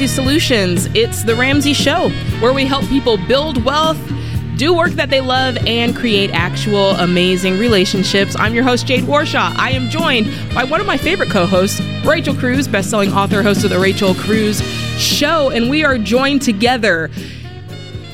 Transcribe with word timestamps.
Ramsey 0.00 0.14
Solutions. 0.14 0.86
It's 0.94 1.24
the 1.24 1.34
Ramsey 1.34 1.74
Show, 1.74 2.08
where 2.40 2.54
we 2.54 2.64
help 2.64 2.86
people 2.86 3.18
build 3.18 3.62
wealth, 3.66 3.98
do 4.56 4.74
work 4.74 4.92
that 4.92 5.10
they 5.10 5.20
love, 5.20 5.58
and 5.66 5.94
create 5.94 6.30
actual 6.32 6.92
amazing 6.92 7.58
relationships. 7.58 8.34
I'm 8.38 8.54
your 8.54 8.64
host, 8.64 8.86
Jade 8.86 9.04
Warshaw. 9.04 9.54
I 9.58 9.72
am 9.72 9.90
joined 9.90 10.32
by 10.54 10.64
one 10.64 10.80
of 10.80 10.86
my 10.86 10.96
favorite 10.96 11.28
co 11.28 11.44
hosts, 11.44 11.82
Rachel 12.02 12.34
Cruz, 12.34 12.66
best-selling 12.66 13.12
author, 13.12 13.42
host 13.42 13.62
of 13.62 13.68
The 13.68 13.78
Rachel 13.78 14.14
Cruz 14.14 14.62
Show, 14.96 15.50
and 15.50 15.68
we 15.68 15.84
are 15.84 15.98
joined 15.98 16.40
together. 16.40 17.10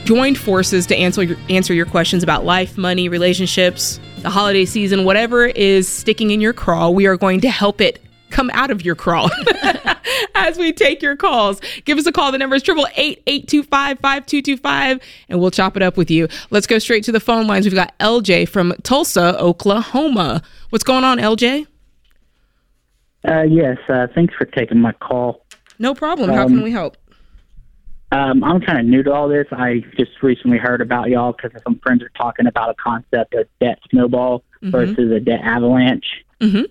Joined 0.07 0.39
forces 0.39 0.87
to 0.87 0.97
answer 0.97 1.23
your, 1.23 1.37
answer 1.49 1.73
your 1.73 1.87
questions 1.87 2.25
about 2.25 2.45
life, 2.45 2.77
money, 2.77 3.09
relationships, 3.09 4.01
the 4.23 4.31
holiday 4.31 4.65
season, 4.65 5.05
whatever 5.05 5.47
is 5.47 5.89
sticking 5.89 6.33
in 6.33 6.41
your 6.41 6.53
craw, 6.53 6.91
we 6.91 7.07
are 7.07 7.17
going 7.17 7.43
to 7.43 7.49
help 7.49 7.81
it 7.81 8.03
come 8.31 8.51
out 8.55 8.71
of 8.71 8.85
your 8.85 8.95
crawl 8.95 9.31
as 10.35 10.59
we 10.59 10.73
take 10.73 11.03
your 11.03 11.17
calls. 11.17 11.61
Give 11.85 11.99
us 11.99 12.07
a 12.07 12.13
call. 12.13 12.33
The 12.33 12.39
number 12.39 12.57
is 12.57 12.63
888-825-5225 12.63 15.01
and 15.29 15.41
we'll 15.41 15.51
chop 15.51 15.77
it 15.77 15.83
up 15.83 15.97
with 15.97 16.11
you. 16.11 16.29
Let's 16.51 16.67
go 16.67 16.79
straight 16.79 17.05
to 17.05 17.13
the 17.13 17.21
phone 17.21 17.47
lines. 17.47 17.67
We've 17.67 17.75
got 17.75 17.97
LJ 17.99 18.49
from 18.49 18.73
Tulsa, 18.83 19.39
Oklahoma. 19.39 20.43
What's 20.71 20.85
going 20.85 21.05
on, 21.05 21.19
LJ? 21.19 21.67
Uh, 23.27 23.43
yes, 23.43 23.77
uh, 23.89 24.07
thanks 24.15 24.35
for 24.35 24.45
taking 24.45 24.81
my 24.81 24.93
call. 24.93 25.45
No 25.79 25.95
problem. 25.95 26.31
How 26.31 26.47
can 26.47 26.63
we 26.63 26.71
help? 26.71 26.97
Um, 28.13 28.45
I'm 28.45 28.61
kind 28.61 28.79
of 28.79 28.87
new 28.87 29.03
to 29.03 29.13
all 29.13 29.29
this. 29.29 29.47
I 29.51 29.83
just 29.97 30.23
recently 30.23 30.59
heard 30.59 30.81
about 30.81 31.09
y'all 31.09 31.33
because 31.33 31.51
some 31.65 31.81
friends 31.81 32.03
are 32.05 32.11
talking 32.17 32.47
about 32.47 32.71
a 32.71 32.75
concept 32.75 33.35
of 33.35 33.49
debt 33.61 33.81
snowball 33.91 34.45
versus 34.63 35.11
a 35.11 35.19
debt 35.21 35.41
avalanche. 35.43 36.25
Mhm. 36.41 36.67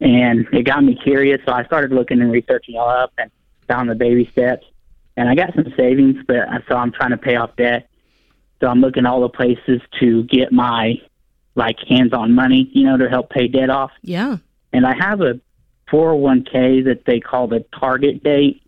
And 0.00 0.46
it 0.52 0.62
got 0.64 0.82
me 0.82 0.94
curious, 0.94 1.40
so 1.46 1.52
I 1.52 1.64
started 1.64 1.92
looking 1.92 2.20
and 2.20 2.32
researching 2.32 2.74
y'all 2.76 2.88
up 2.88 3.12
and 3.18 3.30
found 3.68 3.90
the 3.90 3.94
baby 3.94 4.28
steps. 4.32 4.64
And 5.16 5.28
I 5.28 5.34
got 5.34 5.54
some 5.54 5.72
savings, 5.76 6.16
but 6.26 6.36
uh, 6.48 6.60
so 6.68 6.76
I'm 6.76 6.90
trying 6.92 7.10
to 7.10 7.18
pay 7.18 7.36
off 7.36 7.54
debt. 7.56 7.88
So 8.60 8.68
I'm 8.68 8.80
looking 8.80 9.04
all 9.06 9.20
the 9.20 9.28
places 9.28 9.80
to 10.00 10.22
get 10.24 10.52
my 10.52 10.94
like 11.54 11.76
hands-on 11.88 12.32
money, 12.34 12.70
you 12.72 12.84
know, 12.84 12.96
to 12.96 13.08
help 13.10 13.28
pay 13.30 13.48
debt 13.48 13.68
off. 13.70 13.90
Yeah. 14.02 14.38
And 14.72 14.86
I 14.86 14.94
have 14.98 15.20
a 15.20 15.38
401k 15.92 16.84
that 16.84 17.02
they 17.06 17.20
call 17.20 17.48
the 17.48 17.64
target 17.78 18.22
date 18.22 18.62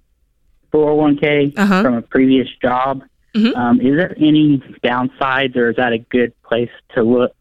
401k 0.73 1.57
Uh-huh. 1.57 1.83
from 1.83 1.95
a 1.95 2.03
previous 2.03 2.49
job. 2.61 3.03
Mhm. 3.35 3.57
Um, 3.57 3.81
is 3.81 3.97
there 3.97 4.15
any 4.19 4.59
downsides, 4.85 5.57
or 5.57 5.71
is 5.71 5.77
that 5.77 5.93
a 5.93 5.99
good 5.99 6.33
place 6.43 6.71
to 6.95 7.03
look 7.03 7.35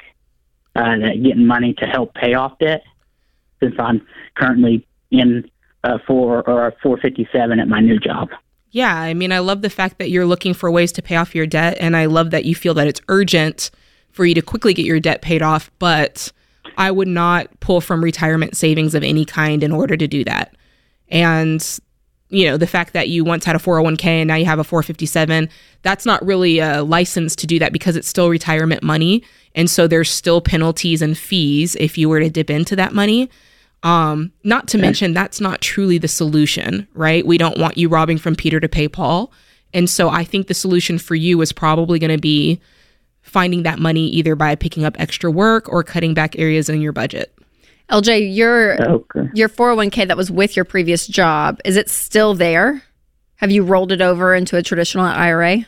uh, 0.75 0.79
at 0.79 1.21
getting 1.21 1.45
money 1.45 1.73
to 1.73 1.85
help 1.85 2.13
pay 2.13 2.33
off 2.33 2.57
debt? 2.59 2.83
Since 3.61 3.75
I'm 3.79 4.05
currently 4.35 4.85
in 5.11 5.49
a 5.83 5.99
four 5.99 6.47
or 6.47 6.73
457 6.81 7.59
at 7.59 7.67
my 7.67 7.79
new 7.79 7.99
job. 7.99 8.29
Yeah, 8.71 8.95
I 8.95 9.13
mean, 9.13 9.31
I 9.31 9.39
love 9.39 9.61
the 9.61 9.69
fact 9.69 9.97
that 9.97 10.09
you're 10.09 10.25
looking 10.25 10.53
for 10.53 10.71
ways 10.71 10.91
to 10.93 11.01
pay 11.01 11.17
off 11.17 11.35
your 11.35 11.45
debt, 11.45 11.77
and 11.79 11.97
I 11.97 12.05
love 12.05 12.31
that 12.31 12.45
you 12.45 12.55
feel 12.55 12.73
that 12.75 12.87
it's 12.87 13.01
urgent 13.09 13.69
for 14.11 14.25
you 14.25 14.33
to 14.35 14.41
quickly 14.41 14.73
get 14.73 14.85
your 14.85 14.99
debt 14.99 15.21
paid 15.21 15.41
off. 15.41 15.69
But 15.77 16.31
I 16.77 16.89
would 16.91 17.07
not 17.07 17.47
pull 17.59 17.81
from 17.81 18.03
retirement 18.03 18.55
savings 18.55 18.95
of 18.95 19.03
any 19.03 19.25
kind 19.25 19.63
in 19.63 19.71
order 19.71 19.97
to 19.97 20.07
do 20.07 20.23
that. 20.23 20.55
And 21.09 21.79
you 22.31 22.45
know, 22.45 22.57
the 22.57 22.65
fact 22.65 22.93
that 22.93 23.09
you 23.09 23.23
once 23.23 23.45
had 23.45 23.55
a 23.55 23.59
401k 23.59 24.05
and 24.05 24.27
now 24.29 24.35
you 24.35 24.45
have 24.45 24.57
a 24.57 24.63
457, 24.63 25.49
that's 25.83 26.05
not 26.05 26.25
really 26.25 26.59
a 26.59 26.81
license 26.81 27.35
to 27.35 27.45
do 27.45 27.59
that 27.59 27.73
because 27.73 27.95
it's 27.95 28.07
still 28.07 28.29
retirement 28.29 28.81
money. 28.81 29.21
And 29.53 29.69
so 29.69 29.85
there's 29.85 30.09
still 30.09 30.39
penalties 30.39 31.01
and 31.01 31.17
fees 31.17 31.75
if 31.75 31.97
you 31.97 32.07
were 32.07 32.21
to 32.21 32.29
dip 32.29 32.49
into 32.49 32.75
that 32.77 32.93
money. 32.93 33.29
Um, 33.83 34.31
not 34.43 34.67
to 34.69 34.77
mention 34.77 35.13
that's 35.13 35.41
not 35.41 35.59
truly 35.59 35.97
the 35.97 36.07
solution, 36.07 36.87
right? 36.93 37.25
We 37.25 37.37
don't 37.37 37.57
want 37.57 37.77
you 37.77 37.89
robbing 37.89 38.17
from 38.17 38.35
Peter 38.35 38.59
to 38.59 38.69
pay 38.69 38.87
Paul. 38.87 39.31
And 39.73 39.89
so 39.89 40.09
I 40.09 40.23
think 40.23 40.47
the 40.47 40.53
solution 40.53 40.97
for 40.97 41.15
you 41.15 41.41
is 41.41 41.51
probably 41.51 41.99
going 41.99 42.15
to 42.15 42.21
be 42.21 42.61
finding 43.21 43.63
that 43.63 43.79
money 43.79 44.07
either 44.07 44.35
by 44.35 44.55
picking 44.55 44.85
up 44.85 44.99
extra 44.99 45.29
work 45.29 45.67
or 45.67 45.83
cutting 45.83 46.13
back 46.13 46.37
areas 46.39 46.69
in 46.69 46.81
your 46.81 46.93
budget. 46.93 47.33
LJ, 47.91 48.33
your 48.33 48.81
Okay. 48.81 49.29
your 49.33 49.49
401k 49.49 50.07
that 50.07 50.17
was 50.17 50.31
with 50.31 50.55
your 50.55 50.65
previous 50.65 51.07
job, 51.07 51.59
is 51.65 51.75
it 51.75 51.89
still 51.89 52.33
there? 52.33 52.81
Have 53.35 53.51
you 53.51 53.63
rolled 53.63 53.91
it 53.91 54.01
over 54.01 54.33
into 54.33 54.55
a 54.57 54.63
traditional 54.63 55.05
IRA? 55.05 55.65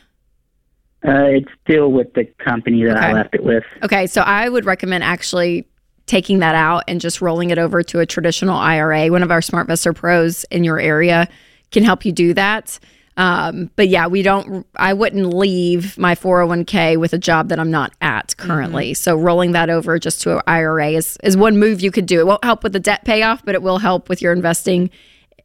Uh, 1.06 1.24
it's 1.26 1.50
still 1.62 1.92
with 1.92 2.12
the 2.14 2.24
company 2.42 2.82
that 2.84 2.96
I 2.96 3.12
left 3.12 3.34
it 3.34 3.44
with. 3.44 3.62
Okay, 3.82 4.06
so 4.06 4.22
I 4.22 4.48
would 4.48 4.64
recommend 4.64 5.04
actually 5.04 5.66
taking 6.06 6.38
that 6.38 6.54
out 6.54 6.84
and 6.88 7.00
just 7.00 7.20
rolling 7.20 7.50
it 7.50 7.58
over 7.58 7.82
to 7.82 8.00
a 8.00 8.06
traditional 8.06 8.56
IRA. 8.56 9.08
One 9.08 9.22
of 9.22 9.30
our 9.30 9.40
SmartVestor 9.40 9.94
pros 9.94 10.44
in 10.44 10.64
your 10.64 10.78
area 10.78 11.28
can 11.72 11.82
help 11.82 12.04
you 12.06 12.12
do 12.12 12.32
that. 12.34 12.78
Um, 13.16 13.70
but 13.76 13.88
yeah, 13.88 14.08
we 14.08 14.22
don't. 14.22 14.66
I 14.76 14.92
wouldn't 14.92 15.32
leave 15.32 15.96
my 15.96 16.14
401k 16.14 16.98
with 16.98 17.12
a 17.12 17.18
job 17.18 17.48
that 17.50 17.60
I'm 17.60 17.70
not 17.70 17.92
at 18.00 18.36
currently. 18.36 18.94
So 18.94 19.16
rolling 19.16 19.52
that 19.52 19.70
over 19.70 19.98
just 19.98 20.20
to 20.22 20.36
an 20.36 20.42
IRA 20.46 20.90
is 20.90 21.16
is 21.22 21.36
one 21.36 21.58
move 21.58 21.80
you 21.80 21.90
could 21.90 22.06
do. 22.06 22.20
It 22.20 22.26
won't 22.26 22.44
help 22.44 22.64
with 22.64 22.72
the 22.72 22.80
debt 22.80 23.04
payoff, 23.04 23.44
but 23.44 23.54
it 23.54 23.62
will 23.62 23.78
help 23.78 24.08
with 24.08 24.20
your 24.20 24.32
investing 24.32 24.90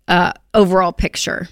uh, 0.08 0.34
overall 0.53 0.91
picture. 0.91 1.47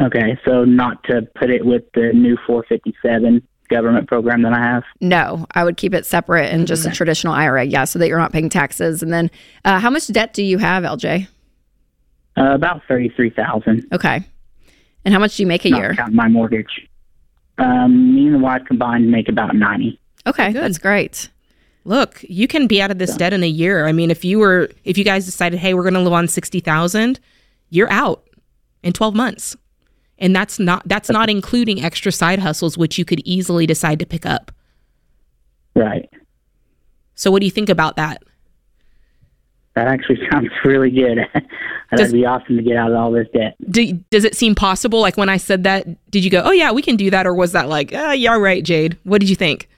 Okay, 0.00 0.38
so 0.44 0.64
not 0.64 1.02
to 1.04 1.22
put 1.34 1.50
it 1.50 1.66
with 1.66 1.82
the 1.92 2.12
new 2.14 2.38
457 2.46 3.46
government 3.68 4.08
program 4.08 4.42
that 4.42 4.52
I 4.52 4.60
have. 4.60 4.84
No, 5.00 5.46
I 5.54 5.64
would 5.64 5.76
keep 5.76 5.92
it 5.92 6.06
separate 6.06 6.52
and 6.52 6.66
just 6.66 6.86
a 6.86 6.90
traditional 6.90 7.34
IRA. 7.34 7.64
Yeah, 7.64 7.84
so 7.84 7.98
that 7.98 8.08
you're 8.08 8.18
not 8.18 8.32
paying 8.32 8.48
taxes. 8.48 9.02
And 9.02 9.12
then, 9.12 9.30
uh, 9.64 9.78
how 9.78 9.90
much 9.90 10.06
debt 10.06 10.32
do 10.32 10.42
you 10.42 10.58
have, 10.58 10.84
LJ? 10.84 11.28
Uh, 12.36 12.54
about 12.54 12.82
33,000. 12.88 13.86
Okay. 13.92 14.24
And 15.08 15.14
how 15.14 15.20
much 15.20 15.38
do 15.38 15.42
you 15.42 15.46
make 15.46 15.64
a 15.64 15.70
not 15.70 15.78
year? 15.80 15.94
counting 15.94 16.16
my 16.16 16.28
mortgage. 16.28 16.86
Um, 17.56 18.14
me 18.14 18.26
and 18.26 18.34
the 18.34 18.38
wife 18.40 18.60
combined 18.66 19.10
make 19.10 19.26
about 19.30 19.56
ninety. 19.56 19.98
Okay, 20.26 20.52
Good. 20.52 20.62
that's 20.62 20.76
great. 20.76 21.30
Look, 21.86 22.22
you 22.28 22.46
can 22.46 22.66
be 22.66 22.82
out 22.82 22.90
of 22.90 22.98
this 22.98 23.16
debt 23.16 23.32
in 23.32 23.42
a 23.42 23.48
year. 23.48 23.86
I 23.86 23.92
mean, 23.92 24.10
if 24.10 24.22
you 24.22 24.38
were 24.38 24.68
if 24.84 24.98
you 24.98 25.04
guys 25.04 25.24
decided, 25.24 25.60
"Hey, 25.60 25.72
we're 25.72 25.82
going 25.82 25.94
to 25.94 26.00
live 26.00 26.12
on 26.12 26.26
60,000," 26.26 27.18
you're 27.70 27.90
out 27.90 28.22
in 28.82 28.92
12 28.92 29.14
months. 29.14 29.56
And 30.18 30.36
that's 30.36 30.58
not 30.58 30.82
that's 30.86 31.08
not 31.08 31.30
including 31.30 31.82
extra 31.82 32.12
side 32.12 32.40
hustles 32.40 32.76
which 32.76 32.98
you 32.98 33.06
could 33.06 33.22
easily 33.24 33.64
decide 33.64 33.98
to 34.00 34.04
pick 34.04 34.26
up. 34.26 34.52
Right. 35.74 36.10
So 37.14 37.30
what 37.30 37.40
do 37.40 37.46
you 37.46 37.50
think 37.50 37.70
about 37.70 37.96
that? 37.96 38.22
That 39.78 39.86
actually 39.86 40.18
sounds 40.30 40.48
really 40.64 40.90
good. 40.90 41.18
That'd 41.90 42.12
be 42.12 42.26
awesome 42.26 42.56
to 42.56 42.62
get 42.62 42.76
out 42.76 42.90
of 42.90 42.96
all 42.96 43.12
this 43.12 43.28
debt. 43.32 43.54
Do, 43.70 43.92
does 44.10 44.24
it 44.24 44.34
seem 44.34 44.54
possible 44.54 45.00
like 45.00 45.16
when 45.16 45.28
I 45.28 45.36
said 45.36 45.62
that, 45.64 45.86
did 46.10 46.24
you 46.24 46.30
go, 46.30 46.42
"Oh 46.44 46.50
yeah, 46.50 46.72
we 46.72 46.82
can 46.82 46.96
do 46.96 47.10
that," 47.10 47.26
or 47.26 47.34
was 47.34 47.52
that 47.52 47.68
like, 47.68 47.92
"Ah, 47.94 48.12
yeah, 48.12 48.36
right, 48.36 48.62
Jade." 48.62 48.98
What 49.04 49.20
did 49.20 49.30
you 49.30 49.36
think? 49.36 49.68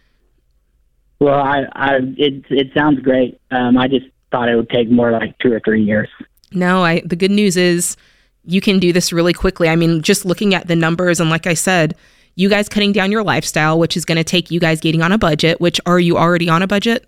Well, 1.20 1.38
I, 1.38 1.64
I, 1.72 1.96
it, 2.16 2.44
it 2.48 2.68
sounds 2.74 3.00
great. 3.00 3.38
Um, 3.50 3.76
I 3.76 3.88
just 3.88 4.06
thought 4.32 4.48
it 4.48 4.56
would 4.56 4.70
take 4.70 4.90
more 4.90 5.12
like 5.12 5.36
two 5.38 5.52
or 5.52 5.60
three 5.60 5.82
years. 5.82 6.08
No, 6.52 6.82
I 6.82 7.02
the 7.04 7.16
good 7.16 7.30
news 7.30 7.56
is 7.56 7.96
you 8.44 8.60
can 8.60 8.78
do 8.78 8.92
this 8.92 9.12
really 9.12 9.34
quickly. 9.34 9.68
I 9.68 9.76
mean, 9.76 10.00
just 10.02 10.24
looking 10.24 10.54
at 10.54 10.66
the 10.66 10.76
numbers 10.76 11.20
and 11.20 11.28
like 11.28 11.46
I 11.46 11.54
said, 11.54 11.94
you 12.36 12.48
guys 12.48 12.68
cutting 12.68 12.92
down 12.92 13.12
your 13.12 13.22
lifestyle, 13.22 13.78
which 13.78 13.96
is 13.96 14.04
going 14.04 14.16
to 14.16 14.24
take 14.24 14.50
you 14.50 14.58
guys 14.58 14.80
getting 14.80 15.02
on 15.02 15.12
a 15.12 15.18
budget, 15.18 15.60
which 15.60 15.80
are 15.84 16.00
you 16.00 16.16
already 16.16 16.48
on 16.48 16.62
a 16.62 16.66
budget? 16.66 17.06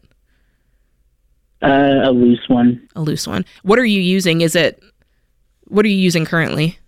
Uh, 1.63 2.01
a 2.05 2.11
loose 2.11 2.45
one. 2.49 2.89
A 2.97 3.01
loose 3.01 3.27
one. 3.27 3.45
What 3.63 3.79
are 3.79 3.85
you 3.85 4.01
using? 4.01 4.41
Is 4.41 4.57
it 4.57 4.83
what 5.69 5.85
are 5.85 5.89
you 5.89 5.97
using 5.97 6.25
currently? 6.25 6.79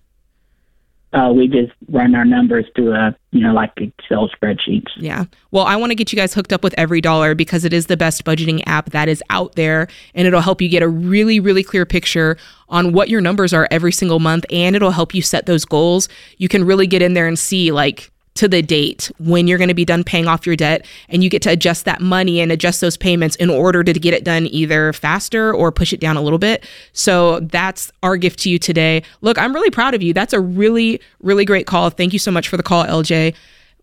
Uh, 1.15 1.32
we 1.32 1.47
just 1.47 1.73
run 1.91 2.12
our 2.17 2.25
numbers 2.25 2.67
through 2.75 2.93
a, 2.93 3.15
you 3.31 3.41
know, 3.41 3.53
like 3.53 3.71
Excel 3.76 4.29
spreadsheets. 4.29 4.91
Yeah. 4.97 5.26
Well, 5.53 5.65
I 5.65 5.76
want 5.76 5.91
to 5.91 5.94
get 5.94 6.12
you 6.12 6.17
guys 6.17 6.35
hooked 6.35 6.53
up 6.53 6.65
with 6.65 6.75
EveryDollar 6.75 7.37
because 7.37 7.65
it 7.65 7.73
is 7.73 7.87
the 7.87 7.97
best 7.97 8.25
budgeting 8.25 8.65
app 8.67 8.91
that 8.91 9.09
is 9.09 9.23
out 9.31 9.55
there 9.55 9.87
and 10.15 10.26
it'll 10.26 10.41
help 10.41 10.61
you 10.61 10.69
get 10.69 10.82
a 10.82 10.88
really, 10.88 11.38
really 11.38 11.62
clear 11.62 11.87
picture 11.87 12.37
on 12.69 12.93
what 12.93 13.09
your 13.11 13.21
numbers 13.21 13.55
are 13.55 13.69
every 13.71 13.93
single 13.93 14.19
month 14.19 14.44
and 14.50 14.75
it'll 14.75 14.91
help 14.91 15.15
you 15.15 15.23
set 15.23 15.47
those 15.47 15.65
goals. 15.65 16.09
You 16.38 16.49
can 16.49 16.65
really 16.65 16.88
get 16.88 17.00
in 17.00 17.15
there 17.15 17.29
and 17.29 17.38
see 17.38 17.71
like 17.71 18.11
to 18.34 18.48
the 18.48 18.60
date 18.62 19.10
when 19.19 19.46
you're 19.46 19.58
going 19.58 19.69
to 19.69 19.75
be 19.75 19.84
done 19.84 20.02
paying 20.02 20.26
off 20.26 20.44
your 20.44 20.56
debt 20.56 20.84
and 21.08 21.22
you 21.22 21.31
get 21.31 21.40
to 21.42 21.50
adjust 21.50 21.84
that 21.84 22.00
money 22.00 22.40
and 22.40 22.50
adjust 22.50 22.81
those 22.81 22.96
payments 22.96 23.36
in 23.36 23.48
order 23.48 23.84
to 23.84 23.92
get 23.92 24.12
it 24.12 24.25
done 24.25 24.46
either 24.50 24.92
faster 24.92 25.54
or 25.54 25.70
push 25.70 25.92
it 25.92 26.00
down 26.00 26.16
a 26.16 26.20
little 26.20 26.38
bit. 26.38 26.64
So 26.92 27.38
that's 27.40 27.92
our 28.02 28.16
gift 28.16 28.40
to 28.40 28.50
you 28.50 28.58
today. 28.58 29.02
Look, 29.20 29.38
I'm 29.38 29.54
really 29.54 29.70
proud 29.70 29.94
of 29.94 30.02
you. 30.02 30.12
That's 30.12 30.32
a 30.32 30.40
really 30.40 31.00
really 31.20 31.44
great 31.44 31.66
call. 31.69 31.90
Thank 31.90 32.12
you 32.12 32.19
so 32.19 32.31
much 32.32 32.48
for 32.48 32.56
the 32.56 32.62
call, 32.64 32.84
LJ. 32.84 33.34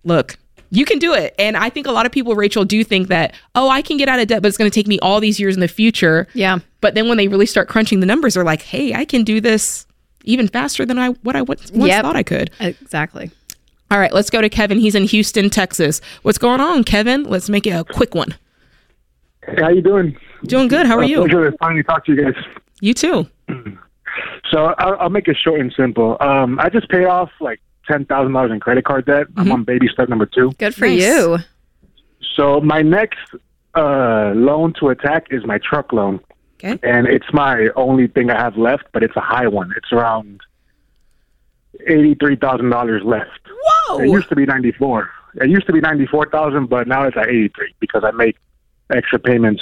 Look, 0.04 0.38
you 0.70 0.86
can 0.86 1.00
do 1.00 1.14
it. 1.14 1.34
And 1.40 1.56
I 1.58 1.70
think 1.70 1.88
a 1.88 1.92
lot 1.92 2.06
of 2.06 2.12
people, 2.12 2.36
Rachel, 2.36 2.64
do 2.66 2.84
think 2.84 3.08
that, 3.10 3.34
oh, 3.56 3.70
I 3.70 3.82
can 3.82 3.98
get 3.98 4.08
out 4.10 4.20
of 4.20 4.28
debt, 4.28 4.42
but 4.42 4.48
it's 4.50 4.58
going 4.58 4.70
to 4.72 4.76
take 4.76 4.88
me 4.88 5.00
all 5.00 5.20
these 5.20 5.40
years 5.40 5.56
in 5.56 5.60
the 5.62 5.68
future. 5.68 6.28
Yeah. 6.34 6.60
But 6.82 6.96
then 6.96 7.08
when 7.10 7.18
they 7.18 7.28
really 7.28 7.46
start 7.46 7.68
crunching 7.68 8.00
the 8.00 8.06
numbers, 8.06 8.34
they're 8.36 8.44
like, 8.46 8.62
hey, 8.62 8.94
I 8.94 9.04
can 9.06 9.24
do 9.24 9.42
this 9.42 9.86
even 10.24 10.48
faster 10.48 10.86
than 10.86 10.98
I 11.00 11.10
what 11.24 11.36
I 11.36 11.42
once 11.42 11.72
once 11.72 11.90
Yep. 11.90 12.04
thought 12.04 12.16
I 12.16 12.24
could. 12.24 12.52
Exactly. 12.60 13.32
All 13.92 14.00
right, 14.00 14.14
let's 14.14 14.30
go 14.30 14.42
to 14.42 14.50
Kevin. 14.50 14.80
He's 14.80 14.96
in 14.96 15.04
Houston, 15.04 15.50
Texas. 15.50 16.00
What's 16.22 16.38
going 16.38 16.62
on, 16.62 16.84
Kevin? 16.86 17.24
Let's 17.26 17.50
make 17.50 17.68
it 17.68 17.72
a 17.72 17.84
quick 17.84 18.16
one. 18.16 18.34
How 19.58 19.70
you 19.70 19.82
doing? 19.82 20.18
Doing 20.46 20.70
good. 20.70 20.86
How 20.88 20.96
are 20.98 21.04
Uh, 21.04 21.08
you? 21.08 21.18
Pleasure 21.18 21.52
to 21.52 21.58
finally 21.58 21.84
talk 21.84 22.06
to 22.06 22.14
you 22.14 22.24
guys. 22.32 22.44
You 22.80 22.94
too. 22.94 23.28
So 24.52 24.74
I'll, 24.78 24.98
I'll 25.00 25.10
make 25.10 25.30
it 25.30 25.38
short 25.42 25.62
and 25.62 25.72
simple. 25.78 26.18
Um, 26.20 26.60
I 26.60 26.68
just 26.68 26.90
paid 26.90 27.06
off 27.06 27.30
like 27.40 27.62
ten 27.90 28.04
thousand 28.04 28.34
dollars 28.34 28.52
in 28.52 28.60
credit 28.60 28.84
card 28.84 29.06
debt. 29.06 29.28
I'm 29.38 29.50
on 29.50 29.64
baby 29.64 29.88
step 29.88 30.10
number 30.10 30.26
two. 30.26 30.52
Good 30.58 30.76
for 30.76 30.86
Nice. 30.88 31.00
you. 31.02 31.38
So 32.36 32.60
my 32.60 32.82
next 32.82 33.20
uh, 33.76 34.34
loan 34.36 34.74
to 34.82 34.90
attack 34.90 35.28
is 35.32 35.46
my 35.46 35.58
truck 35.60 35.94
loan, 35.94 36.20
Okay. 36.62 36.78
and 36.84 37.08
it's 37.08 37.28
my 37.32 37.70
only 37.78 38.08
thing 38.08 38.30
I 38.30 38.38
have 38.38 38.58
left, 38.58 38.84
but 38.92 39.02
it's 39.04 39.16
a 39.16 39.22
high 39.22 39.48
one. 39.48 39.72
It's 39.78 39.94
around 39.94 40.42
eighty-three 41.88 42.36
thousand 42.38 42.70
dollars 42.70 43.02
left. 43.04 43.40
Whoa! 43.88 44.00
It 44.00 44.10
used 44.10 44.30
to 44.30 44.36
be 44.36 44.46
ninety-four. 44.46 45.10
It 45.36 45.50
used 45.50 45.66
to 45.68 45.74
be 45.74 45.80
ninety-four 45.82 46.30
thousand, 46.30 46.68
but 46.70 46.88
now 46.88 47.04
it's 47.04 47.18
at 47.18 47.28
eighty-three 47.30 47.76
because 47.80 48.04
I 48.04 48.12
make 48.12 48.38
extra 48.94 49.20
payments. 49.20 49.62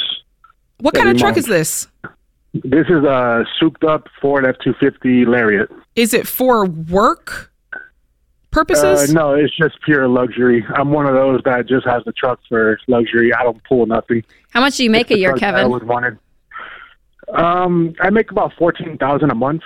What 0.79 0.93
kind 0.95 1.07
of 1.07 1.11
every 1.11 1.19
truck 1.19 1.35
month. 1.35 1.37
is 1.39 1.45
this? 1.45 1.87
This 2.53 2.87
is 2.87 3.03
a 3.03 3.45
souped-up 3.59 4.07
Ford 4.21 4.43
F-250 4.47 5.27
Lariat. 5.27 5.69
Is 5.95 6.15
it 6.15 6.27
for 6.27 6.65
work 6.65 7.51
Uh, 7.73 7.77
purposes? 8.49 9.13
no, 9.13 9.33
it's 9.35 9.55
just 9.55 9.79
pure 9.83 10.07
luxury. 10.07 10.65
I'm 10.73 10.89
one 10.91 11.05
of 11.05 11.13
those 11.13 11.41
that 11.45 11.67
just 11.67 11.85
has 11.85 12.03
the 12.05 12.11
truck 12.13 12.39
for 12.49 12.79
luxury. 12.87 13.31
I 13.33 13.43
don't 13.43 13.63
pull 13.65 13.85
nothing. 13.85 14.23
How 14.49 14.61
much 14.61 14.77
do 14.77 14.83
you 14.83 14.89
make 14.89 15.11
a 15.11 15.17
year, 15.17 15.29
truck 15.31 15.41
that 15.41 15.53
I 15.53 15.57
Kevin? 15.59 15.71
always 15.71 15.83
wanted. 15.87 16.17
Um, 17.33 17.93
I 17.99 18.09
make 18.09 18.31
about 18.31 18.53
fourteen 18.57 18.97
thousand 18.97 19.29
a 19.31 19.35
month. 19.35 19.61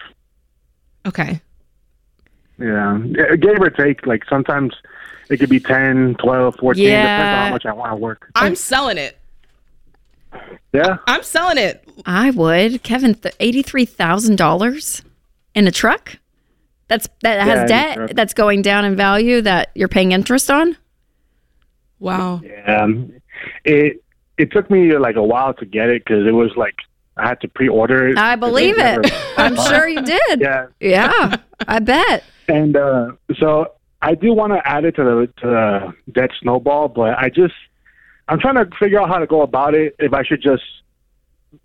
Okay. 1.05 1.41
Yeah, 2.59 2.99
Yeah, 3.03 3.35
give 3.35 3.59
or 3.59 3.69
take. 3.69 4.05
Like 4.05 4.23
sometimes 4.29 4.73
it 5.29 5.37
could 5.37 5.49
be 5.49 5.59
10, 5.59 6.15
12, 6.15 6.55
14, 6.55 6.83
depends 6.83 7.09
on 7.09 7.45
how 7.45 7.49
much 7.49 7.65
I 7.65 7.73
want 7.73 7.91
to 7.91 7.95
work. 7.95 8.29
I'm 8.35 8.55
selling 8.55 8.97
it. 8.97 9.17
Yeah, 10.73 10.97
I'm 11.07 11.23
selling 11.23 11.57
it. 11.57 11.87
I 12.05 12.31
would. 12.31 12.83
Kevin, 12.83 13.13
th- 13.13 13.37
$83,000 13.37 15.03
in 15.55 15.67
a 15.67 15.71
truck? 15.71 16.17
That's 16.87 17.07
that 17.21 17.41
has 17.41 17.59
in 17.59 17.65
a 17.65 17.67
debt 17.67 18.15
that's 18.15 18.33
going 18.33 18.61
down 18.61 18.85
in 18.85 18.95
value 18.95 19.41
that 19.41 19.69
you're 19.73 19.87
paying 19.87 20.11
interest 20.11 20.51
on? 20.51 20.77
Wow. 21.99 22.41
yeah. 22.43 22.87
It 23.63 24.03
it 24.37 24.51
took 24.51 24.69
me 24.69 24.97
like 24.97 25.15
a 25.15 25.23
while 25.23 25.53
to 25.55 25.65
get 25.65 25.89
it 25.89 26.03
because 26.05 26.27
it 26.27 26.31
was 26.31 26.51
like 26.55 26.75
I 27.17 27.27
had 27.29 27.41
to 27.41 27.47
pre-order 27.47 28.07
it. 28.09 28.17
I 28.17 28.35
believe 28.35 28.75
It 28.77 29.05
it. 29.05 29.13
I'm 29.37 29.55
sure 29.55 29.87
you 29.87 30.01
did. 30.01 30.41
Yeah, 30.41 30.65
Yeah, 30.79 31.35
I 31.67 31.79
bet. 31.79 32.23
and 32.47 32.75
uh, 32.75 33.11
so 33.39 33.73
I 34.01 34.15
do 34.15 34.33
want 34.33 34.53
to 34.53 34.61
add 34.67 34.83
it 34.85 34.95
to 34.95 35.03
the 35.03 35.27
to 35.41 35.47
the 35.47 36.11
debt 36.11 36.31
snowball, 36.41 36.87
but 36.89 37.17
I 37.17 37.29
just 37.29 37.53
I'm 38.27 38.39
trying 38.39 38.55
to 38.55 38.67
figure 38.79 38.99
out 39.01 39.09
how 39.09 39.19
to 39.19 39.27
go 39.27 39.41
about 39.41 39.75
it. 39.75 39.95
If 39.99 40.13
I 40.13 40.23
should 40.23 40.41
just 40.41 40.63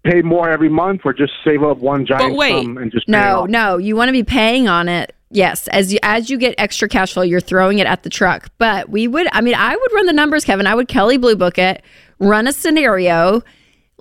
pay 0.04 0.20
more 0.22 0.48
every 0.50 0.68
month 0.68 1.00
or 1.04 1.12
just 1.14 1.32
save 1.44 1.62
up 1.62 1.78
one 1.78 2.04
giant 2.04 2.36
wait. 2.36 2.62
sum 2.64 2.76
and 2.76 2.92
just 2.92 3.06
pay 3.06 3.12
it 3.12 3.16
No, 3.20 3.40
off. 3.44 3.48
no, 3.48 3.78
you 3.78 3.96
want 3.96 4.08
to 4.08 4.12
be 4.12 4.22
paying 4.24 4.68
on 4.68 4.88
it. 4.88 5.14
Yes, 5.30 5.66
as 5.68 5.92
you 5.92 5.98
as 6.02 6.30
you 6.30 6.38
get 6.38 6.54
extra 6.58 6.88
cash 6.88 7.12
flow, 7.14 7.22
you're 7.22 7.40
throwing 7.40 7.78
it 7.80 7.86
at 7.86 8.02
the 8.02 8.10
truck. 8.10 8.48
But 8.58 8.88
we 8.88 9.06
would, 9.08 9.26
I 9.32 9.40
mean, 9.42 9.54
I 9.54 9.74
would 9.76 9.92
run 9.94 10.06
the 10.06 10.12
numbers, 10.12 10.44
Kevin. 10.44 10.66
I 10.66 10.74
would 10.74 10.88
Kelley 10.88 11.16
Blue 11.18 11.36
Book 11.36 11.58
it, 11.58 11.82
run 12.18 12.46
a 12.46 12.52
scenario, 12.52 13.42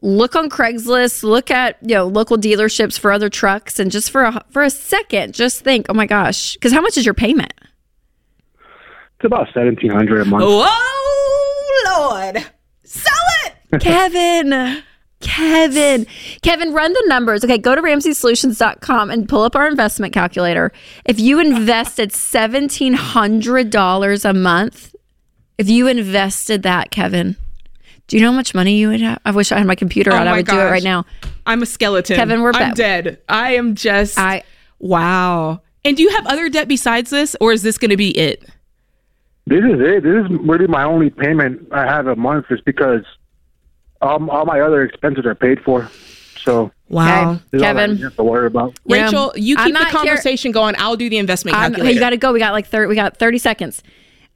look 0.02 0.36
on 0.36 0.50
Craigslist, 0.50 1.24
look 1.24 1.52
at 1.52 1.78
you 1.82 1.96
know 1.96 2.08
local 2.08 2.38
dealerships 2.38 3.00
for 3.00 3.12
other 3.12 3.30
trucks, 3.30 3.80
and 3.80 3.92
just 3.92 4.12
for 4.12 4.24
a 4.24 4.44
for 4.50 4.64
a 4.64 4.70
second, 4.70 5.34
just 5.34 5.64
think, 5.64 5.88
oh 5.90 5.94
my 5.94 6.06
gosh, 6.06 6.54
because 6.54 6.72
how 6.72 6.82
much 6.82 6.98
is 6.98 7.06
your 7.06 7.14
payment? 7.14 7.54
It's 9.18 9.26
about 9.26 9.48
seventeen 9.54 9.92
hundred 9.92 10.22
a 10.22 10.26
month. 10.26 10.44
Oh 10.46 11.84
Lord. 11.86 12.46
Sell 12.84 13.14
it. 13.46 13.54
Kevin. 13.82 14.84
Kevin. 15.20 16.06
Kevin, 16.44 16.74
run 16.74 16.94
the 16.94 17.04
numbers. 17.08 17.44
Okay, 17.44 17.58
go 17.58 17.74
to 17.76 17.82
ramseysolutions.com 17.82 19.10
and 19.10 19.28
pull 19.28 19.42
up 19.42 19.56
our 19.56 19.68
investment 19.68 20.14
calculator. 20.14 20.72
If 21.06 21.20
you 21.20 21.40
invested 21.40 22.12
$1,700 22.12 24.30
a 24.30 24.34
month, 24.34 24.96
if 25.58 25.68
you 25.70 25.88
invested 25.88 26.62
that, 26.64 26.92
Kevin, 26.92 27.36
do 28.08 28.18
you 28.18 28.24
know 28.24 28.32
how 28.32 28.36
much 28.38 28.54
money 28.56 28.78
you 28.78 28.90
would 28.90 29.02
have? 29.02 29.20
I 29.26 29.32
wish 29.32 29.52
I 29.52 29.58
had 29.58 29.68
my 29.68 29.76
computer 29.76 30.12
Oh 30.12 30.16
out. 30.16 30.28
I 30.28 30.32
my 30.32 30.38
would 30.38 30.48
do 30.48 30.60
it 30.60 30.64
right 30.66 30.84
now. 30.84 31.06
I'm 31.46 31.62
a 31.62 31.66
skeleton. 31.66 32.16
Kevin, 32.16 32.42
we're 32.42 32.50
I'm 32.54 32.70
back. 32.70 32.76
dead. 32.76 33.20
I 33.30 33.56
am 33.56 33.76
just 33.76 34.18
I 34.18 34.44
wow. 34.80 35.62
And 35.86 35.96
do 35.96 36.04
you 36.04 36.10
have 36.10 36.26
other 36.28 36.50
debt 36.50 36.68
besides 36.68 37.10
this, 37.10 37.36
or 37.40 37.52
is 37.54 37.64
this 37.64 37.78
going 37.78 37.92
to 37.92 37.98
be 37.98 38.10
it? 38.18 38.42
This 39.46 39.64
is 39.64 39.80
it. 39.80 40.04
This 40.04 40.26
is 40.26 40.30
really 40.42 40.68
my 40.68 40.84
only 40.84 41.10
payment 41.10 41.68
I 41.72 41.86
have 41.86 42.08
a 42.08 42.16
month 42.18 42.48
is 42.50 42.60
because 42.62 43.04
um, 44.02 44.30
all 44.30 44.46
my 44.46 44.60
other 44.60 44.84
expenses 44.84 45.26
are 45.26 45.36
paid 45.36 45.62
for. 45.62 45.90
So 46.44 46.72
Wow. 46.90 47.32
Okay. 47.32 47.42
this 47.52 47.60
is 47.60 47.64
all 47.64 47.70
I 47.70 47.74
Kevin. 47.74 47.98
have 47.98 48.16
to 48.18 48.24
worry 48.24 48.48
about. 48.48 48.78
Yeah. 48.86 49.04
Rachel, 49.06 49.34
you 49.36 49.56
keep 49.56 49.66
the 49.68 49.72
not 49.72 49.88
here- 49.92 49.92
conversation 50.00 50.52
going. 50.52 50.76
I'll 50.78 50.96
do 50.98 51.10
the 51.10 51.18
investment 51.18 51.56
I'm, 51.58 51.72
calculator. 51.72 51.86
hey, 51.88 51.94
you 51.94 52.00
got 52.00 52.10
to 52.12 52.18
go. 52.18 52.32
We 52.34 52.40
got 52.40 52.52
like 52.54 52.68
30, 52.68 52.88
we 52.88 52.96
got 52.96 53.18
30 53.18 53.38
seconds. 53.38 53.84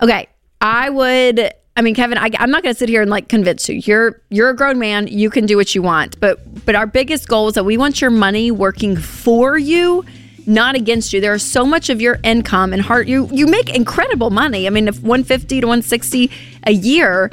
Okay. 0.01 0.27
I 0.62 0.89
would, 0.89 1.53
I 1.75 1.81
mean, 1.81 1.95
Kevin, 1.95 2.18
I, 2.18 2.29
I'm 2.38 2.51
not 2.51 2.63
going 2.63 2.75
to 2.75 2.77
sit 2.77 2.89
here 2.89 3.01
and 3.01 3.09
like 3.09 3.29
convince 3.29 3.69
you. 3.69 3.75
You're, 3.85 4.21
you're 4.29 4.50
a 4.50 4.56
grown 4.56 4.77
man. 4.77 5.07
You 5.07 5.29
can 5.29 5.45
do 5.45 5.56
what 5.56 5.73
you 5.73 5.81
want. 5.81 6.19
But, 6.19 6.65
but 6.65 6.75
our 6.75 6.85
biggest 6.85 7.27
goal 7.27 7.47
is 7.47 7.53
that 7.56 7.63
we 7.63 7.77
want 7.77 8.01
your 8.01 8.12
money 8.12 8.51
working 8.51 8.97
for 8.97 9.57
you, 9.57 10.03
not 10.45 10.75
against 10.75 11.13
you. 11.13 11.21
There 11.21 11.33
is 11.33 11.50
so 11.50 11.65
much 11.65 11.89
of 11.89 12.01
your 12.01 12.19
income 12.23 12.73
and 12.73 12.81
heart. 12.81 13.07
You, 13.07 13.29
you 13.31 13.47
make 13.47 13.73
incredible 13.73 14.31
money. 14.31 14.68
I 14.68 14.69
mean, 14.69 14.89
if 14.89 15.01
150 15.01 15.62
to 15.62 15.68
160 15.68 16.29
a 16.63 16.71
year, 16.73 17.31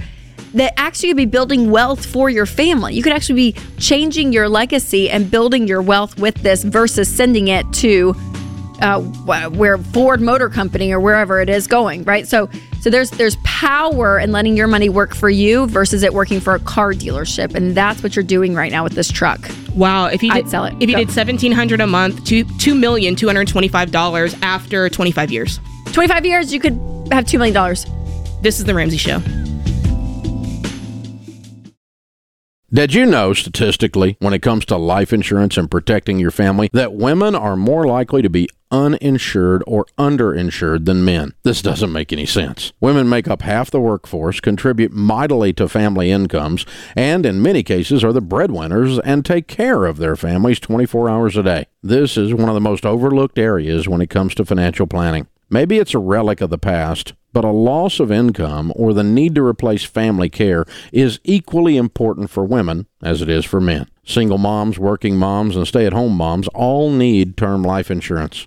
that 0.55 0.73
actually 0.77 1.13
be 1.13 1.27
building 1.27 1.71
wealth 1.71 2.07
for 2.07 2.31
your 2.31 2.47
family. 2.47 2.95
You 2.95 3.03
could 3.03 3.13
actually 3.13 3.53
be 3.53 3.61
changing 3.79 4.33
your 4.33 4.49
legacy 4.49 5.11
and 5.11 5.31
building 5.31 5.69
your 5.69 5.83
wealth 5.83 6.19
with 6.19 6.37
this 6.37 6.65
versus 6.65 7.15
sending 7.15 7.49
it 7.49 7.71
to 7.75 8.15
uh, 8.81 9.01
where 9.01 9.79
Ford 9.79 10.21
Motor 10.21 10.49
Company 10.49 10.93
or 10.93 11.01
wherever 11.01 11.41
it 11.41 11.49
is 11.49 11.67
going, 11.67 12.05
right? 12.05 12.27
So, 12.27 12.49
so 12.81 12.91
there's 12.91 13.11
there's 13.11 13.37
power 13.45 14.19
in 14.19 14.33
letting 14.33 14.57
your 14.57 14.67
money 14.67 14.89
work 14.89 15.15
for 15.15 15.29
you 15.31 15.67
versus 15.67 16.03
it 16.03 16.15
working 16.15 16.41
for 16.41 16.55
a 16.55 16.61
car 16.61 16.93
dealership, 16.93 17.55
and 17.55 17.77
that's 17.77 18.03
what 18.03 18.15
you're 18.17 18.23
doing 18.23 18.55
right 18.55 18.71
now 18.71 18.85
with 18.85 18.93
this 18.95 19.11
truck. 19.11 19.41
wow. 19.75 20.07
If 20.07 20.23
you 20.23 20.31
I'd 20.33 20.43
did, 20.43 20.51
sell 20.51 20.65
it. 20.65 20.75
If 20.81 20.89
you 20.89 20.97
Go. 20.97 21.05
did 21.05 21.11
seventeen 21.11 21.53
hundred 21.53 21.81
a 21.81 21.87
month, 21.87 22.25
two 22.25 22.45
two 22.59 22.75
million 22.75 23.17
two 23.17 23.27
hundred 23.27 23.49
twenty 23.49 23.69
five 23.69 23.91
dollars 23.91 24.35
after 24.43 24.89
twenty 24.89 25.11
five 25.13 25.31
years. 25.31 25.61
25 25.93 26.27
years, 26.27 26.53
you 26.53 26.61
could 26.61 26.79
have 27.11 27.27
two 27.27 27.39
million 27.39 27.55
dollars. 27.55 27.87
This 28.43 28.59
is 28.59 28.67
the 28.67 28.75
Ramsey 28.75 28.99
Show. 28.99 29.21
Did 32.71 32.93
you 32.93 33.07
know 33.07 33.33
statistically, 33.33 34.17
when 34.21 34.35
it 34.35 34.43
comes 34.43 34.67
to 34.67 34.77
life 34.77 35.13
insurance 35.15 35.57
and 35.57 35.71
protecting 35.71 36.19
your 36.19 36.31
family, 36.31 36.69
that 36.75 36.93
women 36.93 37.35
are 37.35 37.57
more 37.57 37.87
likely 37.87 38.21
to 38.21 38.29
be 38.29 38.47
uninsured 38.71 39.63
or 39.67 39.87
underinsured 39.99 40.85
than 40.85 41.05
men? 41.05 41.35
This 41.43 41.63
doesn't 41.63 41.93
make 41.93 42.13
any 42.13 42.27
sense. 42.27 42.73
Women 42.81 43.09
make 43.09 43.29
up 43.29 43.43
half 43.43 43.71
the 43.71 43.81
workforce, 43.81 44.41
contribute 44.41 44.93
mightily 44.93 45.53
to 45.55 45.69
family 45.69 46.11
incomes, 46.11 46.67
and 46.97 47.25
in 47.25 47.43
many 47.43 47.63
cases 47.63 48.05
are 48.05 48.13
the 48.13 48.21
breadwinners 48.21 48.99
and 49.01 49.25
take 49.25 49.49
care 49.49 49.85
of 49.85 49.99
their 49.99 50.17
families 50.17 50.61
24 50.61 51.09
hours 51.09 51.37
a 51.37 51.43
day. 51.43 51.67
This 51.83 52.17
is 52.17 52.35
one 52.35 52.49
of 52.49 52.55
the 52.55 52.61
most 52.61 52.85
overlooked 52.85 53.39
areas 53.39 53.89
when 53.89 54.01
it 54.01 54.11
comes 54.11 54.35
to 54.37 54.45
financial 54.45 54.87
planning. 54.87 55.27
Maybe 55.51 55.79
it's 55.79 55.95
a 55.95 55.99
relic 55.99 56.43
of 56.43 56.51
the 56.51 56.59
past, 56.59 57.15
but 57.33 57.45
a 57.45 57.51
loss 57.51 58.01
of 58.01 58.13
income 58.13 58.73
or 58.77 58.93
the 58.93 59.05
need 59.05 59.35
to 59.35 59.43
replace 59.43 59.85
family 59.85 60.29
care 60.29 60.67
is 60.93 61.21
equally 61.25 61.77
important 61.77 62.29
for 62.31 62.45
women 62.45 62.87
as 63.03 63.23
it 63.23 63.31
is 63.31 63.45
for 63.45 63.61
men. 63.61 63.89
Single 64.05 64.39
moms, 64.39 64.79
working 64.79 65.17
moms, 65.17 65.57
and 65.57 65.67
stay 65.67 65.87
at 65.87 65.93
home 65.93 66.17
moms 66.17 66.49
all 66.49 66.91
need 66.91 67.37
term 67.37 67.63
life 67.63 67.91
insurance. 67.91 68.47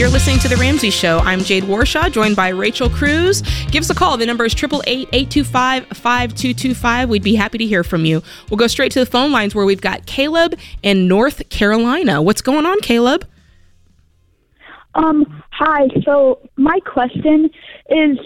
You're 0.00 0.08
listening 0.08 0.38
to 0.38 0.48
The 0.48 0.56
Ramsey 0.56 0.88
Show. 0.88 1.18
I'm 1.18 1.40
Jade 1.40 1.64
Warshaw, 1.64 2.10
joined 2.10 2.34
by 2.34 2.48
Rachel 2.48 2.88
Cruz. 2.88 3.42
Give 3.70 3.82
us 3.82 3.90
a 3.90 3.94
call. 3.94 4.16
The 4.16 4.24
number 4.24 4.46
is 4.46 4.54
888-825-5225. 4.54 7.08
We'd 7.10 7.22
be 7.22 7.34
happy 7.34 7.58
to 7.58 7.66
hear 7.66 7.84
from 7.84 8.06
you. 8.06 8.22
We'll 8.48 8.56
go 8.56 8.66
straight 8.66 8.92
to 8.92 9.00
the 9.00 9.04
phone 9.04 9.30
lines 9.30 9.54
where 9.54 9.66
we've 9.66 9.82
got 9.82 10.06
Caleb 10.06 10.58
in 10.82 11.06
North 11.06 11.46
Carolina. 11.50 12.22
What's 12.22 12.40
going 12.40 12.64
on, 12.64 12.80
Caleb? 12.80 13.26
Um, 14.94 15.42
hi. 15.50 15.88
So 16.02 16.48
my 16.56 16.80
question 16.80 17.50
is, 17.90 18.16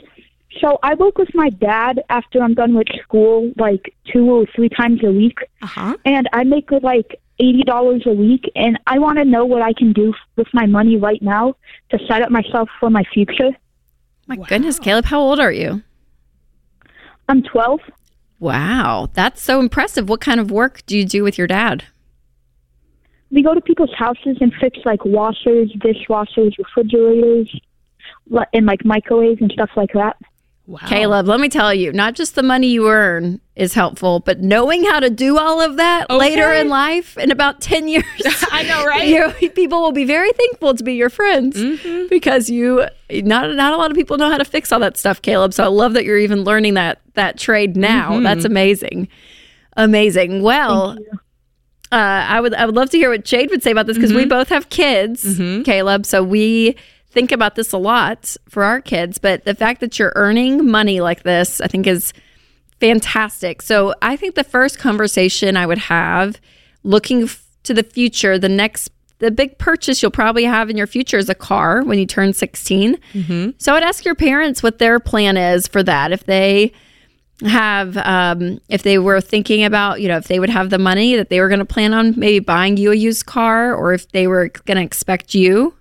so 0.60 0.78
I 0.84 0.94
work 0.94 1.18
with 1.18 1.34
my 1.34 1.50
dad 1.50 2.04
after 2.08 2.40
I'm 2.40 2.54
done 2.54 2.76
with 2.76 2.86
school, 3.02 3.50
like 3.58 3.92
two 4.12 4.30
or 4.30 4.46
three 4.54 4.68
times 4.68 5.02
a 5.02 5.10
week, 5.10 5.38
Uh-huh. 5.60 5.96
and 6.04 6.28
I 6.32 6.44
make 6.44 6.70
like 6.70 7.20
eighty 7.38 7.62
dollars 7.64 8.02
a 8.06 8.12
week, 8.12 8.50
and 8.54 8.78
I 8.86 8.98
want 8.98 9.18
to 9.18 9.24
know 9.24 9.44
what 9.44 9.62
I 9.62 9.72
can 9.72 9.92
do 9.92 10.12
with 10.36 10.48
my 10.52 10.66
money 10.66 10.96
right 10.96 11.20
now 11.22 11.54
to 11.90 11.98
set 12.08 12.22
up 12.22 12.30
myself 12.30 12.68
for 12.80 12.90
my 12.90 13.04
future. 13.12 13.50
My 14.26 14.36
goodness, 14.36 14.78
Caleb, 14.78 15.06
how 15.06 15.20
old 15.20 15.38
are 15.38 15.52
you? 15.52 15.82
I'm 17.28 17.42
12. 17.42 17.80
Wow, 18.38 19.08
that's 19.12 19.42
so 19.42 19.60
impressive. 19.60 20.08
What 20.08 20.20
kind 20.20 20.40
of 20.40 20.50
work 20.50 20.82
do 20.86 20.96
you 20.96 21.04
do 21.04 21.22
with 21.22 21.38
your 21.38 21.46
dad? 21.46 21.84
We 23.30 23.42
go 23.42 23.54
to 23.54 23.60
people's 23.60 23.94
houses 23.96 24.38
and 24.40 24.52
fix 24.60 24.78
like 24.84 25.04
washers, 25.04 25.72
dishwashers, 25.78 26.56
refrigerators, 26.58 27.54
and 28.52 28.66
like 28.66 28.84
microwaves 28.84 29.40
and 29.40 29.50
stuff 29.52 29.70
like 29.76 29.92
that. 29.94 30.16
Wow. 30.66 30.78
Caleb, 30.86 31.26
let 31.26 31.40
me 31.40 31.50
tell 31.50 31.74
you, 31.74 31.92
not 31.92 32.14
just 32.14 32.36
the 32.36 32.42
money 32.42 32.68
you 32.68 32.88
earn 32.88 33.38
is 33.54 33.74
helpful, 33.74 34.20
but 34.20 34.40
knowing 34.40 34.82
how 34.84 34.98
to 34.98 35.10
do 35.10 35.36
all 35.36 35.60
of 35.60 35.76
that 35.76 36.08
later 36.10 36.50
in 36.54 36.70
life 36.70 37.18
in 37.18 37.30
about 37.30 37.60
10 37.60 37.86
years. 37.86 38.04
I 38.50 38.62
know, 38.62 38.82
right? 38.86 39.54
people 39.54 39.82
will 39.82 39.92
be 39.92 40.06
very 40.06 40.32
thankful 40.32 40.74
to 40.74 40.82
be 40.82 40.94
your 40.94 41.10
friends 41.10 41.56
Mm-hmm. 41.56 42.06
because 42.08 42.48
you 42.48 42.86
not 43.10 43.54
not 43.54 43.74
a 43.74 43.76
lot 43.76 43.90
of 43.90 43.94
people 43.96 44.16
know 44.16 44.30
how 44.30 44.38
to 44.38 44.44
fix 44.46 44.72
all 44.72 44.80
that 44.80 44.96
stuff, 44.96 45.20
Caleb. 45.20 45.52
So 45.52 45.64
I 45.64 45.66
love 45.66 45.92
that 45.92 46.04
you're 46.06 46.18
even 46.18 46.44
learning 46.44 46.74
that 46.74 47.00
that 47.12 47.38
trade 47.38 47.76
now. 47.76 48.12
Mm-hmm. 48.12 48.22
That's 48.24 48.46
amazing. 48.46 49.08
Amazing. 49.76 50.42
Well, 50.42 50.96
uh, 51.92 51.96
I 51.96 52.40
would 52.40 52.54
I 52.54 52.64
would 52.64 52.74
love 52.74 52.88
to 52.90 52.96
hear 52.96 53.10
what 53.10 53.24
Jade 53.26 53.50
would 53.50 53.62
say 53.62 53.70
about 53.70 53.86
this 53.86 53.96
because 53.96 54.10
Mm-hmm. 54.10 54.18
we 54.18 54.24
both 54.26 54.48
have 54.48 54.70
kids, 54.70 55.38
Caleb. 55.64 56.06
So 56.06 56.22
we 56.22 56.76
think 57.14 57.32
about 57.32 57.54
this 57.54 57.72
a 57.72 57.78
lot 57.78 58.36
for 58.48 58.64
our 58.64 58.80
kids. 58.80 59.18
But 59.18 59.44
the 59.44 59.54
fact 59.54 59.80
that 59.80 59.98
you're 59.98 60.12
earning 60.16 60.68
money 60.70 61.00
like 61.00 61.22
this, 61.22 61.60
I 61.60 61.68
think, 61.68 61.86
is 61.86 62.12
fantastic. 62.80 63.62
So 63.62 63.94
I 64.02 64.16
think 64.16 64.34
the 64.34 64.44
first 64.44 64.78
conversation 64.78 65.56
I 65.56 65.64
would 65.66 65.78
have, 65.78 66.38
looking 66.82 67.22
f- 67.22 67.46
to 67.62 67.72
the 67.72 67.82
future, 67.84 68.38
the 68.38 68.48
next 68.48 68.90
the 69.20 69.30
big 69.30 69.56
purchase 69.58 70.02
you'll 70.02 70.10
probably 70.10 70.44
have 70.44 70.68
in 70.68 70.76
your 70.76 70.88
future 70.88 71.16
is 71.16 71.30
a 71.30 71.36
car 71.36 71.82
when 71.84 71.98
you 71.98 72.04
turn 72.04 72.32
16. 72.32 72.98
So 73.58 73.72
I 73.72 73.76
would 73.76 73.84
ask 73.84 74.04
your 74.04 74.16
parents 74.16 74.60
what 74.62 74.78
their 74.80 74.98
plan 75.00 75.36
is 75.36 75.68
for 75.68 75.82
that. 75.84 76.10
If 76.12 76.24
they 76.24 76.72
have 77.42 77.96
um, 77.98 78.60
if 78.68 78.82
they 78.82 78.98
were 78.98 79.20
thinking 79.20 79.64
about 79.64 80.00
you 80.00 80.08
know 80.08 80.16
if 80.16 80.28
they 80.28 80.38
would 80.40 80.50
have 80.50 80.70
the 80.70 80.78
money 80.78 81.16
that 81.16 81.30
they 81.30 81.40
were 81.40 81.48
going 81.48 81.58
to 81.60 81.64
plan 81.64 81.94
on 81.94 82.18
maybe 82.18 82.38
buying 82.38 82.76
you 82.76 82.92
a 82.92 82.94
used 82.94 83.26
car 83.26 83.74
or 83.74 83.92
if 83.92 84.08
they 84.10 84.26
were 84.26 84.48
going 84.66 84.76
to 84.76 84.82
expect 84.82 85.34
you 85.34 85.74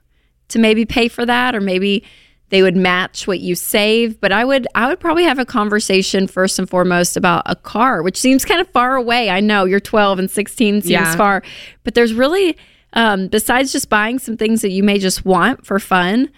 to 0.53 0.59
maybe 0.59 0.85
pay 0.85 1.07
for 1.07 1.25
that 1.25 1.53
or 1.53 1.61
maybe 1.61 2.03
they 2.49 2.61
would 2.61 2.75
match 2.75 3.27
what 3.27 3.39
you 3.39 3.55
save. 3.55 4.19
But 4.21 4.31
i 4.31 4.45
would 4.45 4.67
i 4.75 4.87
would 4.87 4.99
probably 4.99 5.23
have 5.25 5.39
a 5.39 5.45
conversation 5.45 6.27
first 6.27 6.57
and 6.59 6.69
foremost 6.69 7.17
about 7.17 7.43
a 7.45 7.55
car 7.55 8.01
which 8.03 8.17
seems 8.17 8.45
kind 8.45 8.61
of 8.61 8.67
far 8.69 8.95
away. 8.95 9.29
I 9.29 9.39
know 9.39 9.65
you're 9.65 9.79
12 9.79 10.19
and 10.19 10.31
16 10.31 10.81
seems 10.81 10.89
Yeah. 10.89 11.15
far. 11.15 11.43
But 11.83 11.93
there's 11.95 12.13
really 12.13 12.57
um, 12.93 13.27
besides 13.27 13.71
just 13.71 13.89
buying 13.89 14.19
some 14.19 14.37
things 14.37 14.61
that 14.61 14.71
you 14.71 14.83
may 14.83 14.99
just 14.99 15.25
want 15.25 15.65
for 15.65 15.79
fun 15.79 16.29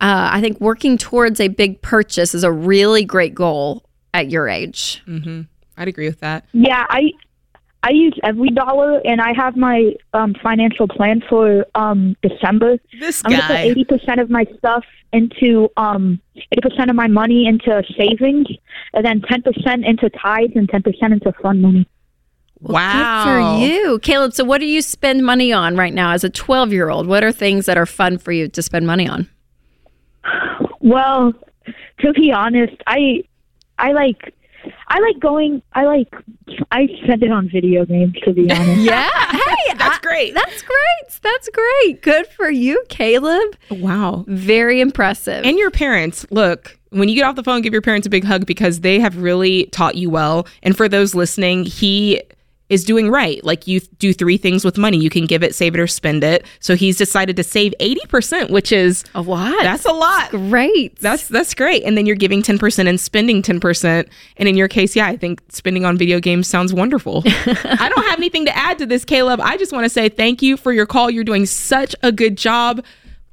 uh, 0.00 0.30
i 0.32 0.40
think 0.40 0.58
working 0.60 0.96
towards 0.96 1.38
a 1.40 1.48
big 1.48 1.82
purchase 1.82 2.34
is 2.34 2.44
a 2.44 2.52
really 2.52 3.04
great 3.04 3.34
goal 3.34 3.84
at 4.14 4.30
your 4.30 4.48
age. 4.48 5.02
I'd 5.76 5.86
agree 5.86 6.08
with 6.08 6.20
that. 6.20 6.44
Yeah, 6.54 6.86
I 6.88 7.10
I 7.82 7.90
use 7.90 8.14
EveryDollar, 8.24 9.00
and 9.04 9.20
I 9.20 9.32
have 9.36 9.56
my 9.56 9.92
um, 10.12 10.34
financial 10.42 10.88
plan 10.88 11.22
for 11.28 11.64
um, 11.74 12.16
December. 12.22 12.78
This 12.98 13.22
I'm 13.24 13.32
gonna 13.32 13.46
put 13.46 13.56
eighty 13.56 13.84
percent 13.84 14.20
of 14.20 14.30
my 14.30 14.44
stuff 14.58 14.84
into 15.12 15.68
um 15.76 16.20
eighty 16.36 16.60
percent 16.60 16.90
of 16.90 16.96
my 16.96 17.06
money 17.06 17.46
into 17.46 17.82
savings, 17.96 18.48
and 18.94 19.04
then 19.04 19.22
ten 19.22 19.42
percent 19.42 19.84
into 19.84 20.10
tithes 20.10 20.52
and 20.56 20.68
ten 20.68 20.82
percent 20.82 21.12
into 21.12 21.32
fund 21.40 21.62
money. 21.62 21.88
wow. 22.60 23.24
Good 23.24 23.30
for 23.30 23.66
you, 23.66 23.98
Caleb. 24.00 24.32
So, 24.32 24.42
what 24.44 24.58
do 24.58 24.66
you 24.66 24.82
spend 24.82 25.24
money 25.24 25.52
on 25.52 25.76
right 25.76 25.94
now 25.94 26.12
as 26.12 26.24
a 26.24 26.30
12 26.30 26.72
year 26.72 26.90
old? 26.90 27.06
What 27.06 27.22
are 27.22 27.32
things 27.32 27.66
that 27.66 27.78
are 27.78 27.86
fun 27.86 28.18
for 28.18 28.32
you 28.32 28.48
to 28.48 28.60
spend 28.62 28.86
money 28.86 29.08
on? 29.08 29.28
Well, 30.80 31.32
to 32.00 32.12
be 32.12 32.32
honest, 32.32 32.74
I 32.86 33.22
I 33.78 33.92
like 33.92 34.34
I 34.90 35.00
like 35.00 35.20
going. 35.20 35.62
I 35.74 35.84
like 35.84 36.12
I 36.72 36.86
spend 37.04 37.22
it 37.22 37.30
on 37.30 37.48
video 37.48 37.84
games. 37.84 38.14
To 38.24 38.32
be 38.32 38.50
honest, 38.50 38.80
Yeah. 38.82 39.08
Hey, 39.30 39.74
That's 39.76 39.98
I- 39.98 40.00
great. 40.00 40.34
That's 40.34 40.62
great. 40.62 41.20
That's 41.22 41.48
great. 41.50 42.02
Good 42.02 42.26
for 42.28 42.48
you, 42.50 42.82
Caleb. 42.88 43.54
Wow. 43.70 44.24
Very 44.28 44.80
impressive. 44.80 45.44
And 45.44 45.58
your 45.58 45.70
parents, 45.70 46.24
look, 46.30 46.78
when 46.90 47.08
you 47.08 47.14
get 47.16 47.24
off 47.24 47.36
the 47.36 47.42
phone, 47.42 47.60
give 47.60 47.72
your 47.72 47.82
parents 47.82 48.06
a 48.06 48.10
big 48.10 48.24
hug 48.24 48.46
because 48.46 48.80
they 48.80 48.98
have 49.00 49.16
really 49.18 49.66
taught 49.66 49.96
you 49.96 50.08
well. 50.10 50.46
And 50.62 50.76
for 50.76 50.88
those 50.88 51.14
listening, 51.14 51.64
he 51.64 52.22
is 52.68 52.84
doing 52.84 53.10
right. 53.10 53.42
Like 53.44 53.66
you 53.66 53.80
do 53.98 54.12
three 54.12 54.36
things 54.36 54.64
with 54.64 54.76
money. 54.76 54.98
You 54.98 55.10
can 55.10 55.26
give 55.26 55.42
it, 55.42 55.54
save 55.54 55.74
it, 55.74 55.80
or 55.80 55.86
spend 55.86 56.22
it. 56.24 56.44
So 56.60 56.76
he's 56.76 56.96
decided 56.96 57.36
to 57.36 57.44
save 57.44 57.74
80%, 57.80 58.50
which 58.50 58.72
is 58.72 59.04
a 59.14 59.22
lot. 59.22 59.62
that's 59.62 59.84
a 59.84 59.92
lot. 59.92 60.30
great. 60.30 60.98
That's 61.00 61.28
that's 61.28 61.54
great. 61.54 61.84
And 61.84 61.96
then 61.96 62.06
you're 62.06 62.16
giving 62.16 62.42
10% 62.42 62.88
and 62.88 63.00
spending 63.00 63.42
10%. 63.42 64.08
And 64.36 64.48
in 64.48 64.56
your 64.56 64.68
case, 64.68 64.94
yeah, 64.94 65.06
I 65.06 65.16
think 65.16 65.42
spending 65.48 65.84
on 65.84 65.96
video 65.96 66.20
games 66.20 66.46
sounds 66.46 66.74
wonderful. 66.74 67.22
I 67.26 67.90
don't 67.94 68.04
have 68.06 68.18
anything 68.18 68.44
to 68.46 68.56
add 68.56 68.78
to 68.78 68.86
this, 68.86 69.04
Caleb. 69.04 69.40
I 69.40 69.56
just 69.56 69.72
want 69.72 69.84
to 69.84 69.90
say 69.90 70.08
thank 70.08 70.42
you 70.42 70.56
for 70.56 70.72
your 70.72 70.86
call. 70.86 71.10
You're 71.10 71.24
doing 71.24 71.46
such 71.46 71.94
a 72.02 72.12
good 72.12 72.36
job. 72.36 72.84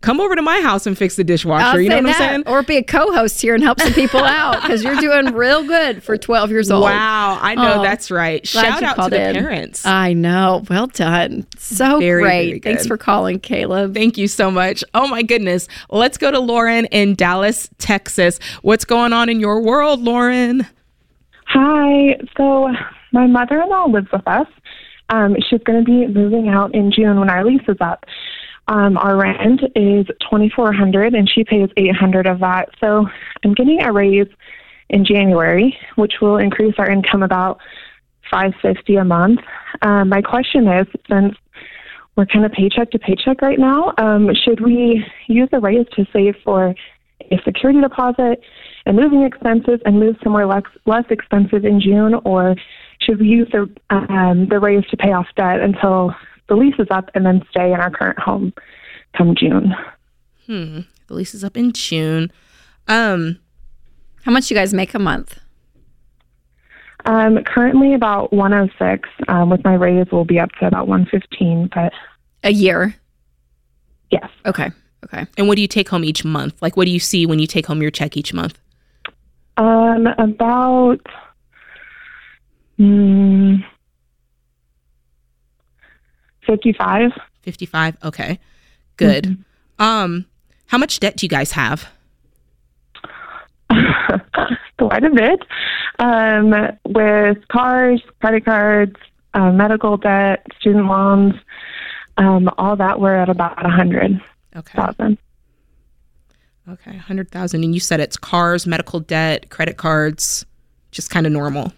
Come 0.01 0.19
over 0.19 0.35
to 0.35 0.41
my 0.43 0.61
house 0.61 0.85
and 0.85 0.95
fix 0.95 1.15
the 1.15 1.23
dishwasher. 1.23 1.65
I'll 1.65 1.81
you 1.81 1.89
know 1.89 1.95
what 1.95 2.03
that. 2.05 2.21
I'm 2.21 2.29
saying? 2.29 2.43
Or 2.47 2.61
be 2.61 2.77
a 2.77 2.83
co 2.83 3.11
host 3.11 3.41
here 3.41 3.55
and 3.55 3.63
help 3.63 3.79
some 3.79 3.91
people 3.93 4.19
out 4.23 4.61
because 4.61 4.83
you're 4.83 4.97
doing 4.97 5.33
real 5.33 5.63
good 5.65 6.03
for 6.03 6.15
12 6.15 6.51
years 6.51 6.69
old. 6.69 6.83
Wow, 6.83 7.39
I 7.41 7.55
know 7.55 7.79
Oh, 7.79 7.81
that's 7.81 8.11
right. 8.11 8.45
Shout 8.47 8.83
out 8.83 9.03
to 9.03 9.09
the 9.09 9.29
in. 9.29 9.35
parents. 9.35 9.83
I 9.83 10.13
know. 10.13 10.63
Well 10.69 10.85
done. 10.87 11.47
So 11.57 11.99
Very, 11.99 12.21
great. 12.21 12.47
very 12.47 12.59
Thanks 12.59 12.85
for 12.85 12.97
calling, 12.97 13.39
Caleb. 13.39 13.95
Thank 13.95 14.19
you 14.19 14.27
so 14.27 14.51
much. 14.51 14.83
Oh 14.93 15.07
my 15.07 15.23
goodness. 15.23 15.67
Let's 15.89 16.19
go 16.19 16.29
to 16.29 16.39
Lauren 16.39 16.85
in 16.85 17.15
Dallas, 17.15 17.67
Texas. 17.79 18.39
What's 18.61 18.85
going 18.85 19.11
on 19.11 19.27
in 19.27 19.39
your 19.39 19.59
world, 19.61 20.01
Lauren? 20.01 20.67
Hi. 21.47 22.19
So 22.37 22.69
my 23.11 23.25
mother-in-law 23.25 23.85
lives 23.85 24.07
with 24.11 24.27
us. 24.27 24.47
Um, 25.09 25.35
she's 25.49 25.61
going 25.63 25.83
to 25.83 25.85
be 25.85 26.07
moving 26.07 26.47
out 26.49 26.73
in 26.73 26.91
June 26.91 27.19
when 27.19 27.29
our 27.29 27.45
lease 27.45 27.61
is 27.67 27.77
up. 27.81 28.05
Um, 28.67 28.97
our 28.97 29.15
rent 29.17 29.61
is 29.75 30.07
twenty 30.27 30.49
four 30.49 30.73
hundred, 30.73 31.13
and 31.13 31.29
she 31.29 31.43
pays 31.43 31.69
eight 31.77 31.95
hundred 31.95 32.25
of 32.25 32.39
that. 32.39 32.69
So 32.79 33.07
I'm 33.43 33.53
getting 33.53 33.81
a 33.83 33.91
raise 33.91 34.27
in 34.89 35.05
January, 35.05 35.77
which 35.95 36.13
will 36.21 36.37
increase 36.37 36.75
our 36.77 36.89
income 36.89 37.23
about 37.23 37.59
five 38.31 38.53
fifty 38.61 38.95
a 38.95 39.03
month. 39.03 39.39
Um, 39.81 40.09
my 40.09 40.21
question 40.21 40.67
is, 40.67 40.87
since 41.09 41.35
we're 42.15 42.25
kind 42.25 42.45
of 42.45 42.51
paycheck 42.53 42.89
to 42.91 42.99
paycheck 42.99 43.41
right 43.41 43.59
now, 43.59 43.93
um, 43.97 44.29
should 44.43 44.61
we 44.61 45.05
use 45.27 45.49
the 45.51 45.59
raise 45.59 45.85
to 45.95 46.05
save 46.11 46.35
for 46.43 46.73
a 47.31 47.37
security 47.43 47.81
deposit 47.81 48.41
and 48.85 48.95
moving 48.95 49.23
expenses 49.23 49.79
and 49.85 49.99
move 49.99 50.15
somewhere 50.23 50.47
less 50.47 50.63
less 50.85 51.05
expensive 51.09 51.65
in 51.65 51.79
June, 51.79 52.15
or 52.25 52.55
should 52.99 53.19
we 53.19 53.27
use 53.27 53.47
the 53.51 53.69
um, 53.89 54.47
the 54.49 54.59
raise 54.59 54.85
to 54.87 54.97
pay 54.97 55.11
off 55.11 55.27
debt 55.35 55.59
until 55.59 56.15
the 56.47 56.55
lease 56.55 56.75
is 56.79 56.87
up 56.91 57.09
and 57.15 57.25
then 57.25 57.41
stay 57.49 57.73
in 57.73 57.79
our 57.79 57.89
current 57.91 58.19
home 58.19 58.53
come 59.17 59.35
June? 59.35 59.73
Hmm. 60.45 60.81
The 61.07 61.13
lease 61.13 61.33
is 61.33 61.43
up 61.43 61.57
in 61.57 61.71
June. 61.73 62.31
Um, 62.87 63.39
How 64.23 64.31
much 64.31 64.49
you 64.51 64.55
guys 64.55 64.73
make 64.73 64.93
a 64.93 64.99
month? 64.99 65.39
Um, 67.05 67.43
currently 67.43 67.93
about 67.93 68.33
106. 68.33 69.07
Um, 69.27 69.49
with 69.49 69.63
my 69.63 69.75
raise, 69.75 70.07
we'll 70.11 70.25
be 70.25 70.39
up 70.39 70.49
to 70.59 70.67
about 70.67 70.87
115. 70.87 71.69
But 71.73 71.93
A 72.43 72.51
year. 72.51 72.95
yes, 74.11 74.29
Okay. 74.45 74.71
Okay. 75.05 75.27
and 75.37 75.47
what 75.47 75.55
do 75.55 75.61
you 75.61 75.67
take 75.67 75.89
home 75.89 76.03
each 76.03 76.25
month? 76.25 76.59
Like, 76.63 76.75
what 76.75 76.85
do 76.85 76.91
you 76.91 76.99
see 76.99 77.27
when 77.27 77.37
you 77.37 77.45
take 77.45 77.67
home 77.67 77.79
your 77.81 77.91
check 77.91 78.17
each 78.17 78.33
month? 78.33 78.57
um, 79.57 80.07
about. 80.17 80.99
Mm, 82.79 83.63
55. 86.45 87.11
55. 87.43 87.97
Okay. 88.03 88.39
Good. 88.97 89.43
Um, 89.79 90.25
how 90.67 90.77
much 90.77 90.99
debt 90.99 91.17
do 91.17 91.25
you 91.25 91.29
guys 91.29 91.51
have? 91.51 91.87
quite 94.77 95.03
a 95.03 95.09
bit 95.09 95.39
um, 95.99 96.53
with 96.85 97.37
cars, 97.47 98.01
credit 98.21 98.45
cards, 98.45 98.95
uh, 99.33 99.51
medical 99.51 99.97
debt, 99.97 100.45
student 100.59 100.85
loans, 100.87 101.33
um, 102.17 102.49
all 102.57 102.75
that. 102.75 102.99
We're 102.99 103.15
at 103.15 103.29
about 103.29 103.63
a 103.65 103.69
hundred 103.69 104.21
Okay. 104.55 104.77
thousand. 104.77 105.17
Okay. 106.67 106.91
100,000. 106.91 107.63
And 107.63 107.73
you 107.75 107.79
said 107.79 107.99
it's 107.99 108.17
cars, 108.17 108.65
medical 108.65 108.99
debt, 108.99 109.49
credit 109.49 109.77
cards, 109.77 110.45
just 110.91 111.09
kind 111.11 111.27
of 111.27 111.31
normal. 111.31 111.71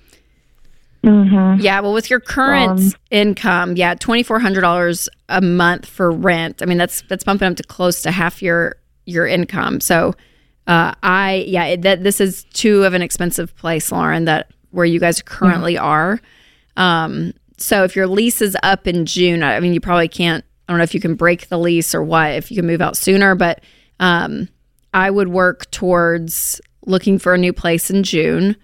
Mm-hmm. 1.03 1.61
Yeah, 1.61 1.79
well, 1.79 1.93
with 1.93 2.09
your 2.09 2.19
current 2.19 2.79
Um, 2.79 2.93
income, 3.11 3.75
yeah, 3.77 3.95
twenty 3.95 4.23
four 4.23 4.39
hundred 4.39 4.61
dollars 4.61 5.07
a 5.29 5.41
month 5.41 5.85
for 5.85 6.11
rent. 6.11 6.61
I 6.61 6.65
mean, 6.65 6.77
that's 6.77 7.03
that's 7.07 7.23
bumping 7.23 7.47
up 7.47 7.57
to 7.57 7.63
close 7.63 8.01
to 8.01 8.11
half 8.11 8.41
your 8.41 8.75
your 9.05 9.25
income. 9.25 9.79
So, 9.79 10.15
uh, 10.65 10.93
I 11.03 11.45
yeah, 11.47 11.65
it, 11.65 11.81
that 11.83 12.03
this 12.03 12.19
is 12.19 12.43
too 12.53 12.83
of 12.83 12.93
an 12.93 13.01
expensive 13.01 13.55
place, 13.55 13.91
Lauren. 13.91 14.25
That 14.25 14.51
where 14.71 14.85
you 14.85 14.99
guys 14.99 15.21
currently 15.21 15.77
are. 15.77 16.19
Um, 16.75 17.33
so 17.57 17.83
if 17.83 17.95
your 17.95 18.07
lease 18.07 18.41
is 18.41 18.55
up 18.63 18.85
in 18.87 19.05
June, 19.05 19.43
I 19.43 19.59
mean, 19.59 19.73
you 19.73 19.79
probably 19.79 20.07
can't. 20.07 20.43
I 20.67 20.73
don't 20.73 20.77
know 20.77 20.83
if 20.83 20.93
you 20.93 20.99
can 20.99 21.15
break 21.15 21.47
the 21.47 21.57
lease 21.57 21.95
or 21.95 22.03
what. 22.03 22.31
If 22.31 22.51
you 22.51 22.57
can 22.57 22.67
move 22.67 22.81
out 22.81 22.97
sooner, 22.97 23.33
but 23.33 23.61
um, 23.99 24.49
I 24.93 25.09
would 25.09 25.29
work 25.29 25.71
towards 25.71 26.59
looking 26.85 27.17
for 27.17 27.33
a 27.33 27.37
new 27.37 27.53
place 27.53 27.89
in 27.89 28.03
June, 28.03 28.55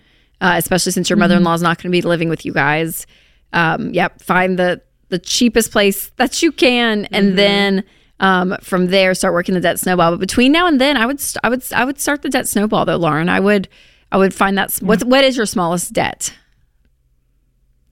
uh, 0.44 0.54
especially 0.58 0.92
since 0.92 1.10
your 1.10 1.18
mother 1.18 1.36
in 1.38 1.44
law 1.44 1.56
is 1.56 1.62
not 1.64 1.78
going 1.78 1.90
to 1.92 1.96
be 1.98 2.02
living 2.04 2.30
with 2.30 2.46
you 2.46 2.54
guys. 2.54 3.08
Um, 3.54 3.92
yep, 3.94 4.22
find 4.22 4.60
the 4.60 4.82
the 5.10 5.18
cheapest 5.20 5.72
place 5.72 6.10
that 6.18 6.42
you 6.44 6.52
can, 6.52 7.06
and 7.06 7.38
then 7.38 7.84
um, 8.20 8.56
from 8.62 8.88
there 8.88 9.14
start 9.14 9.34
working 9.34 9.54
the 9.56 9.62
debt 9.62 9.80
snowball. 9.80 10.12
But 10.12 10.20
between 10.20 10.52
now 10.52 10.68
and 10.68 10.80
then, 10.82 10.98
I 10.98 11.06
would 11.06 11.20
st- 11.20 11.40
I 11.44 11.50
would 11.50 11.64
I 11.74 11.86
would 11.86 12.00
start 12.00 12.22
the 12.22 12.30
debt 12.30 12.48
snowball 12.48 12.86
though, 12.86 12.98
Lauren. 12.98 13.30
I 13.30 13.40
would 13.40 13.68
I 14.12 14.18
would 14.18 14.34
find 14.34 14.58
that 14.58 14.74
what's 14.82 15.04
what 15.04 15.24
is 15.24 15.38
your 15.38 15.46
smallest 15.46 15.94
debt 15.94 16.34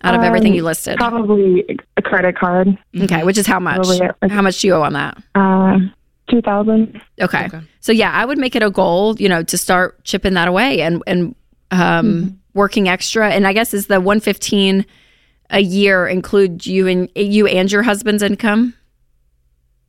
out 0.04 0.16
of 0.16 0.24
everything 0.24 0.52
Um, 0.54 0.56
you 0.58 0.64
listed? 0.64 0.98
Probably 0.98 1.64
a 1.98 2.02
credit 2.02 2.36
card. 2.38 2.76
Okay, 3.00 3.24
which 3.24 3.38
is 3.38 3.46
how 3.46 3.60
much? 3.60 3.76
Probably, 3.78 4.00
like- 4.22 4.32
How 4.32 4.42
much 4.42 4.60
do 4.62 4.68
you 4.68 4.74
owe 4.74 4.82
on 4.82 4.94
that? 4.94 5.18
Uh, 5.36 5.78
two 6.30 6.42
thousand. 6.42 7.00
Okay. 7.22 7.46
Okay. 7.46 7.62
So 7.82 7.92
yeah, 7.92 8.12
I 8.12 8.26
would 8.26 8.38
make 8.40 8.56
it 8.56 8.64
a 8.64 8.72
goal, 8.72 9.16
you 9.20 9.30
know, 9.30 9.44
to 9.44 9.58
start 9.58 10.04
chipping 10.06 10.34
that 10.34 10.48
away 10.48 10.82
and 10.82 11.04
and 11.06 11.36
um, 11.70 12.40
working 12.54 12.88
extra. 12.90 13.30
And 13.30 13.48
I 13.48 13.54
guess 13.54 13.74
is 13.74 13.88
the 13.88 14.02
one 14.02 14.20
fifteen 14.20 14.86
a 15.50 15.62
year 15.62 16.08
include 16.08 16.66
you 16.66 16.88
and 16.88 17.10
you 17.16 17.48
and 17.48 17.72
your 17.72 17.84
husband's 17.84 18.24
income? 18.24 18.74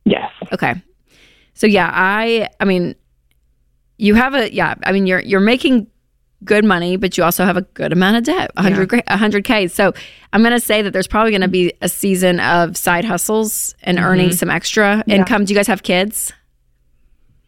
Yes. 0.05 0.31
Okay. 0.51 0.81
So 1.53 1.67
yeah, 1.67 1.89
I 1.93 2.49
I 2.59 2.65
mean, 2.65 2.95
you 3.97 4.15
have 4.15 4.33
a 4.33 4.53
yeah. 4.53 4.75
I 4.83 4.91
mean, 4.91 5.07
you're 5.07 5.21
you're 5.21 5.39
making 5.39 5.87
good 6.43 6.65
money, 6.65 6.97
but 6.97 7.17
you 7.17 7.23
also 7.23 7.45
have 7.45 7.57
a 7.57 7.61
good 7.61 7.93
amount 7.93 8.17
of 8.17 8.23
debt, 8.23 8.51
100 8.55 8.91
100 8.91 9.43
k. 9.43 9.67
So 9.67 9.93
I'm 10.33 10.41
going 10.41 10.51
to 10.51 10.59
say 10.59 10.81
that 10.81 10.91
there's 10.91 11.07
probably 11.07 11.31
going 11.31 11.41
to 11.41 11.47
be 11.47 11.73
a 11.81 11.87
season 11.87 12.39
of 12.39 12.75
side 12.75 13.05
hustles 13.05 13.75
and 13.83 13.97
mm-hmm. 13.97 14.07
earning 14.07 14.31
some 14.33 14.49
extra 14.49 15.03
income. 15.07 15.45
Do 15.45 15.53
you 15.53 15.57
guys 15.57 15.67
have 15.67 15.83
kids? 15.83 16.33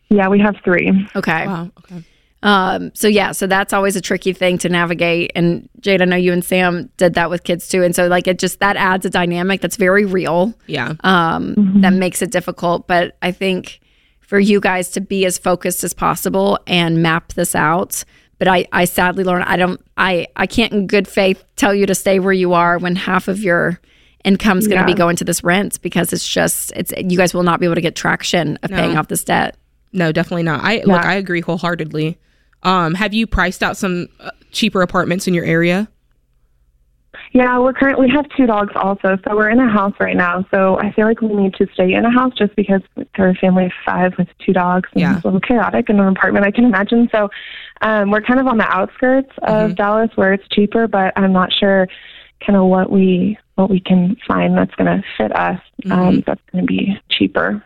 Yeah, 0.09 0.29
we 0.29 0.39
have 0.39 0.55
three. 0.63 1.07
Okay. 1.15 1.47
Wow. 1.47 1.71
Okay. 1.79 2.03
Um, 2.45 2.91
so 2.93 3.07
yeah, 3.07 3.31
so 3.31 3.47
that's 3.47 3.73
always 3.73 3.95
a 3.95 4.01
tricky 4.01 4.31
thing 4.31 4.59
to 4.59 4.69
navigate. 4.69 5.31
And 5.33 5.67
Jade, 5.79 6.03
I 6.03 6.05
know 6.05 6.15
you 6.15 6.31
and 6.31 6.45
Sam 6.45 6.91
did 6.97 7.15
that 7.15 7.31
with 7.31 7.43
kids 7.43 7.67
too. 7.67 7.81
And 7.81 7.95
so 7.95 8.07
like 8.07 8.27
it 8.27 8.37
just 8.37 8.59
that 8.59 8.75
adds 8.77 9.03
a 9.03 9.09
dynamic 9.09 9.61
that's 9.61 9.77
very 9.77 10.05
real. 10.05 10.53
Yeah. 10.67 10.93
Um, 11.03 11.81
that 11.81 11.93
makes 11.93 12.21
it 12.21 12.29
difficult. 12.29 12.87
But 12.87 13.17
I 13.23 13.31
think 13.31 13.81
for 14.21 14.39
you 14.39 14.59
guys 14.59 14.89
to 14.91 15.01
be 15.01 15.25
as 15.25 15.39
focused 15.39 15.83
as 15.83 15.93
possible 15.93 16.59
and 16.67 17.01
map 17.01 17.33
this 17.33 17.55
out. 17.55 18.03
But 18.37 18.47
I, 18.47 18.67
I 18.71 18.85
sadly 18.85 19.23
learn 19.23 19.41
I 19.41 19.57
don't 19.57 19.81
I, 19.97 20.27
I 20.35 20.45
can't 20.45 20.71
in 20.71 20.85
good 20.85 21.07
faith 21.07 21.43
tell 21.55 21.73
you 21.73 21.87
to 21.87 21.95
stay 21.95 22.19
where 22.19 22.33
you 22.33 22.53
are 22.53 22.77
when 22.77 22.95
half 22.95 23.27
of 23.27 23.39
your 23.39 23.79
income's 24.23 24.67
gonna 24.67 24.85
be 24.85 24.93
going 24.93 25.15
to 25.15 25.23
this 25.23 25.43
rent 25.43 25.81
because 25.81 26.13
it's 26.13 26.27
just 26.27 26.73
it's 26.75 26.91
you 26.97 27.17
guys 27.17 27.33
will 27.33 27.43
not 27.43 27.59
be 27.59 27.65
able 27.65 27.75
to 27.75 27.81
get 27.81 27.95
traction 27.95 28.59
of 28.61 28.69
paying 28.69 28.97
off 28.97 29.07
this 29.07 29.23
debt. 29.23 29.55
No, 29.93 30.11
definitely 30.11 30.43
not. 30.43 30.63
I 30.63 30.83
look, 30.83 31.03
I 31.03 31.15
agree 31.15 31.41
wholeheartedly. 31.41 32.19
Um, 32.65 32.95
have 32.95 33.13
you 33.13 33.27
priced 33.27 33.63
out 33.63 33.77
some 33.77 34.07
uh, 34.19 34.31
cheaper 34.51 34.81
apartments 34.81 35.27
in 35.27 35.33
your 35.33 35.45
area? 35.45 35.87
Yeah, 37.31 37.59
we're 37.59 37.73
currently 37.73 38.07
we 38.07 38.11
have 38.13 38.25
two 38.35 38.45
dogs 38.45 38.73
also, 38.75 39.17
so 39.23 39.35
we're 39.35 39.49
in 39.49 39.59
a 39.59 39.69
house 39.69 39.93
right 39.99 40.15
now. 40.15 40.45
So 40.51 40.79
I 40.79 40.91
feel 40.93 41.05
like 41.05 41.21
we 41.21 41.33
need 41.33 41.53
to 41.55 41.67
stay 41.73 41.93
in 41.93 42.05
a 42.05 42.11
house 42.11 42.33
just 42.37 42.55
because 42.55 42.81
we're 43.17 43.29
a 43.29 43.35
family 43.35 43.65
of 43.65 43.71
five 43.85 44.13
with 44.17 44.27
two 44.45 44.53
dogs. 44.53 44.89
And 44.93 45.01
Yeah. 45.01 45.15
It's 45.15 45.23
a 45.23 45.27
little 45.27 45.41
chaotic 45.41 45.89
in 45.89 45.99
an 45.99 46.07
apartment, 46.07 46.45
I 46.45 46.51
can 46.51 46.65
imagine. 46.65 47.07
So 47.11 47.29
um, 47.81 48.09
we're 48.09 48.21
kind 48.21 48.39
of 48.39 48.47
on 48.47 48.57
the 48.57 48.67
outskirts 48.67 49.31
of 49.43 49.75
Dallas 49.75 50.09
where 50.15 50.33
it's 50.33 50.47
cheaper, 50.49 50.87
but 50.87 51.13
I'm 51.15 51.33
not 51.33 51.51
sure 51.53 51.87
kind 52.45 52.57
of 52.57 52.65
what 52.65 52.91
we 52.91 53.37
what 53.55 53.69
we 53.69 53.79
can 53.79 54.17
find 54.27 54.57
that's 54.57 54.75
going 54.75 54.87
to 54.87 55.03
fit 55.17 55.37
us. 55.37 55.59
Um, 55.89 56.23
that's 56.25 56.41
going 56.51 56.65
to 56.65 56.67
be 56.67 56.99
cheaper. 57.09 57.63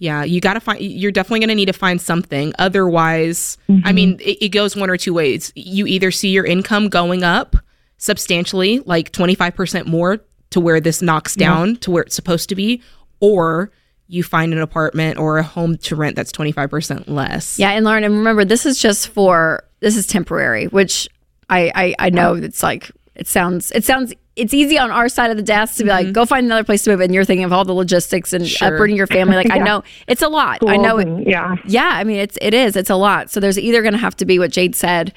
Yeah, 0.00 0.24
you 0.24 0.40
got 0.40 0.54
to 0.54 0.60
find. 0.60 0.80
You're 0.80 1.12
definitely 1.12 1.40
going 1.40 1.50
to 1.50 1.54
need 1.54 1.66
to 1.66 1.74
find 1.74 2.00
something. 2.00 2.54
Otherwise, 2.58 3.58
I 3.84 3.92
mean, 3.92 4.14
mm-hmm. 4.14 4.28
it, 4.28 4.46
it 4.46 4.48
goes 4.48 4.74
one 4.74 4.88
or 4.88 4.96
two 4.96 5.12
ways. 5.12 5.52
You 5.54 5.86
either 5.86 6.10
see 6.10 6.30
your 6.30 6.46
income 6.46 6.88
going 6.88 7.22
up 7.22 7.54
substantially, 7.98 8.80
like 8.80 9.12
25% 9.12 9.86
more 9.86 10.20
to 10.50 10.60
where 10.60 10.80
this 10.80 11.02
knocks 11.02 11.36
down 11.36 11.76
to 11.76 11.90
where 11.90 12.02
it's 12.02 12.16
supposed 12.16 12.48
to 12.48 12.54
be, 12.54 12.82
or 13.20 13.70
you 14.08 14.22
find 14.22 14.54
an 14.54 14.58
apartment 14.60 15.18
or 15.18 15.36
a 15.36 15.42
home 15.42 15.76
to 15.76 15.94
rent 15.94 16.16
that's 16.16 16.32
25% 16.32 17.06
less. 17.06 17.58
Yeah, 17.58 17.70
and 17.72 17.84
Lauren, 17.84 18.02
and 18.02 18.16
remember, 18.16 18.46
this 18.46 18.64
is 18.64 18.80
just 18.80 19.08
for 19.08 19.64
this 19.80 19.96
is 19.96 20.06
temporary, 20.06 20.66
which 20.66 21.10
I 21.50 21.70
I, 21.74 22.06
I 22.06 22.10
know 22.10 22.34
it's 22.34 22.62
like 22.62 22.90
it 23.14 23.26
sounds 23.28 23.70
it 23.72 23.84
sounds 23.84 24.14
it's 24.36 24.54
easy 24.54 24.78
on 24.78 24.90
our 24.90 25.08
side 25.08 25.30
of 25.30 25.36
the 25.36 25.42
desk 25.42 25.76
to 25.76 25.84
be 25.84 25.90
like 25.90 26.06
mm-hmm. 26.06 26.12
go 26.12 26.24
find 26.24 26.46
another 26.46 26.64
place 26.64 26.84
to 26.84 26.90
move, 26.90 27.00
and 27.00 27.12
you're 27.12 27.24
thinking 27.24 27.44
of 27.44 27.52
all 27.52 27.64
the 27.64 27.72
logistics 27.72 28.32
and 28.32 28.46
Sure. 28.46 28.74
uprooting 28.74 28.96
your 28.96 29.06
family. 29.06 29.36
Like 29.36 29.50
I 29.50 29.58
know 29.64 29.82
it's 30.06 30.22
a 30.22 30.28
lot. 30.28 30.58
I 30.66 30.76
know. 30.76 30.98
It, 30.98 31.28
yeah. 31.28 31.56
yeah, 31.66 31.90
I 31.92 32.04
mean 32.04 32.18
it's 32.18 32.38
it 32.40 32.54
is 32.54 32.76
it's 32.76 32.90
a 32.90 32.96
lot. 32.96 33.30
So 33.30 33.40
there's 33.40 33.58
either 33.58 33.82
going 33.82 33.92
to 33.92 33.98
have 33.98 34.16
to 34.16 34.24
be 34.24 34.38
what 34.38 34.50
Jade 34.52 34.76
said, 34.76 35.12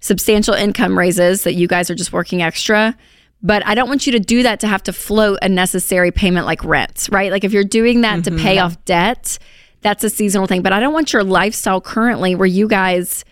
substantial 0.00 0.54
income 0.54 0.98
raises 0.98 1.44
that 1.44 1.54
you 1.54 1.68
guys 1.68 1.90
are 1.90 1.94
just 1.94 2.12
working 2.12 2.42
extra. 2.42 2.96
But 3.42 3.64
I 3.66 3.74
don't 3.74 3.88
want 3.88 4.06
you 4.06 4.12
to 4.12 4.20
do 4.20 4.42
that 4.42 4.60
to 4.60 4.66
have 4.66 4.82
to 4.84 4.92
float 4.92 5.38
a 5.42 5.48
necessary 5.48 6.10
payment 6.10 6.46
like 6.46 6.64
rent, 6.64 7.08
right? 7.12 7.30
Like 7.30 7.44
if 7.44 7.52
you're 7.52 7.64
doing 7.64 8.00
that 8.00 8.24
to 8.24 8.30
mm-hmm. 8.30 8.42
pay 8.42 8.58
off 8.58 8.82
debt, 8.84 9.38
that's 9.82 10.02
a 10.02 10.10
seasonal 10.10 10.46
thing. 10.46 10.62
But 10.62 10.72
I 10.72 10.80
don't 10.80 10.92
want 10.92 11.12
your 11.12 11.22
lifestyle 11.22 11.80
currently 11.80 12.34
where 12.34 12.46
you 12.46 12.66
guys 12.66 13.24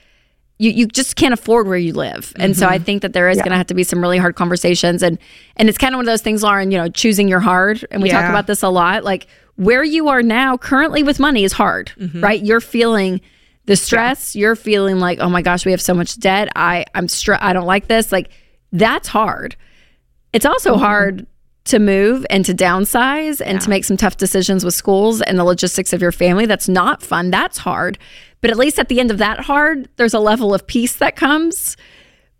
you, 0.58 0.70
you 0.70 0.86
just 0.86 1.16
can't 1.16 1.34
afford 1.34 1.66
where 1.66 1.76
you 1.76 1.92
live. 1.92 2.32
And 2.36 2.56
so 2.56 2.66
I 2.66 2.76
mm-hmm. 2.76 2.84
think 2.84 3.02
that 3.02 3.12
there 3.12 3.28
is 3.28 3.38
going 3.38 3.50
to 3.50 3.56
have 3.56 3.66
to 3.66 3.74
be 3.74 3.82
some 3.82 4.00
really 4.00 4.18
hard 4.18 4.36
conversations 4.36 5.02
and 5.02 5.18
and 5.56 5.68
it's 5.68 5.78
kind 5.78 5.94
of 5.94 5.98
one 5.98 6.06
of 6.06 6.12
those 6.12 6.22
things 6.22 6.42
Lauren, 6.42 6.70
you 6.70 6.78
know, 6.78 6.88
choosing 6.88 7.28
your 7.28 7.40
hard 7.40 7.84
and 7.90 8.02
we 8.02 8.10
talk 8.10 8.28
about 8.28 8.46
this 8.46 8.62
a 8.62 8.68
lot 8.68 9.04
like 9.04 9.26
where 9.56 9.84
you 9.84 10.08
are 10.08 10.22
now 10.22 10.56
currently 10.56 11.02
with 11.02 11.20
money 11.20 11.44
is 11.44 11.52
hard, 11.52 11.92
mm-hmm. 11.98 12.22
right? 12.22 12.42
You're 12.42 12.60
feeling 12.60 13.20
the 13.66 13.76
stress, 13.76 14.36
you're 14.36 14.56
feeling 14.56 14.98
like, 14.98 15.20
"Oh 15.20 15.28
my 15.28 15.42
gosh, 15.42 15.64
we 15.64 15.70
have 15.70 15.80
so 15.80 15.94
much 15.94 16.18
debt. 16.18 16.48
I 16.54 16.84
I'm 16.94 17.06
stre- 17.06 17.38
I 17.40 17.52
don't 17.52 17.66
like 17.66 17.86
this." 17.86 18.12
Like 18.12 18.30
that's 18.72 19.08
hard. 19.08 19.56
It's 20.32 20.44
also 20.44 20.72
mm-hmm. 20.72 20.82
hard 20.82 21.26
to 21.64 21.78
move 21.78 22.26
and 22.28 22.44
to 22.44 22.54
downsize 22.54 23.40
and 23.44 23.60
to 23.60 23.70
make 23.70 23.84
some 23.84 23.96
tough 23.96 24.16
decisions 24.18 24.64
with 24.64 24.74
schools 24.74 25.22
and 25.22 25.38
the 25.38 25.44
logistics 25.44 25.92
of 25.92 26.02
your 26.02 26.12
family. 26.12 26.44
That's 26.46 26.68
not 26.68 27.02
fun. 27.02 27.30
That's 27.30 27.58
hard. 27.58 27.98
But 28.40 28.50
at 28.50 28.58
least 28.58 28.78
at 28.78 28.88
the 28.88 29.00
end 29.00 29.10
of 29.10 29.18
that 29.18 29.40
hard, 29.40 29.88
there's 29.96 30.12
a 30.12 30.20
level 30.20 30.52
of 30.52 30.66
peace 30.66 30.96
that 30.96 31.16
comes 31.16 31.78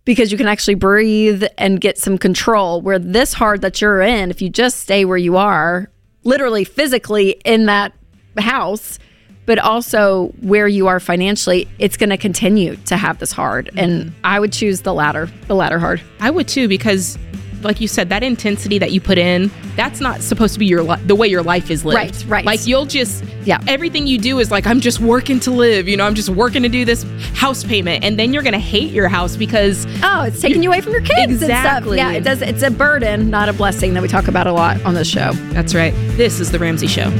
because 0.03 0.31
you 0.31 0.37
can 0.37 0.47
actually 0.47 0.75
breathe 0.75 1.43
and 1.57 1.81
get 1.81 1.97
some 1.97 2.19
control. 2.19 2.81
Where 2.81 2.99
this 2.99 3.33
hard 3.33 3.61
that 3.61 3.81
you're 3.81 4.01
in, 4.01 4.29
if 4.29 4.41
you 4.41 4.49
just 4.49 4.81
stay 4.81 5.03
where 5.05 5.17
you 5.17 5.37
are, 5.37 5.89
literally 6.23 6.63
physically 6.63 7.41
in 7.43 7.65
that 7.65 7.93
house, 8.37 8.99
but 9.47 9.57
also 9.57 10.27
where 10.41 10.67
you 10.67 10.85
are 10.85 10.99
financially, 10.99 11.67
it's 11.79 11.97
going 11.97 12.09
to 12.11 12.17
continue 12.17 12.75
to 12.75 12.97
have 12.97 13.17
this 13.17 13.31
hard. 13.31 13.71
And 13.75 14.05
mm-hmm. 14.05 14.19
I 14.23 14.39
would 14.39 14.53
choose 14.53 14.81
the 14.81 14.93
latter, 14.93 15.27
the 15.47 15.55
latter 15.55 15.79
hard. 15.79 16.01
I 16.19 16.29
would 16.29 16.47
too 16.47 16.67
because 16.67 17.17
like 17.65 17.81
you 17.81 17.87
said 17.87 18.07
that 18.09 18.23
intensity 18.23 18.77
that 18.79 18.91
you 18.91 19.01
put 19.01 19.17
in 19.17 19.51
that's 19.75 19.99
not 19.99 20.21
supposed 20.21 20.53
to 20.53 20.59
be 20.59 20.65
your 20.65 20.83
li- 20.83 21.01
the 21.05 21.15
way 21.15 21.27
your 21.27 21.43
life 21.43 21.69
is 21.69 21.83
lived. 21.83 21.97
Right, 21.97 22.25
right. 22.29 22.45
Like 22.45 22.65
you'll 22.65 22.85
just 22.85 23.23
Yeah. 23.43 23.59
everything 23.67 24.07
you 24.07 24.17
do 24.17 24.39
is 24.39 24.49
like 24.51 24.65
I'm 24.65 24.79
just 24.79 24.99
working 25.01 25.39
to 25.41 25.51
live, 25.51 25.87
you 25.89 25.97
know, 25.97 26.05
I'm 26.05 26.15
just 26.15 26.29
working 26.29 26.63
to 26.63 26.69
do 26.69 26.85
this 26.85 27.03
house 27.33 27.63
payment 27.63 28.03
and 28.05 28.17
then 28.17 28.33
you're 28.33 28.43
going 28.43 28.53
to 28.53 28.59
hate 28.59 28.91
your 28.93 29.09
house 29.09 29.35
because 29.35 29.85
Oh, 30.03 30.23
it's 30.23 30.39
taking 30.41 30.63
you 30.63 30.69
away 30.69 30.79
from 30.81 30.93
your 30.93 31.01
kids 31.01 31.41
Exactly. 31.41 31.97
Yeah, 31.97 32.11
it 32.13 32.23
does. 32.23 32.41
It's 32.41 32.63
a 32.63 32.71
burden, 32.71 33.29
not 33.29 33.49
a 33.49 33.53
blessing 33.53 33.93
that 33.95 34.01
we 34.01 34.07
talk 34.07 34.27
about 34.29 34.47
a 34.47 34.53
lot 34.53 34.81
on 34.85 34.93
this 34.93 35.07
show. 35.09 35.33
that's 35.51 35.75
right. 35.75 35.93
This 36.15 36.39
is 36.39 36.51
the 36.51 36.59
Ramsey 36.59 36.87
show. 36.87 37.11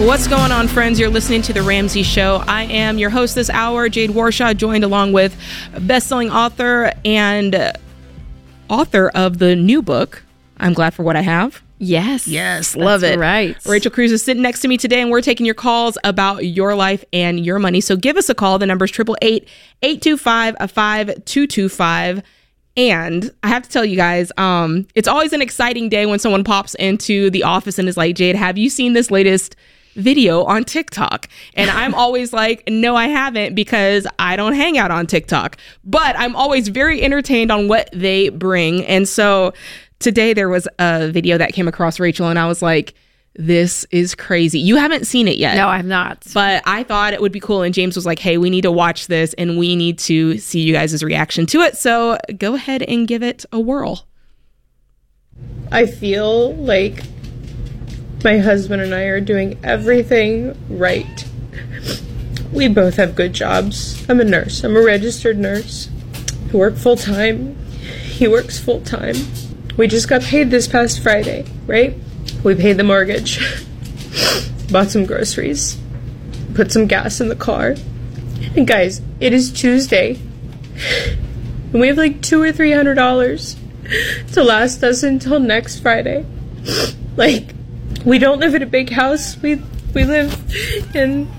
What's 0.00 0.26
going 0.26 0.50
on, 0.50 0.66
friends? 0.66 0.98
You're 0.98 1.10
listening 1.10 1.42
to 1.42 1.52
The 1.52 1.62
Ramsey 1.62 2.02
Show. 2.02 2.42
I 2.48 2.64
am 2.64 2.96
your 2.96 3.10
host 3.10 3.34
this 3.34 3.50
hour, 3.50 3.88
Jade 3.90 4.10
Warshaw, 4.10 4.56
joined 4.56 4.82
along 4.82 5.12
with 5.12 5.38
best-selling 5.78 6.30
author 6.30 6.90
and 7.04 7.54
uh, 7.54 7.72
author 8.70 9.10
of 9.14 9.38
the 9.38 9.54
new 9.54 9.82
book, 9.82 10.22
I'm 10.56 10.72
Glad 10.72 10.94
for 10.94 11.02
What 11.02 11.16
I 11.16 11.20
Have. 11.20 11.62
Yes. 11.78 12.26
Yes, 12.26 12.74
love 12.74 13.04
it. 13.04 13.18
right. 13.18 13.54
Rachel 13.66 13.90
Cruz 13.90 14.10
is 14.10 14.24
sitting 14.24 14.42
next 14.42 14.60
to 14.60 14.68
me 14.68 14.78
today, 14.78 15.02
and 15.02 15.10
we're 15.10 15.20
taking 15.20 15.44
your 15.44 15.54
calls 15.54 15.98
about 16.02 16.46
your 16.46 16.74
life 16.74 17.04
and 17.12 17.44
your 17.44 17.58
money. 17.58 17.82
So 17.82 17.94
give 17.94 18.16
us 18.16 18.30
a 18.30 18.34
call. 18.34 18.58
The 18.58 18.66
number 18.66 18.86
is 18.86 18.90
888 18.90 19.46
825 19.82 20.56
5225. 20.70 22.22
And 22.76 23.30
I 23.42 23.48
have 23.48 23.64
to 23.64 23.68
tell 23.68 23.84
you 23.84 23.96
guys, 23.96 24.32
um, 24.38 24.86
it's 24.94 25.08
always 25.08 25.34
an 25.34 25.42
exciting 25.42 25.90
day 25.90 26.06
when 26.06 26.18
someone 26.18 26.42
pops 26.42 26.74
into 26.76 27.28
the 27.28 27.42
office 27.42 27.78
and 27.78 27.86
is 27.86 27.98
like, 27.98 28.16
Jade, 28.16 28.36
have 28.36 28.56
you 28.56 28.70
seen 28.70 28.94
this 28.94 29.10
latest 29.10 29.56
video 29.94 30.44
on 30.44 30.64
TikTok? 30.64 31.28
And 31.54 31.70
I'm 31.70 31.94
always 31.94 32.32
like, 32.32 32.68
no, 32.68 32.96
I 32.96 33.06
haven't 33.06 33.54
because 33.54 34.06
I 34.18 34.36
don't 34.36 34.54
hang 34.54 34.78
out 34.78 34.90
on 34.90 35.06
TikTok. 35.06 35.56
But 35.84 36.18
I'm 36.18 36.36
always 36.36 36.68
very 36.68 37.02
entertained 37.02 37.50
on 37.50 37.68
what 37.68 37.90
they 37.92 38.28
bring. 38.28 38.84
And 38.86 39.08
so 39.08 39.52
today 39.98 40.32
there 40.32 40.48
was 40.48 40.66
a 40.78 41.10
video 41.10 41.38
that 41.38 41.52
came 41.52 41.68
across 41.68 42.00
Rachel, 42.00 42.28
and 42.28 42.38
I 42.38 42.46
was 42.46 42.62
like, 42.62 42.94
this 43.36 43.86
is 43.90 44.14
crazy. 44.14 44.58
You 44.58 44.76
haven't 44.76 45.06
seen 45.06 45.28
it 45.28 45.36
yet. 45.36 45.54
No, 45.54 45.68
I 45.68 45.76
have 45.76 45.86
not. 45.86 46.24
But 46.34 46.62
I 46.66 46.82
thought 46.82 47.12
it 47.12 47.20
would 47.20 47.32
be 47.32 47.40
cool. 47.40 47.62
And 47.62 47.72
James 47.72 47.94
was 47.94 48.04
like, 48.04 48.18
hey, 48.18 48.38
we 48.38 48.50
need 48.50 48.62
to 48.62 48.72
watch 48.72 49.06
this 49.06 49.34
and 49.34 49.56
we 49.56 49.76
need 49.76 49.98
to 50.00 50.36
see 50.38 50.60
you 50.60 50.72
guys' 50.72 51.02
reaction 51.02 51.46
to 51.46 51.60
it. 51.60 51.76
So 51.76 52.18
go 52.36 52.54
ahead 52.54 52.82
and 52.82 53.06
give 53.06 53.22
it 53.22 53.44
a 53.52 53.60
whirl. 53.60 54.06
I 55.70 55.86
feel 55.86 56.56
like 56.56 57.04
My 58.22 58.38
husband 58.38 58.82
and 58.82 58.94
I 58.94 59.04
are 59.04 59.20
doing 59.20 59.58
everything 59.62 60.54
right. 60.68 61.24
We 62.52 62.68
both 62.68 62.96
have 62.96 63.14
good 63.14 63.32
jobs. 63.32 64.04
I'm 64.10 64.20
a 64.20 64.24
nurse, 64.24 64.62
I'm 64.62 64.76
a 64.76 64.82
registered 64.82 65.38
nurse. 65.38 65.88
I 66.52 66.56
work 66.56 66.76
full 66.76 66.96
time. 66.96 67.56
He 67.76 68.28
works 68.28 68.58
full 68.58 68.82
time. 68.82 69.16
We 69.76 69.86
just 69.86 70.08
got 70.08 70.20
paid 70.22 70.50
this 70.50 70.68
past 70.68 71.02
Friday, 71.02 71.46
right? 71.66 71.96
We 72.44 72.54
paid 72.54 72.76
the 72.76 72.84
mortgage, 72.84 73.40
bought 74.70 74.90
some 74.90 75.06
groceries, 75.06 75.78
put 76.54 76.70
some 76.72 76.86
gas 76.86 77.20
in 77.20 77.28
the 77.28 77.36
car. 77.36 77.76
And 78.54 78.66
guys, 78.66 79.00
it 79.20 79.32
is 79.32 79.50
Tuesday. 79.50 80.18
And 81.72 81.80
we 81.80 81.88
have 81.88 81.96
like 81.96 82.20
two 82.20 82.42
or 82.42 82.52
three 82.52 82.72
hundred 82.72 82.96
dollars 82.96 83.56
to 84.32 84.42
last 84.42 84.82
us 84.82 85.02
until 85.02 85.40
next 85.40 85.80
Friday. 85.80 86.26
Like, 87.16 87.54
we 88.04 88.18
don't 88.18 88.40
live 88.40 88.54
in 88.54 88.62
a 88.62 88.66
big 88.66 88.90
house. 88.90 89.36
We 89.40 89.56
we 89.94 90.04
live 90.04 90.94
in 90.94 91.30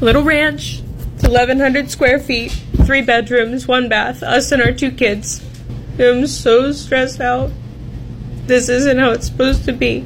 a 0.00 0.04
little 0.04 0.22
ranch. 0.22 0.82
It's 1.14 1.24
eleven 1.24 1.60
hundred 1.60 1.90
square 1.90 2.18
feet, 2.18 2.52
three 2.84 3.02
bedrooms, 3.02 3.66
one 3.66 3.88
bath, 3.88 4.22
us 4.22 4.52
and 4.52 4.62
our 4.62 4.72
two 4.72 4.90
kids. 4.90 5.44
I'm 5.98 6.26
so 6.26 6.72
stressed 6.72 7.20
out. 7.20 7.50
This 8.46 8.68
isn't 8.68 8.98
how 8.98 9.12
it's 9.12 9.26
supposed 9.26 9.64
to 9.64 9.72
be. 9.72 10.04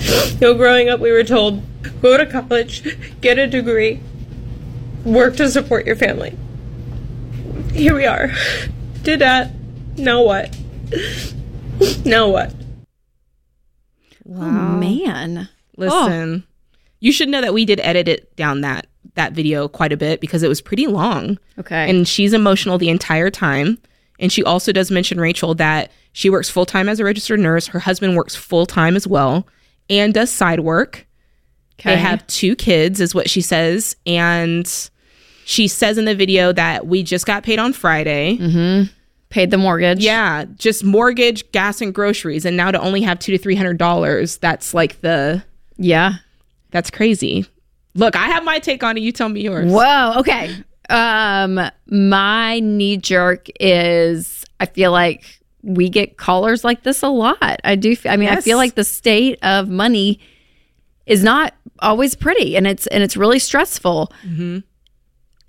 You 0.00 0.40
know, 0.40 0.54
growing 0.54 0.88
up, 0.88 1.00
we 1.00 1.12
were 1.12 1.24
told 1.24 1.62
go 2.02 2.16
to 2.16 2.26
college, 2.26 2.98
get 3.20 3.38
a 3.38 3.46
degree, 3.46 4.00
work 5.04 5.36
to 5.36 5.48
support 5.48 5.86
your 5.86 5.96
family. 5.96 6.36
Here 7.72 7.94
we 7.94 8.04
are. 8.04 8.30
Did 9.02 9.20
that. 9.20 9.52
Now 9.96 10.22
what? 10.22 10.56
Now 12.04 12.28
what? 12.28 12.54
Oh, 14.36 14.76
man. 14.78 15.48
Listen, 15.76 16.44
oh. 16.44 16.48
you 17.00 17.12
should 17.12 17.28
know 17.28 17.40
that 17.40 17.54
we 17.54 17.64
did 17.64 17.80
edit 17.80 18.08
it 18.08 18.36
down 18.36 18.60
that 18.62 18.86
that 19.14 19.32
video 19.32 19.68
quite 19.68 19.92
a 19.92 19.96
bit 19.96 20.20
because 20.20 20.42
it 20.42 20.48
was 20.48 20.60
pretty 20.60 20.86
long. 20.86 21.38
Okay. 21.58 21.90
And 21.90 22.08
she's 22.08 22.32
emotional 22.32 22.78
the 22.78 22.88
entire 22.88 23.30
time. 23.30 23.78
And 24.18 24.32
she 24.32 24.42
also 24.44 24.72
does 24.72 24.90
mention 24.90 25.20
Rachel 25.20 25.54
that 25.56 25.90
she 26.12 26.30
works 26.30 26.48
full 26.48 26.66
time 26.66 26.88
as 26.88 27.00
a 27.00 27.04
registered 27.04 27.40
nurse. 27.40 27.66
Her 27.66 27.80
husband 27.80 28.16
works 28.16 28.34
full 28.34 28.66
time 28.66 28.96
as 28.96 29.06
well 29.06 29.46
and 29.90 30.14
does 30.14 30.30
side 30.30 30.60
work. 30.60 31.06
They 31.84 31.96
have 31.96 32.24
two 32.28 32.54
kids, 32.54 33.00
is 33.00 33.14
what 33.14 33.28
she 33.28 33.40
says. 33.40 33.96
And 34.06 34.66
she 35.44 35.66
says 35.66 35.98
in 35.98 36.04
the 36.04 36.14
video 36.14 36.52
that 36.52 36.86
we 36.86 37.02
just 37.02 37.26
got 37.26 37.42
paid 37.42 37.58
on 37.58 37.72
Friday. 37.72 38.38
Mm-hmm. 38.38 38.92
Paid 39.32 39.50
the 39.50 39.56
mortgage. 39.56 40.00
Yeah, 40.04 40.44
just 40.58 40.84
mortgage, 40.84 41.50
gas, 41.52 41.80
and 41.80 41.94
groceries. 41.94 42.44
And 42.44 42.54
now 42.54 42.70
to 42.70 42.78
only 42.78 43.00
have 43.00 43.18
two 43.18 43.32
to 43.32 43.38
three 43.38 43.56
hundred 43.56 43.78
dollars, 43.78 44.36
that's 44.36 44.74
like 44.74 45.00
the 45.00 45.42
Yeah. 45.78 46.16
that's 46.70 46.90
crazy. 46.90 47.46
Look, 47.94 48.14
I 48.14 48.26
have 48.26 48.44
my 48.44 48.58
take 48.58 48.82
on 48.84 48.96
it. 48.98 49.00
You 49.00 49.10
tell 49.10 49.28
me 49.30 49.40
yours. 49.40 49.72
Whoa. 49.72 50.14
Okay. 50.18 50.54
Um, 50.90 51.58
my 51.86 52.60
knee 52.60 52.98
jerk 52.98 53.48
is 53.58 54.44
I 54.60 54.66
feel 54.66 54.92
like 54.92 55.40
we 55.62 55.88
get 55.88 56.18
callers 56.18 56.62
like 56.64 56.82
this 56.82 57.02
a 57.02 57.08
lot. 57.08 57.60
I 57.64 57.74
do. 57.76 57.96
I 58.04 58.16
mean, 58.18 58.28
I 58.28 58.40
feel 58.42 58.58
like 58.58 58.74
the 58.74 58.84
state 58.84 59.38
of 59.42 59.68
money 59.70 60.20
is 61.06 61.22
not 61.24 61.54
always 61.78 62.14
pretty, 62.14 62.56
and 62.56 62.66
it's 62.66 62.86
and 62.88 63.02
it's 63.02 63.16
really 63.16 63.38
stressful. 63.38 64.12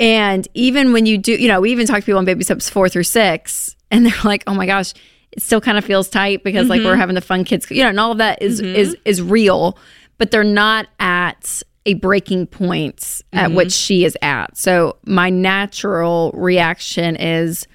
And 0.03 0.47
even 0.53 0.91
when 0.91 1.05
you 1.05 1.17
do, 1.17 1.31
you 1.33 1.47
know, 1.47 1.61
we 1.61 1.71
even 1.71 1.87
talk 1.87 1.99
to 1.99 2.05
people 2.05 2.19
on 2.19 2.25
baby 2.25 2.43
steps 2.43 2.69
four 2.69 2.89
through 2.89 3.03
six, 3.03 3.75
and 3.89 4.05
they're 4.05 4.13
like, 4.23 4.43
"Oh 4.47 4.53
my 4.53 4.65
gosh, 4.65 4.93
it 5.31 5.41
still 5.41 5.61
kind 5.61 5.77
of 5.77 5.85
feels 5.85 6.09
tight 6.09 6.43
because 6.43 6.67
like 6.67 6.81
we're 6.81 6.91
mm-hmm. 6.91 6.99
having 6.99 7.15
the 7.15 7.21
fun 7.21 7.43
kids, 7.43 7.69
you 7.71 7.83
know, 7.83 7.89
and 7.89 7.99
all 7.99 8.11
of 8.11 8.17
that 8.19 8.41
is 8.41 8.61
mm-hmm. 8.61 8.75
is 8.75 8.97
is 9.05 9.21
real, 9.21 9.77
but 10.17 10.31
they're 10.31 10.43
not 10.43 10.87
at 10.99 11.63
a 11.85 11.95
breaking 11.95 12.47
point 12.47 13.21
at 13.33 13.51
which 13.51 13.69
mm-hmm. 13.69 13.69
she 13.69 14.05
is 14.05 14.17
at. 14.21 14.55
So 14.57 14.97
my 15.05 15.29
natural 15.29 16.31
reaction 16.33 17.17
is, 17.17 17.67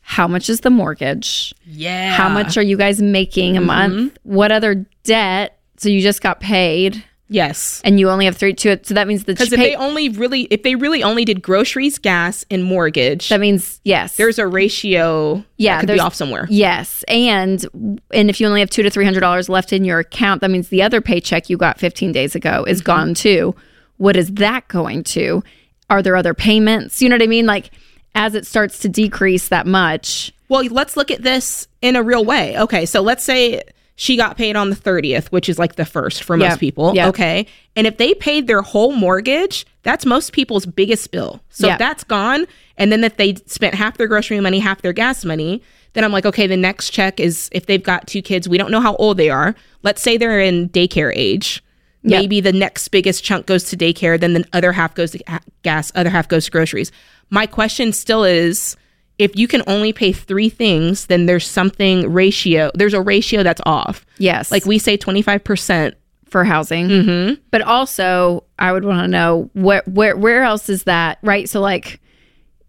how 0.00 0.26
much 0.26 0.48
is 0.48 0.60
the 0.60 0.70
mortgage? 0.70 1.54
Yeah. 1.64 2.12
How 2.14 2.28
much 2.28 2.56
are 2.56 2.62
you 2.62 2.76
guys 2.76 3.00
making 3.00 3.56
a 3.56 3.60
month? 3.60 4.18
What 4.24 4.50
other 4.50 4.86
debt? 5.04 5.58
So 5.76 5.88
you 5.88 6.00
just 6.00 6.22
got 6.22 6.40
paid, 6.40 7.04
Yes. 7.28 7.80
and 7.84 7.98
you 7.98 8.08
only 8.08 8.24
have 8.26 8.36
three 8.36 8.54
to 8.54 8.68
it. 8.70 8.86
So 8.86 8.94
that 8.94 9.08
means 9.08 9.24
the 9.24 9.32
Because 9.32 9.52
if 9.52 9.58
pay- 9.58 9.70
they 9.70 9.74
only 9.76 10.08
really, 10.10 10.42
if 10.42 10.62
they 10.62 10.74
really 10.76 11.02
only 11.02 11.24
did 11.24 11.42
groceries, 11.42 11.98
gas, 11.98 12.44
and 12.50 12.62
mortgage, 12.62 13.28
that 13.30 13.40
means 13.40 13.80
yes, 13.84 14.16
there's 14.16 14.38
a 14.38 14.46
ratio. 14.46 15.44
Yeah, 15.56 15.76
that 15.80 15.86
could 15.86 15.94
be 15.94 16.00
off 16.00 16.14
somewhere. 16.14 16.46
Yes, 16.50 17.04
and 17.08 17.64
and 18.12 18.30
if 18.30 18.40
you 18.40 18.46
only 18.46 18.60
have 18.60 18.70
two 18.70 18.82
to 18.82 18.90
three 18.90 19.04
hundred 19.04 19.20
dollars 19.20 19.48
left 19.48 19.72
in 19.72 19.84
your 19.84 19.98
account, 19.98 20.40
that 20.42 20.50
means 20.50 20.68
the 20.68 20.82
other 20.82 21.00
paycheck 21.00 21.50
you 21.50 21.56
got 21.56 21.80
fifteen 21.80 22.12
days 22.12 22.34
ago 22.34 22.64
is 22.68 22.78
Mm-hmm. 22.78 22.86
gone 22.86 23.14
too. 23.14 23.54
What 23.96 24.16
is 24.16 24.32
that 24.34 24.68
going 24.68 25.02
to? 25.04 25.42
Are 25.90 26.02
there 26.02 26.16
other 26.16 26.34
payments? 26.34 27.00
You 27.02 27.08
know 27.08 27.14
what 27.16 27.22
I 27.22 27.26
mean? 27.28 27.46
Like 27.46 27.70
as 28.14 28.34
it 28.34 28.46
starts 28.46 28.78
to 28.80 28.88
decrease 28.88 29.48
that 29.48 29.66
much. 29.66 30.32
Well, 30.48 30.64
let's 30.66 30.96
look 30.96 31.10
at 31.10 31.22
this 31.22 31.66
in 31.82 31.96
a 31.96 32.02
real 32.02 32.24
way. 32.24 32.58
Okay, 32.58 32.86
so 32.86 33.00
let's 33.00 33.24
say 33.24 33.62
she 33.96 34.16
got 34.16 34.36
paid 34.36 34.56
on 34.56 34.70
the 34.70 34.76
30th, 34.76 35.28
which 35.28 35.48
is 35.48 35.58
like 35.58 35.76
the 35.76 35.84
first 35.86 36.22
for 36.22 36.36
most 36.36 36.60
people. 36.60 36.94
Yep. 36.94 37.08
Okay. 37.08 37.46
And 37.74 37.86
if 37.86 37.96
they 37.96 38.12
paid 38.14 38.46
their 38.46 38.60
whole 38.62 38.92
mortgage, 38.92 39.66
that's 39.82 40.04
most 40.04 40.32
people's 40.32 40.66
biggest 40.66 41.10
bill. 41.10 41.40
So 41.48 41.66
Yep. 41.66 41.74
if 41.74 41.78
that's 41.78 42.04
gone. 42.04 42.46
And 42.76 42.92
then 42.92 43.02
if 43.04 43.16
they 43.16 43.36
spent 43.46 43.74
half 43.74 43.96
their 43.96 44.06
grocery 44.06 44.38
money, 44.40 44.58
half 44.58 44.82
their 44.82 44.92
gas 44.92 45.24
money, 45.24 45.62
then 45.94 46.04
I'm 46.04 46.12
like, 46.12 46.26
okay, 46.26 46.46
the 46.46 46.58
next 46.58 46.90
check 46.90 47.18
is 47.18 47.48
if 47.52 47.64
they've 47.64 47.82
got 47.82 48.06
two 48.06 48.20
kids, 48.20 48.46
we 48.46 48.58
don't 48.58 48.70
know 48.70 48.82
how 48.82 48.96
old 48.96 49.16
they 49.16 49.30
are. 49.30 49.54
Let's 49.82 50.02
say 50.02 50.18
they're 50.18 50.40
in 50.40 50.68
daycare 50.68 51.12
age. 51.16 51.64
Yep. 52.02 52.20
Maybe 52.20 52.40
the 52.42 52.52
next 52.52 52.88
biggest 52.88 53.24
chunk 53.24 53.46
goes 53.46 53.64
to 53.70 53.76
daycare, 53.78 54.20
then 54.20 54.34
the 54.34 54.44
other 54.52 54.72
half 54.72 54.94
goes 54.94 55.12
to 55.12 55.40
gas, 55.62 55.90
other 55.94 56.10
half 56.10 56.28
goes 56.28 56.44
to 56.44 56.50
groceries. 56.50 56.92
My 57.30 57.46
question 57.46 57.92
still 57.94 58.24
is 58.24 58.76
if 59.18 59.36
you 59.36 59.48
can 59.48 59.62
only 59.66 59.92
pay 59.92 60.12
three 60.12 60.48
things, 60.48 61.06
then 61.06 61.26
there's 61.26 61.46
something 61.46 62.12
ratio, 62.12 62.70
there's 62.74 62.94
a 62.94 63.00
ratio 63.00 63.42
that's 63.42 63.62
off. 63.64 64.04
Yes, 64.18 64.50
Like 64.50 64.66
we 64.66 64.78
say 64.78 64.96
25%. 64.98 65.94
for 66.28 66.44
housing. 66.44 66.88
Mm-hmm. 66.88 67.34
But 67.50 67.62
also, 67.62 68.44
I 68.58 68.72
would 68.72 68.84
want 68.84 69.00
to 69.04 69.08
know 69.08 69.48
where 69.54 69.82
where 69.86 70.16
where 70.16 70.42
else 70.42 70.68
is 70.68 70.82
that 70.84 71.18
right? 71.22 71.48
So 71.48 71.60
like, 71.60 72.00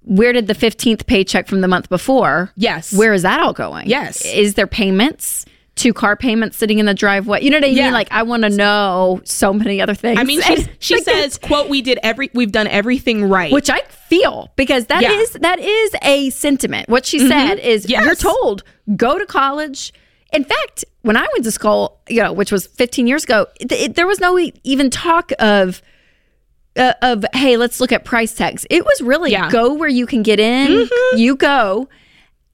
where 0.04 0.32
did 0.32 0.46
the 0.48 0.54
fifteenth 0.54 1.06
paycheck 1.08 1.48
from 1.48 1.62
the 1.62 1.68
month 1.68 1.90
before? 1.90 2.52
Yes. 2.56 2.94
Where 2.94 3.14
is 3.14 3.24
that 3.24 3.40
all 3.42 3.54
going? 3.54 3.90
Yes. 3.90 4.24
Is 4.24 4.54
there 4.54 4.68
payments? 4.68 5.46
Two 5.78 5.94
car 5.94 6.16
payments 6.18 6.58
sitting 6.58 6.80
in 6.80 6.86
the 6.86 6.94
driveway. 6.94 7.42
You 7.44 7.50
know 7.52 7.58
what 7.58 7.64
I 7.64 7.68
Yeah. 7.68 7.86
mean? 7.86 7.94
Like 7.94 8.10
I 8.12 8.24
want 8.24 8.44
to 8.44 8.50
know 8.50 9.22
so 9.24 9.54
many 9.54 9.80
other 9.82 9.94
things. 9.94 10.20
I 10.20 10.24
mean, 10.24 10.42
she, 10.48 10.68
she 10.80 11.02
says, 11.02 11.38
quote, 11.38 11.70
we 11.70 11.82
did 11.82 12.00
every, 12.04 12.30
we've 12.34 12.52
done 12.52 12.68
everything 12.68 13.24
right. 13.30 13.52
which 13.54 13.70
I 13.70 13.80
feel 14.10 14.52
because 14.58 14.88
that 14.88 15.04
is 15.04 15.32
Yeah. 15.34 15.40
that 15.42 15.60
is 15.60 15.96
a 16.02 16.30
sentiment. 16.32 16.90
What 16.90 17.06
she 17.06 17.20
said 17.26 17.56
is 17.60 17.88
Yes. 17.90 18.04
you're 18.04 18.16
told 18.16 18.64
go 18.96 19.18
to 19.18 19.26
college. 19.26 19.94
In 20.34 20.44
fact, 20.44 20.84
when 21.04 21.16
I 21.16 21.22
went 21.34 21.46
to 21.46 21.52
school, 21.52 22.02
you 22.10 22.22
know, 22.22 22.34
which 22.34 22.52
was 22.52 22.68
15 22.68 23.08
years 23.08 23.24
ago, 23.24 23.46
it, 23.62 23.72
it- 23.72 23.96
there 23.96 24.08
was 24.08 24.20
no 24.20 24.38
e- 24.38 24.52
even 24.66 24.90
talk 24.90 25.32
of 25.40 25.82
uh, 26.76 26.94
of 27.02 27.26
hey, 27.34 27.58
let's 27.58 27.80
look 27.80 27.92
at 27.92 28.04
price 28.06 28.34
tags. 28.36 28.66
It 28.70 28.84
was 28.86 29.02
really 29.02 29.32
Yeah. 29.32 29.50
go 29.50 29.74
where 29.74 29.90
you 29.90 30.06
can 30.06 30.22
get 30.24 30.40
in. 30.40 30.88
You 31.16 31.36
go. 31.36 31.88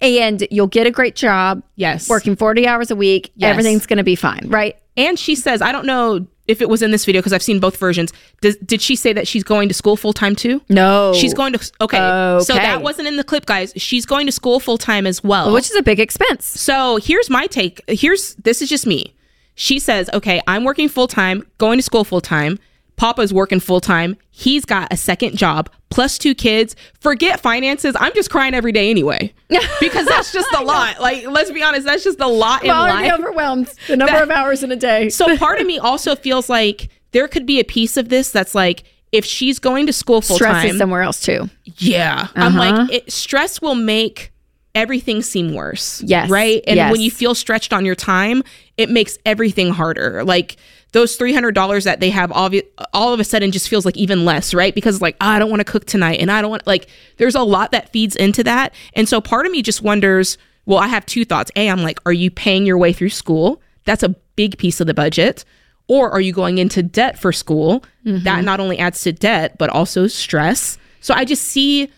And 0.03 0.47
you'll 0.51 0.67
get 0.67 0.85
a 0.87 0.91
great 0.91 1.15
job. 1.15 1.63
Yes. 1.75 2.09
Working 2.09 2.35
40 2.35 2.67
hours 2.67 2.91
a 2.91 2.95
week. 2.95 3.31
Yes. 3.35 3.51
Everything's 3.51 3.85
going 3.85 3.97
to 3.97 4.03
be 4.03 4.15
fine. 4.15 4.47
Right. 4.47 4.75
and 4.97 5.17
she 5.17 5.35
says, 5.35 5.61
I 5.61 5.71
don't 5.71 5.85
know 5.85 6.27
if 6.45 6.61
it 6.61 6.67
was 6.67 6.81
in 6.81 6.91
this 6.91 7.05
video 7.05 7.21
because 7.21 7.31
I've 7.31 7.41
seen 7.41 7.59
both 7.61 7.77
versions. 7.77 8.11
Does, 8.41 8.57
did 8.57 8.81
she 8.81 8.97
say 8.97 9.13
that 9.13 9.27
she's 9.29 9.45
going 9.45 9.69
to 9.69 9.73
school 9.73 9.95
full 9.95 10.11
time 10.11 10.35
too? 10.35 10.61
No. 10.67 11.13
She's 11.13 11.33
going 11.33 11.53
to, 11.53 11.71
okay. 11.79 11.97
So 12.43 12.53
that 12.53 12.81
wasn't 12.81 13.07
in 13.07 13.15
the 13.15 13.23
clip, 13.23 13.45
guys. 13.45 13.71
She's 13.77 14.05
going 14.05 14.25
to 14.25 14.31
school 14.33 14.59
full 14.59 14.77
time 14.77 15.07
as 15.07 15.23
well. 15.23 15.53
Which 15.53 15.69
is 15.69 15.75
a 15.77 15.81
big 15.81 16.01
expense. 16.01 16.45
So 16.45 16.97
here's 16.97 17.29
my 17.29 17.47
take. 17.47 17.81
Here's 17.87 18.35
this 18.35 18.61
is 18.61 18.67
just 18.69 18.85
me. 18.85 19.15
She 19.55 19.79
says, 19.79 20.09
"Okay, 20.13 20.41
I'm 20.47 20.63
working 20.65 20.89
full 20.89 21.07
time, 21.07 21.43
going 21.59 21.77
to 21.79 21.83
school 21.83 22.03
full 22.03 22.21
time. 22.21 22.59
Papa's 22.95 23.34
working 23.34 23.60
full 23.60 23.82
time. 23.82 24.15
He's 24.29 24.65
got 24.65 24.91
a 24.93 24.97
second 24.97 25.36
job 25.38 25.69
plus 25.89 26.17
two 26.17 26.34
kids. 26.36 26.75
Forget 26.99 27.39
finances. 27.39 27.95
I'm 27.99 28.13
just 28.13 28.29
crying 28.29 28.53
every 28.53 28.71
day 28.71 28.89
anyway 28.89 29.34
because 29.79 30.06
that's 30.08 30.32
just 30.32 30.51
a 30.56 30.63
lot. 30.63 30.99
Like, 30.99 31.25
let's 31.27 31.51
be 31.51 31.62
honest, 31.63 31.86
that's 31.86 32.03
just 32.03 32.19
a 32.19 32.27
lot 32.27 32.63
in 32.63 32.69
life. 32.69 33.12
I'm 33.12 33.19
overwhelmed. 33.21 33.71
The 33.88 33.97
number 33.97 34.13
That- 34.13 34.23
of 34.23 34.29
hours 34.32 34.63
in 34.63 34.71
a 34.71 34.75
day. 34.75 35.10
So 35.10 35.38
part 35.38 35.60
of 35.60 35.67
me 35.67 35.79
also 35.79 36.15
feels 36.15 36.49
like 36.49 36.89
there 37.12 37.27
could 37.27 37.45
be 37.45 37.60
a 37.60 37.63
piece 37.63 37.97
of 37.97 38.10
this 38.10 38.32
that's 38.32 38.56
like 38.56 38.84
if 39.12 39.23
she's 39.25 39.60
going 39.60 39.86
to 39.86 39.93
school 39.93 40.21
full 40.21 40.38
Stress 40.38 40.63
time. 40.63 40.71
is 40.71 40.77
somewhere 40.77 41.01
else 41.03 41.19
too. 41.21 41.49
Yeah. 41.77 42.27
I'm 42.36 42.58
Uh-huh. 42.58 42.71
like, 42.84 42.91
it, 42.91 43.12
stress 43.12 43.62
will 43.62 43.75
make 43.75 44.32
everything 44.73 45.21
seem 45.21 45.53
worse. 45.53 46.01
Yes. 46.03 46.29
Right. 46.32 46.63
And 46.65 46.77
Yes. 46.77 46.91
when 46.91 47.01
you 47.01 47.12
feel 47.12 47.36
stretched 47.36 47.73
on 47.73 47.86
your 47.86 47.93
time, 47.93 48.43
it 48.77 48.89
makes 48.89 49.19
everything 49.23 49.69
harder. 49.71 50.23
Like 50.23 50.56
those 50.93 51.17
$300 51.17 51.84
that 51.84 51.99
they 51.99 52.10
have, 52.10 52.29
obvi- 52.32 52.65
all 52.93 53.13
of 53.13 53.19
a 53.19 53.23
sudden 53.23 53.51
just 53.51 53.67
feels 53.67 53.86
like 53.86 53.97
even 53.97 54.25
less. 54.25 54.53
Right. 54.53 54.73
Because 54.73 55.01
like, 55.01 55.17
"Ah, 55.19 55.34
I 55.36 55.39
don't 55.39 55.49
want 55.49 55.60
to 55.60 55.65
cook 55.65 55.86
tonight. 55.86 56.19
And 56.19 56.32
I 56.32 56.41
don't 56.41 56.49
want, 56.51 56.65
like, 56.65 56.88
there's 57.17 57.36
a 57.36 57.41
lot 57.43 57.71
that 57.71 57.89
feeds 57.91 58.15
into 58.15 58.43
that. 58.45 58.73
And 58.93 59.10
so 59.10 59.19
part 59.19 59.45
of 59.45 59.51
me 59.51 59.62
just 59.62 59.82
wonders, 59.82 60.38
well, 60.65 60.79
I 60.79 60.88
have 60.88 61.06
two 61.06 61.25
thoughts. 61.25 61.51
A, 61.56 61.69
I'm 61.69 61.82
like, 61.84 61.99
are 62.06 62.13
you 62.13 62.32
paying 62.32 62.65
your 62.65 62.77
way 62.77 62.93
through 62.93 63.10
school? 63.10 63.62
That's 63.86 64.03
a 64.03 64.10
big 64.36 64.58
piece 64.58 64.79
of 64.79 64.88
the 64.88 64.93
budget. 64.93 65.43
Or 65.89 66.10
are 66.12 66.21
you 66.21 66.32
going 66.32 66.60
into 66.60 66.82
debt 66.82 67.19
for 67.19 67.34
school? 67.34 67.84
That 68.06 68.43
not 68.45 68.60
only 68.62 68.79
adds 68.79 69.01
to 69.01 69.12
debt, 69.12 69.58
but 69.58 69.69
also 69.69 70.08
stress. 70.08 70.77
So 71.01 71.13
I 71.13 71.25
just 71.25 71.43
see 71.43 71.91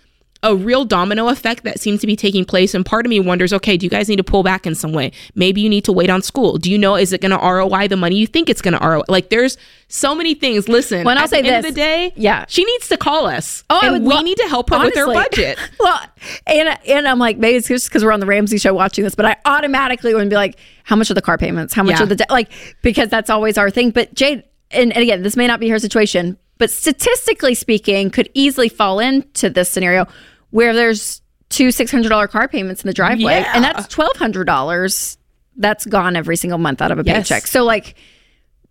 a 0.45 0.55
real 0.55 0.85
domino 0.85 1.27
effect 1.27 1.63
that 1.63 1.79
seems 1.79 1.99
to 2.01 2.07
be 2.07 2.15
taking 2.15 2.45
place. 2.45 2.73
And 2.73 2.85
part 2.85 3.05
of 3.05 3.09
me 3.09 3.19
wonders 3.19 3.51
okay, 3.51 3.75
do 3.77 3.85
you 3.85 3.89
guys 3.89 4.07
need 4.07 4.17
to 4.17 4.23
pull 4.23 4.43
back 4.43 4.65
in 4.65 4.75
some 4.75 4.93
way? 4.93 5.11
Maybe 5.33 5.59
you 5.59 5.67
need 5.69 5.83
to 5.85 5.91
wait 5.91 6.09
on 6.09 6.21
school. 6.21 6.57
Do 6.57 6.71
you 6.71 6.77
know, 6.77 6.95
is 6.95 7.11
it 7.11 7.19
going 7.19 7.31
to 7.31 7.37
ROI 7.37 7.87
the 7.87 7.97
money 7.97 8.15
you 8.17 8.27
think 8.27 8.49
it's 8.49 8.61
going 8.61 8.77
to 8.79 8.87
ROI? 8.87 9.01
Like, 9.09 9.29
there's 9.29 9.57
so 9.87 10.13
many 10.15 10.35
things. 10.35 10.69
Listen, 10.69 11.03
when 11.03 11.17
I'll 11.17 11.27
say 11.27 11.41
the 11.41 11.49
end 11.49 11.63
this. 11.65 11.69
of 11.71 11.75
the 11.75 11.81
day, 11.81 12.13
Yeah. 12.15 12.45
she 12.47 12.63
needs 12.63 12.87
to 12.89 12.97
call 12.97 13.25
us. 13.25 13.63
Oh, 13.69 13.79
I 13.81 13.87
and 13.87 13.93
would 13.93 14.01
we 14.03 14.15
lo- 14.15 14.21
need 14.21 14.37
to 14.37 14.47
help 14.47 14.69
her 14.69 14.79
with 14.79 14.95
her 14.95 15.07
budget. 15.07 15.57
well, 15.79 15.99
and 16.47 16.77
and 16.87 17.07
I'm 17.07 17.19
like, 17.19 17.37
maybe 17.37 17.57
it's 17.57 17.67
just 17.67 17.89
because 17.89 18.03
we're 18.05 18.11
on 18.11 18.19
the 18.19 18.25
Ramsey 18.25 18.57
show 18.59 18.73
watching 18.73 19.03
this, 19.03 19.15
but 19.15 19.25
I 19.25 19.35
automatically 19.45 20.13
would 20.13 20.29
be 20.29 20.35
like, 20.35 20.57
how 20.83 20.95
much 20.95 21.09
are 21.09 21.15
the 21.15 21.21
car 21.21 21.37
payments? 21.37 21.73
How 21.73 21.83
much 21.83 21.97
Yeah. 21.97 22.03
are 22.03 22.07
the 22.07 22.15
de-? 22.17 22.25
like 22.29 22.51
because 22.83 23.09
that's 23.09 23.29
always 23.29 23.57
our 23.57 23.69
thing. 23.71 23.89
But 23.89 24.13
Jade, 24.13 24.43
and, 24.71 24.93
and 24.93 25.01
again, 25.01 25.23
this 25.23 25.35
may 25.35 25.47
not 25.47 25.59
be 25.59 25.69
her 25.69 25.79
situation, 25.79 26.37
but 26.57 26.69
statistically 26.71 27.53
speaking, 27.53 28.09
could 28.09 28.29
easily 28.33 28.69
fall 28.69 28.99
into 28.99 29.49
this 29.49 29.69
scenario 29.69 30.07
where 30.55 30.73
there's 30.73 31.21
two 31.49 31.69
six 31.71 31.91
hundred 31.91 32.09
dollar 32.09 32.27
car 32.27 32.47
payments 32.47 32.81
in 32.83 32.87
the 32.87 32.93
driveway, 32.93 33.41
Yeah. 33.41 33.51
and 33.53 33.63
that's 33.63 33.87
twelve 33.87 34.15
hundred 34.17 34.45
dollars 34.45 35.17
that's 35.57 35.85
gone 35.85 36.15
every 36.15 36.35
single 36.35 36.57
month 36.59 36.81
out 36.81 36.91
of 36.91 36.99
a 36.99 37.03
Yes. 37.05 37.29
paycheck. 37.29 37.47
So 37.47 37.63
like. 37.63 37.95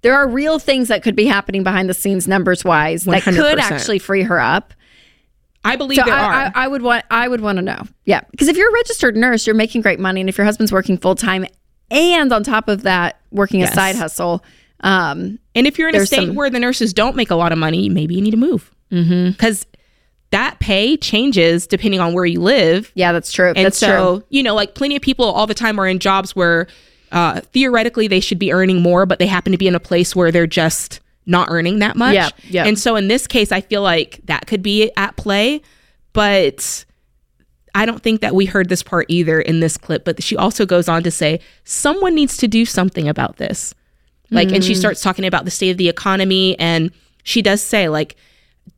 There 0.02 0.14
are 0.14 0.28
real 0.28 0.58
things 0.58 0.88
that 0.88 1.02
could 1.02 1.16
be 1.16 1.24
happening 1.24 1.62
behind 1.62 1.88
the 1.88 1.94
scenes, 1.94 2.28
numbers 2.28 2.62
wise, 2.62 3.04
that 3.04 3.22
could 3.22 3.32
100%. 3.36 3.58
actually 3.58 3.98
free 3.98 4.22
her 4.22 4.38
up. 4.38 4.74
I 5.64 5.76
believe 5.76 5.96
So 5.96 6.04
there 6.04 6.12
I, 6.14 6.18
are. 6.26 6.32
I, 6.54 6.64
I 6.64 6.68
would 6.68 6.82
want 6.82 7.06
I 7.10 7.26
would 7.26 7.40
want 7.40 7.56
to 7.56 7.62
know. 7.62 7.84
Yeah. 8.04 8.20
Because 8.30 8.48
if 8.48 8.56
you're 8.58 8.68
a 8.68 8.74
registered 8.74 9.16
nurse, 9.16 9.46
you're 9.46 9.56
making 9.56 9.80
great 9.80 9.98
money. 9.98 10.20
And 10.20 10.28
if 10.28 10.36
your 10.36 10.44
husband's 10.44 10.72
working 10.72 10.98
full 10.98 11.14
time 11.14 11.46
and 11.90 12.30
on 12.34 12.42
top 12.44 12.68
of 12.68 12.82
that, 12.82 13.18
working 13.30 13.60
Yes. 13.60 13.72
a 13.72 13.74
side 13.76 13.96
hustle, 13.96 14.44
um, 14.80 15.38
and 15.54 15.66
if 15.66 15.78
you're 15.78 15.88
in 15.88 15.94
a 15.96 16.04
state 16.04 16.26
some- 16.26 16.34
where 16.34 16.50
the 16.50 16.60
nurses 16.60 16.92
don't 16.92 17.16
make 17.16 17.30
a 17.30 17.34
lot 17.34 17.50
of 17.52 17.56
money, 17.56 17.88
maybe 17.88 18.14
you 18.14 18.20
need 18.20 18.32
to 18.32 18.36
move. 18.36 18.74
Because 18.90 19.64
that 20.34 20.58
pay 20.60 20.96
changes 20.96 21.66
depending 21.66 22.00
on 22.00 22.12
where 22.14 22.24
you 22.26 22.40
live. 22.40 22.92
yeah, 22.94 23.12
that's 23.12 23.32
true. 23.32 23.52
And 23.56 23.64
that's 23.66 23.78
so, 23.78 24.18
true. 24.18 24.26
you 24.30 24.42
know, 24.42 24.54
like 24.54 24.74
plenty 24.74 24.96
of 24.96 25.02
people 25.02 25.24
all 25.24 25.46
the 25.46 25.54
time 25.54 25.78
are 25.80 25.86
in 25.86 25.98
jobs 25.98 26.36
where 26.36 26.66
uh, 27.12 27.40
theoretically 27.40 28.08
they 28.08 28.20
should 28.20 28.38
be 28.38 28.52
earning 28.52 28.82
more, 28.82 29.06
but 29.06 29.18
they 29.18 29.26
happen 29.26 29.52
to 29.52 29.58
be 29.58 29.68
in 29.68 29.74
a 29.74 29.80
place 29.80 30.14
where 30.16 30.30
they're 30.32 30.46
just 30.46 31.00
not 31.26 31.48
earning 31.50 31.78
that 31.78 31.96
much. 31.96 32.14
Yeah, 32.14 32.28
yeah. 32.48 32.66
And 32.66 32.78
so 32.78 32.96
in 32.96 33.08
this 33.08 33.26
case, 33.26 33.50
I 33.52 33.60
feel 33.60 33.82
like 33.82 34.20
that 34.24 34.46
could 34.46 34.62
be 34.62 34.90
at 34.96 35.16
play, 35.16 35.62
but 36.12 36.84
I 37.74 37.86
don't 37.86 38.02
think 38.02 38.20
that 38.20 38.34
we 38.34 38.46
heard 38.46 38.68
this 38.68 38.82
part 38.82 39.06
either 39.08 39.40
in 39.40 39.60
this 39.60 39.76
clip. 39.76 40.04
But 40.04 40.22
she 40.22 40.36
also 40.36 40.66
goes 40.66 40.88
on 40.88 41.02
to 41.02 41.10
say, 41.10 41.40
someone 41.64 42.14
needs 42.14 42.36
to 42.38 42.48
do 42.48 42.64
something 42.64 43.08
about 43.08 43.36
this. 43.36 43.74
Like, 44.30 44.48
and 44.52 44.62
Mm. 44.62 44.66
she 44.66 44.74
starts 44.74 45.00
talking 45.00 45.24
about 45.24 45.44
the 45.44 45.50
state 45.50 45.70
of 45.70 45.76
the 45.76 45.88
economy. 45.88 46.58
And 46.58 46.90
she 47.22 47.42
does 47.42 47.62
say, 47.62 47.88
like, 47.88 48.16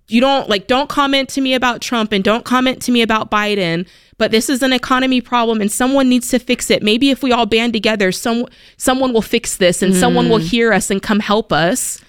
you 0.09 0.21
don't 0.21 0.49
like 0.49 0.67
don't 0.67 0.89
comment 0.89 1.29
to 1.31 1.41
me 1.41 1.55
about 1.55 1.81
Trump 1.81 2.13
and 2.13 2.23
don't 2.23 2.45
comment 2.45 2.83
to 2.83 2.93
me 2.93 3.03
about 3.03 3.31
Biden, 3.31 3.89
but 4.19 4.31
this 4.31 4.49
is 4.49 4.63
an 4.63 4.73
economy 4.73 5.21
problem 5.21 5.61
and 5.61 5.71
someone 5.71 6.09
needs 6.09 6.29
to 6.29 6.39
fix 6.39 6.71
it. 6.71 6.83
Maybe 6.83 7.11
if 7.11 7.23
we 7.23 7.33
all 7.33 7.47
band 7.47 7.73
together, 7.73 8.13
some 8.13 8.47
someone 8.77 9.13
will 9.13 9.23
fix 9.23 9.57
this 9.57 9.83
and 9.83 9.95
someone 9.95 10.29
will 10.29 10.39
mm-hmm. 10.39 10.47
hear 10.47 10.73
us 10.73 10.91
and 10.91 11.03
come 11.03 11.21
help 11.21 11.53
us. 11.53 12.01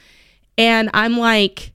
And 0.58 0.90
I'm 0.94 1.18
like, 1.18 1.72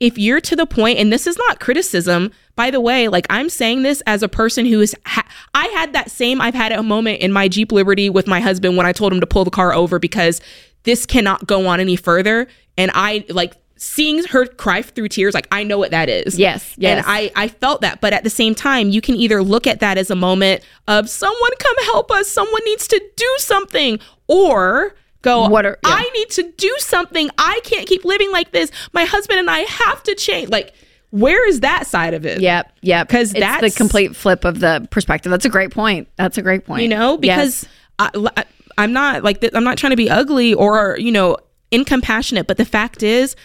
if 0.00 0.16
you're 0.16 0.40
to 0.40 0.56
the 0.56 0.66
point, 0.66 0.98
and 0.98 1.12
this 1.12 1.26
is 1.26 1.36
not 1.36 1.60
criticism, 1.60 2.32
by 2.56 2.70
the 2.70 2.80
way, 2.80 3.08
like 3.08 3.26
I'm 3.28 3.48
saying 3.48 3.82
this 3.82 4.02
as 4.06 4.22
a 4.22 4.28
person 4.28 4.64
who 4.64 4.80
is, 4.80 4.96
ha- 5.04 5.28
I 5.54 5.66
had 5.68 5.92
that 5.92 6.10
same, 6.10 6.40
I've 6.40 6.54
had 6.54 6.72
a 6.72 6.82
moment 6.82 7.20
in 7.20 7.32
my 7.32 7.48
Jeep 7.48 7.70
Liberty 7.70 8.08
with 8.08 8.26
my 8.26 8.40
husband 8.40 8.76
when 8.76 8.86
I 8.86 8.92
told 8.92 9.12
him 9.12 9.20
to 9.20 9.26
pull 9.26 9.44
the 9.44 9.50
car 9.50 9.74
over 9.74 9.98
because 9.98 10.40
this 10.84 11.04
cannot 11.04 11.46
go 11.46 11.66
on 11.66 11.80
any 11.80 11.96
further. 11.96 12.48
And 12.78 12.90
I 12.94 13.26
like 13.28 13.54
seeing 13.82 14.22
her 14.24 14.44
cry 14.44 14.82
through 14.82 15.08
tears, 15.08 15.32
like 15.32 15.48
I 15.50 15.64
know 15.64 15.78
what 15.78 15.90
that 15.90 16.10
is. 16.10 16.38
Yes, 16.38 16.74
yes. 16.76 16.98
And 16.98 17.06
I, 17.08 17.32
I 17.34 17.48
felt 17.48 17.80
that. 17.80 18.02
But 18.02 18.12
at 18.12 18.24
the 18.24 18.30
same 18.30 18.54
time, 18.54 18.90
you 18.90 19.00
can 19.00 19.14
either 19.16 19.42
look 19.42 19.66
at 19.66 19.80
that 19.80 19.96
as 19.96 20.10
a 20.10 20.14
moment 20.14 20.62
of 20.86 21.08
someone 21.08 21.50
come 21.58 21.76
help 21.86 22.10
us, 22.10 22.28
someone 22.28 22.60
needs 22.66 22.86
to 22.88 23.02
do 23.16 23.34
something, 23.38 23.98
or 24.28 24.94
go, 25.22 25.48
What 25.48 25.64
are- 25.64 25.78
yeah. 25.82 25.94
I 25.94 26.10
need 26.14 26.28
to 26.30 26.52
do 26.58 26.74
something. 26.78 27.30
I 27.38 27.60
can't 27.64 27.88
keep 27.88 28.04
living 28.04 28.30
like 28.30 28.52
this. 28.52 28.70
My 28.92 29.06
husband 29.06 29.40
and 29.40 29.48
I 29.48 29.60
have 29.60 30.02
to 30.02 30.14
change. 30.14 30.50
Like, 30.50 30.74
where 31.08 31.48
is 31.48 31.60
that 31.60 31.86
side 31.86 32.12
of 32.12 32.26
it? 32.26 32.42
Yep. 32.42 32.70
yep. 32.82 33.08
Because 33.08 33.32
that's- 33.32 33.72
the 33.72 33.76
complete 33.76 34.14
flip 34.14 34.44
of 34.44 34.60
the 34.60 34.86
perspective. 34.90 35.30
That's 35.30 35.46
a 35.46 35.50
great 35.50 35.70
point. 35.70 36.06
That's 36.16 36.36
a 36.36 36.42
great 36.42 36.66
point. 36.66 36.82
You 36.82 36.88
know, 36.88 37.16
because 37.16 37.66
Yes. 37.98 38.14
I, 38.36 38.44
I'm 38.76 38.92
not 38.92 39.24
like, 39.24 39.42
I'm 39.54 39.64
not 39.64 39.78
trying 39.78 39.90
to 39.92 39.96
be 39.96 40.10
ugly 40.10 40.52
or, 40.52 40.98
you 40.98 41.12
know, 41.12 41.38
incompassionate, 41.70 42.46
but 42.46 42.58
the 42.58 42.64
fact 42.66 43.02
is, 43.02 43.36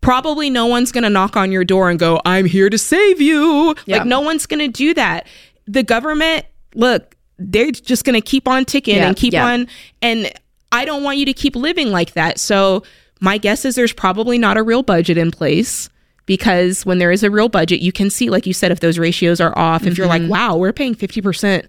probably 0.00 0.50
no 0.50 0.66
one's 0.66 0.92
going 0.92 1.04
to 1.04 1.10
knock 1.10 1.36
on 1.36 1.52
your 1.52 1.64
door 1.64 1.90
and 1.90 1.98
go, 1.98 2.20
I'm 2.24 2.46
here 2.46 2.70
to 2.70 2.78
save 2.78 3.20
you. 3.20 3.74
Yeah. 3.86 3.98
Like, 3.98 4.06
no 4.06 4.20
one's 4.20 4.46
going 4.46 4.60
to 4.60 4.68
do 4.68 4.94
that. 4.94 5.26
The 5.66 5.82
government, 5.82 6.46
look, 6.74 7.16
they're 7.38 7.70
just 7.70 8.04
going 8.04 8.14
to 8.14 8.20
keep 8.26 8.48
on 8.48 8.64
ticking 8.64 8.96
Yeah, 8.96 9.08
and 9.08 9.16
keep 9.16 9.32
yeah. 9.32 9.46
on. 9.46 9.66
And 10.02 10.32
I 10.72 10.84
don't 10.84 11.02
want 11.02 11.18
you 11.18 11.26
to 11.26 11.32
keep 11.32 11.54
living 11.56 11.90
like 11.90 12.12
that. 12.14 12.38
So, 12.38 12.82
my 13.20 13.36
guess 13.36 13.64
is 13.66 13.74
there's 13.74 13.92
probably 13.92 14.38
not 14.38 14.56
a 14.56 14.62
real 14.62 14.82
budget 14.82 15.18
in 15.18 15.30
place 15.30 15.90
because 16.24 16.86
when 16.86 16.98
there 16.98 17.12
is 17.12 17.22
a 17.22 17.30
real 17.30 17.50
budget, 17.50 17.80
you 17.80 17.92
can 17.92 18.08
see, 18.08 18.30
like 18.30 18.46
you 18.46 18.54
said, 18.54 18.72
if 18.72 18.80
those 18.80 18.98
ratios 18.98 19.40
are 19.42 19.52
off, 19.58 19.86
if 19.86 19.98
you're 19.98 20.06
like, 20.06 20.22
Mm-hmm. 20.22 20.30
wow, 20.30 20.56
we're 20.56 20.72
paying 20.72 20.94
50% 20.94 21.66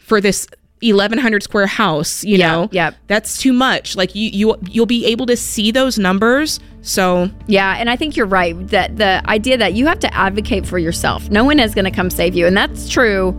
for 0.00 0.20
this 0.22 0.46
1100 0.82 1.42
square 1.42 1.66
house, 1.66 2.22
you 2.22 2.36
Yeah, 2.36 2.52
know, 2.52 2.68
yeah. 2.70 2.90
that's 3.06 3.38
too 3.38 3.52
much. 3.52 3.96
Like 3.96 4.14
you, 4.14 4.30
you, 4.30 4.56
you'll 4.68 4.86
be 4.86 5.06
able 5.06 5.26
to 5.26 5.36
see 5.36 5.70
those 5.70 5.98
numbers. 5.98 6.60
So 6.82 7.30
Yeah, 7.46 7.76
and 7.78 7.88
I 7.88 7.96
think 7.96 8.16
you're 8.16 8.26
right 8.26 8.54
that 8.68 8.96
the 8.96 9.22
idea 9.28 9.56
that 9.56 9.72
you 9.72 9.86
have 9.86 9.98
to 10.00 10.14
advocate 10.14 10.66
for 10.66 10.78
yourself. 10.78 11.30
No 11.30 11.44
one 11.44 11.58
is 11.58 11.74
going 11.74 11.86
to 11.86 11.90
come 11.90 12.10
save 12.10 12.34
you, 12.34 12.46
and 12.46 12.56
that's 12.56 12.88
true 12.88 13.30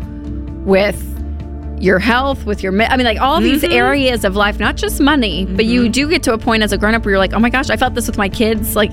with 0.66 1.02
your 1.80 2.00
health, 2.00 2.46
with 2.46 2.64
your 2.64 2.74
I 2.82 2.98
mean 2.98 3.06
like 3.06 3.22
all 3.22 3.40
these 3.40 3.62
mm-hmm. 3.62 3.72
areas 3.72 4.26
of 4.26 4.36
life, 4.36 4.60
not 4.60 4.76
just 4.76 5.00
money, 5.00 5.46
but 5.46 5.66
you 5.66 5.84
mm-hmm. 5.84 5.92
do 5.92 6.10
get 6.10 6.24
to 6.24 6.34
a 6.34 6.38
point 6.38 6.64
as 6.64 6.74
a 6.74 6.78
grown-up 6.78 7.06
where 7.06 7.12
you're 7.12 7.20
like, 7.20 7.34
"Oh 7.34 7.40
my 7.40 7.50
gosh, 7.52 7.70
I 7.70 7.78
felt 7.78 7.94
this 7.94 8.08
with 8.08 8.18
my 8.18 8.30
kids 8.30 8.76
like 8.76 8.92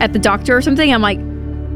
at 0.00 0.12
the 0.12 0.18
doctor 0.18 0.56
or 0.56 0.62
something." 0.62 0.92
I'm 0.92 1.02
like, 1.02 1.18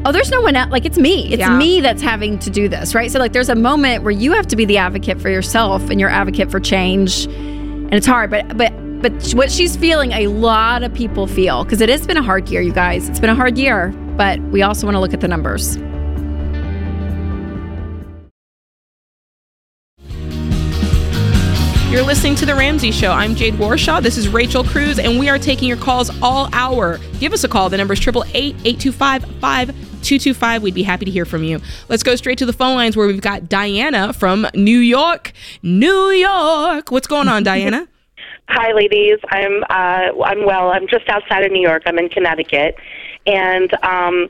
"Oh, 0.05 0.11
there's 0.11 0.31
no 0.31 0.41
one 0.41 0.55
else. 0.55 0.71
Like 0.71 0.85
it's 0.85 0.97
me. 0.97 1.27
It's 1.31 1.39
Yeah. 1.39 1.57
me 1.57 1.81
that's 1.81 2.01
having 2.01 2.39
to 2.39 2.49
do 2.49 2.67
this." 2.67 2.93
Right? 2.95 3.11
So 3.11 3.19
like 3.19 3.33
there's 3.33 3.49
a 3.49 3.55
moment 3.55 4.03
where 4.03 4.11
you 4.11 4.33
have 4.33 4.47
to 4.47 4.55
be 4.55 4.65
the 4.65 4.77
advocate 4.77 5.21
for 5.21 5.29
yourself 5.29 5.89
and 5.89 5.99
your 5.99 6.09
advocate 6.09 6.51
for 6.51 6.59
change. 6.59 7.25
And 7.25 7.93
it's 7.93 8.07
hard, 8.07 8.29
but 8.29 8.57
but 8.57 8.71
but 9.01 9.31
what 9.33 9.51
she's 9.51 9.75
feeling, 9.75 10.11
a 10.13 10.27
lot 10.27 10.81
of 10.83 10.93
people 10.93 11.27
feel 11.27 11.63
because 11.65 11.81
it 11.81 11.89
has 11.89 12.07
been 12.07 12.17
a 12.17 12.23
hard 12.23 12.47
year, 12.49 12.61
you 12.61 12.71
guys. 12.71 13.09
It's 13.09 13.19
been 13.19 13.29
a 13.29 13.35
hard 13.35 13.57
year, 13.57 13.93
but 14.17 14.39
we 14.51 14.61
also 14.61 14.87
want 14.87 14.95
to 14.95 14.99
look 15.01 15.13
at 15.13 15.19
the 15.21 15.27
numbers. 15.27 15.77
You're 21.91 22.01
listening 22.01 22.33
to 22.37 22.45
The 22.47 22.55
Ramsey 22.55 22.91
Show. 22.91 23.11
I'm 23.11 23.35
Jade 23.35 23.53
Warshaw. 23.53 24.01
This 24.01 24.17
is 24.17 24.27
Rachel 24.27 24.63
Cruz, 24.63 24.97
and 24.97 25.19
we 25.19 25.29
are 25.29 25.37
taking 25.37 25.67
your 25.67 25.77
calls 25.77 26.09
all 26.23 26.49
hour. 26.51 26.99
Give 27.19 27.33
us 27.33 27.43
a 27.43 27.47
call. 27.47 27.69
The 27.69 27.77
number 27.77 27.93
is 27.93 27.99
888 27.99 28.55
825 28.65 29.92
5225. 30.03 30.63
We'd 30.63 30.73
be 30.73 30.83
happy 30.83 31.05
to 31.05 31.11
hear 31.11 31.25
from 31.25 31.43
you. 31.43 31.59
Let's 31.89 32.03
go 32.03 32.15
straight 32.15 32.37
to 32.39 32.45
the 32.45 32.53
phone 32.53 32.75
lines 32.75 32.97
where 32.97 33.07
we've 33.07 33.21
got 33.21 33.49
Diana 33.49 34.13
from 34.13 34.47
New 34.53 34.79
York. 34.79 35.31
New 35.61 36.09
York. 36.09 36.91
What's 36.91 37.07
going 37.07 37.27
on, 37.27 37.43
Diana? 37.43 37.87
Hi, 38.49 38.73
ladies. 38.73 39.19
I'm 39.29 39.63
uh, 39.69 40.23
I'm 40.23 40.45
well. 40.45 40.69
I'm 40.69 40.87
just 40.87 41.07
outside 41.07 41.45
of 41.45 41.51
New 41.51 41.61
York. 41.61 41.83
I'm 41.85 41.97
in 41.97 42.09
Connecticut, 42.09 42.75
and 43.25 43.73
um, 43.83 44.29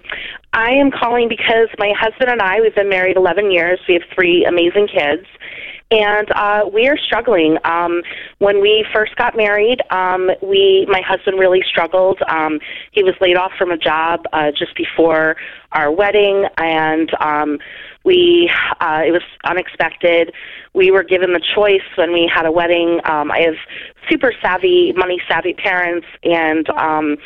I 0.53 0.69
am 0.69 0.91
calling 0.91 1.27
because 1.27 1.67
my 1.79 1.91
husband 1.97 2.29
and 2.29 2.41
I 2.41 2.61
we've 2.61 2.75
been 2.75 2.89
married 2.89 3.17
11 3.17 3.51
years. 3.51 3.79
We 3.87 3.95
have 3.95 4.03
three 4.13 4.45
amazing 4.45 4.87
kids, 4.87 5.25
and 5.93 6.27
uh, 6.31 6.67
we 6.73 6.87
are 6.87 6.97
struggling. 6.97 7.57
Um, 7.65 8.01
when 8.39 8.61
we 8.61 8.83
first 8.91 9.15
got 9.15 9.37
married, 9.37 9.79
um, 9.91 10.31
we 10.41 10.87
my 10.89 11.01
husband 11.01 11.39
really 11.39 11.61
struggled. 11.69 12.19
Um, 12.27 12.59
he 12.91 13.03
was 13.03 13.13
laid 13.21 13.37
off 13.37 13.51
from 13.57 13.71
a 13.71 13.77
job 13.77 14.21
uh, 14.33 14.51
just 14.51 14.75
before 14.75 15.35
our 15.71 15.91
wedding, 15.91 16.45
and 16.57 17.11
um, 17.19 17.59
we 18.03 18.51
uh, 18.81 19.01
it 19.05 19.11
was 19.11 19.21
unexpected. 19.43 20.33
We 20.73 20.89
were 20.89 21.03
given 21.03 21.33
the 21.33 21.41
choice 21.53 21.87
when 21.95 22.11
we 22.11 22.29
had 22.33 22.47
a 22.47 22.51
wedding. 22.51 22.99
Um, 23.05 23.31
I 23.31 23.41
have 23.41 23.55
super 24.09 24.33
savvy, 24.41 24.93
money 24.95 25.21
savvy 25.27 25.53
parents, 25.53 26.07
and 26.23 26.69
um, 26.71 27.17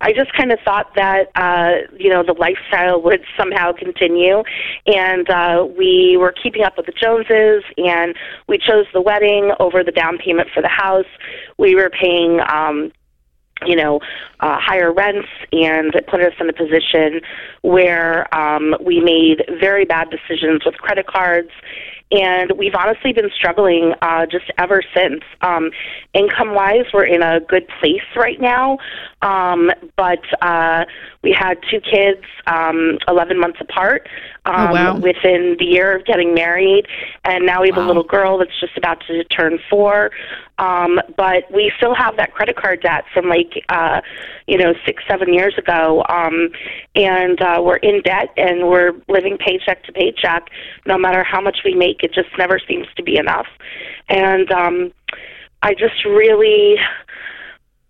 I 0.00 0.12
just 0.12 0.32
kind 0.34 0.52
of 0.52 0.58
thought 0.64 0.94
that 0.96 1.30
uh, 1.34 1.86
you 1.96 2.10
know 2.10 2.22
the 2.22 2.34
lifestyle 2.34 3.00
would 3.04 3.24
somehow 3.36 3.72
continue, 3.72 4.42
and 4.86 5.28
uh, 5.30 5.66
we 5.76 6.16
were 6.18 6.34
keeping 6.42 6.62
up 6.62 6.76
with 6.76 6.86
the 6.86 6.92
Joneses, 6.92 7.64
and 7.76 8.14
we 8.48 8.58
chose 8.58 8.86
the 8.92 9.00
wedding 9.00 9.52
over 9.60 9.82
the 9.84 9.92
down 9.92 10.18
payment 10.18 10.48
for 10.54 10.62
the 10.62 10.68
house. 10.68 11.06
We 11.58 11.74
were 11.74 11.90
paying. 11.90 12.40
Um, 12.40 12.92
you 13.66 13.76
know, 13.76 14.00
uh, 14.40 14.58
higher 14.58 14.92
rents, 14.92 15.28
and 15.52 15.94
it 15.94 16.06
put 16.08 16.20
us 16.20 16.32
in 16.40 16.48
a 16.48 16.52
position 16.52 17.20
where 17.62 18.32
um, 18.34 18.74
we 18.84 19.00
made 19.00 19.44
very 19.60 19.84
bad 19.84 20.08
decisions 20.10 20.64
with 20.64 20.74
credit 20.78 21.06
cards. 21.06 21.50
And 22.12 22.52
we've 22.58 22.74
honestly 22.74 23.12
been 23.12 23.30
struggling 23.34 23.94
uh, 24.02 24.26
just 24.26 24.44
ever 24.58 24.82
since. 24.94 25.22
Um, 25.40 25.70
income 26.12 26.54
wise, 26.54 26.84
we're 26.92 27.06
in 27.06 27.22
a 27.22 27.40
good 27.40 27.66
place 27.80 28.02
right 28.14 28.40
now, 28.40 28.78
um, 29.22 29.70
but 29.96 30.20
uh, 30.42 30.84
we 31.22 31.34
had 31.36 31.58
two 31.70 31.80
kids, 31.80 32.22
um, 32.46 32.98
11 33.08 33.38
months 33.38 33.58
apart, 33.60 34.08
um, 34.44 34.54
Oh, 34.54 34.72
wow. 34.72 34.96
within 34.96 35.56
the 35.58 35.64
year 35.64 35.96
of 35.96 36.04
getting 36.04 36.34
married, 36.34 36.86
and 37.24 37.46
now 37.46 37.62
we 37.62 37.68
have 37.68 37.78
a 37.78 37.86
little 37.86 38.02
girl 38.02 38.38
that's 38.38 38.58
just 38.60 38.76
about 38.76 39.00
to 39.06 39.22
turn 39.24 39.58
four. 39.70 40.10
Um, 40.58 41.00
but 41.16 41.50
we 41.52 41.72
still 41.76 41.94
have 41.94 42.16
that 42.16 42.34
credit 42.34 42.56
card 42.56 42.82
debt 42.82 43.04
from 43.12 43.28
like, 43.28 43.64
uh, 43.68 44.00
you 44.46 44.58
know, 44.58 44.74
six, 44.86 45.02
seven 45.08 45.32
years 45.32 45.56
ago. 45.58 46.04
Um, 46.08 46.50
and 46.94 47.40
uh, 47.40 47.60
we're 47.64 47.76
in 47.76 48.00
debt 48.02 48.28
and 48.36 48.68
we're 48.68 48.92
living 49.08 49.38
paycheck 49.38 49.82
to 49.84 49.92
paycheck. 49.92 50.50
No 50.86 50.98
matter 50.98 51.24
how 51.24 51.40
much 51.40 51.58
we 51.64 51.74
make, 51.74 52.02
it 52.02 52.12
just 52.12 52.28
never 52.38 52.60
seems 52.68 52.86
to 52.96 53.02
be 53.02 53.16
enough. 53.16 53.46
And 54.08 54.50
um, 54.52 54.92
I 55.62 55.74
just 55.74 56.04
really 56.04 56.76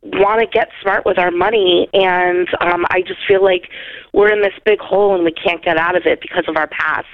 want 0.03 0.41
to 0.41 0.47
get 0.47 0.69
smart 0.83 1.05
with 1.07 1.19
our 1.19 1.31
money 1.31 1.89
and 1.93 2.49
um 2.61 2.85
I 2.91 3.03
just 3.03 3.21
feel 3.27 3.43
like 3.43 3.71
we're 4.13 4.33
in 4.33 4.43
this 4.43 4.55
big 4.65 4.81
hole 4.81 5.15
and 5.15 5.25
we 5.25 5.33
can't 5.33 5.65
get 5.65 5.77
out 5.77 5.97
of 5.97 6.07
it 6.07 6.21
because 6.21 6.45
of 6.49 6.57
our 6.57 6.67
past. 6.67 7.07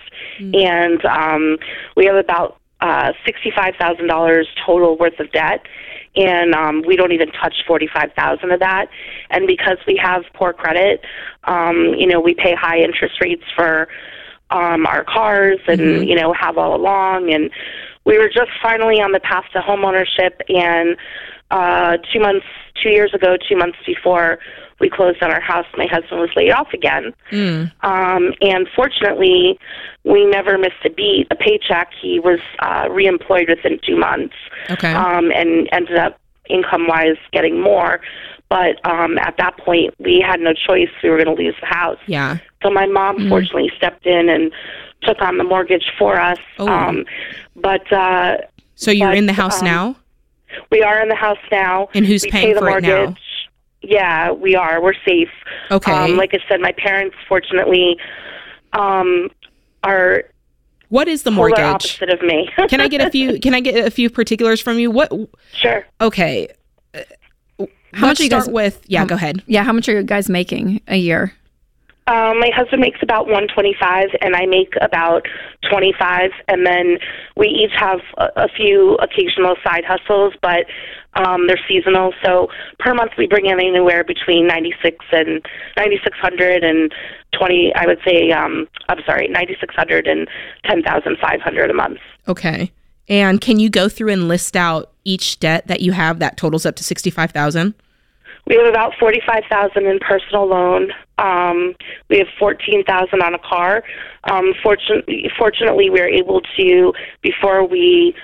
And 0.55 1.05
um 1.05 1.59
we 1.97 2.07
have 2.07 2.17
about 2.17 2.59
uh 2.81 3.13
$65,000 3.27 4.45
total 4.65 4.97
worth 4.97 5.19
of 5.21 5.31
debt 5.33 5.67
and 6.17 6.55
um 6.55 6.83
we 6.87 6.97
don't 6.97 7.13
even 7.13 7.31
touch 7.33 7.57
45,000 7.67 8.51
of 8.51 8.61
that. 8.61 8.87
And 9.31 9.47
because 9.47 9.77
we 9.87 10.01
have 10.03 10.23
poor 10.33 10.55
credit 10.55 11.05
um 11.45 11.95
you 11.99 12.07
know 12.07 12.21
we 12.21 12.35
pay 12.35 12.55
high 12.55 12.79
interest 12.79 13.21
rates 13.21 13.45
for 13.55 13.89
um 14.51 14.87
our 14.87 15.05
cars 15.05 15.59
and 15.67 16.09
you 16.09 16.15
know 16.15 16.33
have 16.33 16.57
all 16.57 16.75
along. 16.75 17.31
And 17.35 17.51
we 18.07 18.17
were 18.17 18.29
just 18.29 18.51
finally 18.63 19.03
on 19.03 19.13
the 19.13 19.21
path 19.21 19.45
to 19.53 19.61
home 19.61 19.85
ownership 19.85 20.41
and 20.49 20.97
uh 21.51 21.97
two 22.13 22.21
months 22.21 22.47
two 22.83 22.91
years 22.91 23.13
ago 23.15 23.37
two 23.49 23.57
months 23.57 23.79
before 23.87 24.39
we 24.81 24.89
closed 24.89 25.23
on 25.23 25.31
our 25.31 25.41
house 25.41 25.67
my 25.77 25.87
husband 25.87 26.21
was 26.21 26.31
laid 26.37 26.51
off 26.53 26.69
again 26.73 27.13
um 27.83 28.33
and 28.41 28.69
fortunately 28.77 29.59
we 30.05 30.25
never 30.27 30.57
missed 30.59 30.85
a 30.85 30.91
beat 30.91 31.27
a 31.31 31.35
paycheck 31.37 31.91
he 32.01 32.21
was 32.21 32.39
uh 32.61 32.85
reemployed 32.85 33.49
within 33.49 33.79
two 33.87 33.97
months 33.97 34.35
Okay. 34.71 34.93
um 34.93 35.31
and 35.33 35.69
ended 35.73 35.97
up 35.97 36.21
income 36.51 36.87
wise 36.87 37.17
getting 37.33 37.61
more 37.61 38.01
but 38.49 38.77
um 38.89 39.19
at 39.19 39.35
that 39.39 39.57
point 39.59 39.93
we 39.99 40.21
had 40.25 40.41
no 40.41 40.53
choice 40.53 40.89
we 41.03 41.09
were 41.11 41.23
going 41.23 41.37
to 41.37 41.43
lose 41.43 41.57
the 41.61 41.67
house 41.67 41.99
yeah. 42.07 42.39
so 42.63 42.71
my 42.71 42.87
mom 42.87 43.29
fortunately 43.29 43.71
stepped 43.77 44.07
in 44.07 44.29
and 44.29 44.53
took 45.03 45.21
on 45.23 45.39
the 45.39 45.45
mortgage 45.45 45.93
for 45.99 46.19
us. 46.19 46.39
Oh. 46.59 46.67
Um, 46.69 47.05
but 47.55 47.91
uh, 47.93 48.39
So 48.75 48.91
you're 48.91 49.11
But, 49.11 49.17
in 49.19 49.27
the 49.27 49.33
house 49.33 49.61
um, 49.61 49.65
now? 49.65 49.97
We 50.71 50.83
are 50.83 51.01
in 51.01 51.09
the 51.09 51.15
house 51.15 51.39
now. 51.51 51.89
And 51.95 52.07
who's 52.07 52.23
we 52.25 52.31
paying 52.31 52.47
pay 52.49 52.53
the 52.55 52.61
for 52.61 52.69
it 52.69 52.83
mortgage. 52.85 53.11
now? 53.11 53.17
Yeah, 53.83 54.33
we 54.33 54.57
are. 54.57 54.83
We're 54.83 54.95
safe. 55.07 55.31
Okay. 55.71 55.93
Um, 55.93 56.17
like 56.17 56.35
I 56.35 56.39
said, 56.49 56.61
my 56.61 56.73
parents 56.73 57.17
fortunately 57.29 57.97
um, 58.73 59.31
are 59.85 60.25
what 60.89 61.07
is 61.07 61.23
the 61.23 61.31
polar 61.31 61.51
mortgage? 61.51 61.59
opposite 61.99 62.11
of 62.11 62.23
me. 62.23 62.49
Can 62.69 62.81
I 62.81 62.89
get 62.89 63.01
a 63.07 63.11
few 63.11 63.39
can 63.39 63.55
I 63.55 63.61
get 63.61 63.87
a 63.87 63.91
few 63.91 64.09
particulars 64.11 64.61
from 64.61 64.79
you? 64.79 64.91
What 64.91 65.13
sure. 65.53 65.87
okay. 66.01 66.49
How 67.95 68.07
much 68.07 68.19
Let's 68.19 68.21
are 68.21 68.25
you 68.25 68.29
start 68.31 68.45
guys- 68.47 68.53
with 68.53 68.83
yeah, 68.87 69.03
um, 69.03 69.07
go 69.09 69.15
ahead. 69.15 69.43
Yeah, 69.47 69.63
how 69.65 69.73
much 69.73 69.89
are 69.89 69.93
you 69.99 70.03
guys 70.03 70.29
making 70.29 70.81
a 70.89 70.97
year? 70.97 71.33
Um, 72.09 72.41
my 72.41 72.49
husband 72.57 72.81
makes 72.81 73.01
about 73.03 73.27
125 73.27 74.09
and 74.23 74.35
I 74.35 74.47
make 74.47 74.73
about 74.81 75.27
25 75.69 76.31
and 76.49 76.65
then 76.65 76.97
we 77.37 77.49
each 77.49 77.73
have 77.77 78.01
a, 78.17 78.29
a 78.45 78.49
few 78.49 78.95
occasional 78.95 79.57
side 79.63 79.85
hustles 79.85 80.33
but 80.41 80.65
um, 81.23 81.47
they're 81.47 81.61
seasonal 81.69 82.15
so 82.25 82.49
per 82.79 82.95
month 82.95 83.13
we 83.19 83.27
bring 83.27 83.45
in 83.45 83.61
anywhere 83.61 84.05
between 84.05 84.47
96 84.47 85.05
and 85.13 85.45
9600 85.77 86.65
and 86.65 86.95
20 87.39 87.75
I 87.75 87.87
would 87.87 87.99
say 88.07 88.31
um, 88.31 88.67
I'm 88.89 89.01
sorry 89.05 89.29
9600 89.29 90.07
and 90.07 90.27
10500 90.65 91.71
a 91.71 91.75
month. 91.75 91.99
Okay. 92.27 92.73
And 93.11 93.39
can 93.39 93.59
you 93.59 93.69
go 93.69 93.91
through 93.91 94.13
and 94.13 94.29
list 94.29 94.57
out 94.57 94.93
each 95.05 95.41
debt 95.41 95.67
that 95.67 95.83
you 95.83 95.93
have 95.93 96.21
that 96.21 96.39
totals 96.39 96.65
up 96.65 96.77
to 96.77 96.85
65,000? 96.85 97.75
We 98.47 98.57
have 98.57 98.67
about 98.67 98.95
forty-five 98.99 99.45
thousand 99.51 99.85
in 99.87 99.99
personal 99.99 100.47
loan. 100.47 100.91
Um, 101.19 101.75
we 102.09 102.19
have 102.19 102.29
fourteen 102.39 102.85
thousand 102.85 103.23
on 103.23 103.35
a 103.35 103.39
car. 103.39 103.83
Um, 104.25 104.55
fortunately, 104.63 105.31
fortunately, 105.37 105.91
we 105.91 106.01
were 106.01 106.09
able 106.09 106.41
to 106.57 106.93
before 107.23 107.67
we 107.67 108.15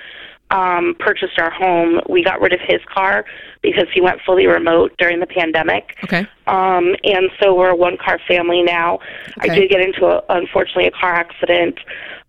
um, 0.51 0.95
purchased 0.99 1.39
our 1.39 1.51
home. 1.51 1.99
We 2.07 2.23
got 2.23 2.39
rid 2.39 2.53
of 2.53 2.59
his 2.61 2.81
car 2.93 3.25
because 3.61 3.87
he 3.93 4.01
went 4.01 4.21
fully 4.25 4.47
remote 4.47 4.93
during 4.97 5.19
the 5.19 5.27
pandemic. 5.27 5.97
Okay. 6.03 6.27
Um, 6.47 6.95
and 7.03 7.29
so 7.41 7.53
we're 7.53 7.71
a 7.71 7.75
one 7.75 7.97
car 7.97 8.19
family 8.27 8.61
now. 8.61 8.99
Okay. 9.37 9.51
I 9.51 9.55
did 9.55 9.69
get 9.69 9.81
into 9.81 10.05
a, 10.05 10.23
unfortunately 10.29 10.87
a 10.87 10.91
car 10.91 11.13
accident, 11.13 11.79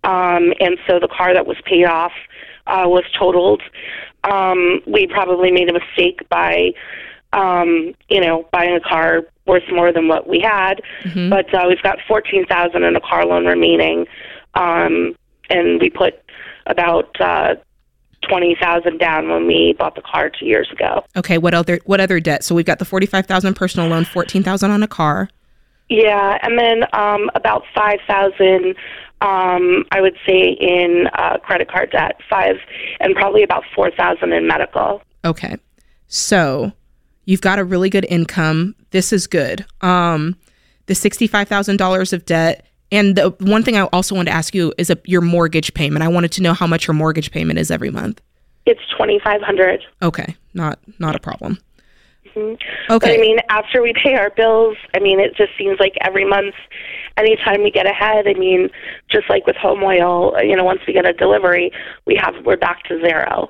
um, 0.04 0.52
and 0.60 0.78
so 0.86 0.98
the 0.98 1.08
car 1.08 1.34
that 1.34 1.46
was 1.46 1.56
paid 1.64 1.84
off 1.84 2.12
uh, 2.66 2.84
was 2.86 3.04
totaled. 3.18 3.62
Um, 4.24 4.80
we 4.86 5.06
probably 5.06 5.52
made 5.52 5.68
a 5.68 5.72
mistake 5.72 6.28
by, 6.28 6.72
um, 7.32 7.94
you 8.08 8.20
know, 8.20 8.48
buying 8.50 8.74
a 8.74 8.80
car 8.80 9.22
worth 9.46 9.62
more 9.70 9.92
than 9.92 10.08
what 10.08 10.28
we 10.28 10.40
had. 10.40 10.82
But 11.30 11.54
uh, 11.54 11.64
we've 11.68 11.82
got 11.82 11.98
fourteen 12.06 12.46
thousand 12.46 12.82
in 12.84 12.96
a 12.96 13.00
car 13.00 13.24
loan 13.24 13.46
remaining, 13.46 14.06
um, 14.54 15.14
and 15.50 15.80
we 15.80 15.90
put 15.90 16.14
about 16.66 17.20
uh, 17.20 17.54
twenty 18.28 18.56
thousand 18.60 18.98
down 18.98 19.28
when 19.28 19.46
we 19.46 19.74
bought 19.78 19.94
the 19.94 20.02
car 20.02 20.30
two 20.30 20.46
years 20.46 20.70
ago. 20.70 21.04
Okay, 21.16 21.38
what 21.38 21.54
other 21.54 21.80
what 21.84 22.00
other 22.00 22.20
debt? 22.20 22.44
So 22.44 22.54
we've 22.54 22.66
got 22.66 22.78
the 22.78 22.84
45,000 22.84 23.54
personal 23.54 23.88
loan, 23.88 24.04
14,000 24.04 24.70
on 24.70 24.82
a 24.82 24.88
car. 24.88 25.28
Yeah, 25.88 26.38
and 26.42 26.58
then 26.58 26.84
um, 26.92 27.30
about 27.34 27.62
five 27.74 28.00
thousand, 28.08 28.74
um, 29.20 29.84
I 29.92 30.00
would 30.00 30.16
say 30.26 30.56
in 30.60 31.08
uh, 31.14 31.38
credit 31.38 31.70
card 31.70 31.92
debt, 31.92 32.20
five, 32.28 32.56
and 32.98 33.14
probably 33.14 33.44
about 33.44 33.62
four 33.74 33.90
thousand 33.92 34.32
in 34.32 34.48
medical. 34.48 35.02
Okay. 35.24 35.56
So 36.08 36.72
you've 37.26 37.42
got 37.42 37.58
a 37.58 37.64
really 37.64 37.90
good 37.90 38.06
income. 38.08 38.74
This 38.90 39.12
is 39.12 39.26
good. 39.26 39.66
Um, 39.82 40.36
the 40.86 40.94
$65,000 40.94 42.12
of 42.12 42.24
debt. 42.24 42.66
And 42.92 43.16
the 43.16 43.30
one 43.40 43.62
thing 43.62 43.76
I 43.76 43.82
also 43.82 44.14
wanted 44.14 44.30
to 44.30 44.36
ask 44.36 44.54
you 44.54 44.72
is 44.78 44.90
a, 44.90 44.98
your 45.04 45.20
mortgage 45.20 45.74
payment. 45.74 46.02
I 46.04 46.08
wanted 46.08 46.32
to 46.32 46.42
know 46.42 46.54
how 46.54 46.66
much 46.66 46.86
your 46.86 46.94
mortgage 46.94 47.32
payment 47.32 47.58
is 47.58 47.70
every 47.70 47.90
month. 47.90 48.22
It's 48.64 48.80
twenty 48.96 49.20
five 49.22 49.42
hundred. 49.42 49.84
Okay, 50.02 50.36
not 50.54 50.80
not 50.98 51.14
a 51.14 51.20
problem. 51.20 51.58
But 52.34 52.58
Okay. 52.90 53.14
I 53.14 53.18
mean, 53.18 53.38
after 53.48 53.80
we 53.80 53.92
pay 53.94 54.14
our 54.14 54.30
bills, 54.30 54.76
I 54.94 54.98
mean, 54.98 55.20
it 55.20 55.34
just 55.36 55.52
seems 55.56 55.80
like 55.80 55.94
every 56.02 56.24
month, 56.24 56.54
anytime 57.16 57.62
we 57.62 57.70
get 57.70 57.86
ahead, 57.86 58.28
I 58.28 58.34
mean, 58.34 58.68
just 59.10 59.30
like 59.30 59.46
with 59.46 59.56
home 59.56 59.82
oil, 59.82 60.34
you 60.42 60.54
know, 60.54 60.64
once 60.64 60.80
we 60.86 60.92
get 60.92 61.06
a 61.06 61.12
delivery, 61.12 61.70
we 62.06 62.16
have 62.20 62.34
we're 62.44 62.56
back 62.58 62.82
to 62.84 63.00
zero, 63.00 63.48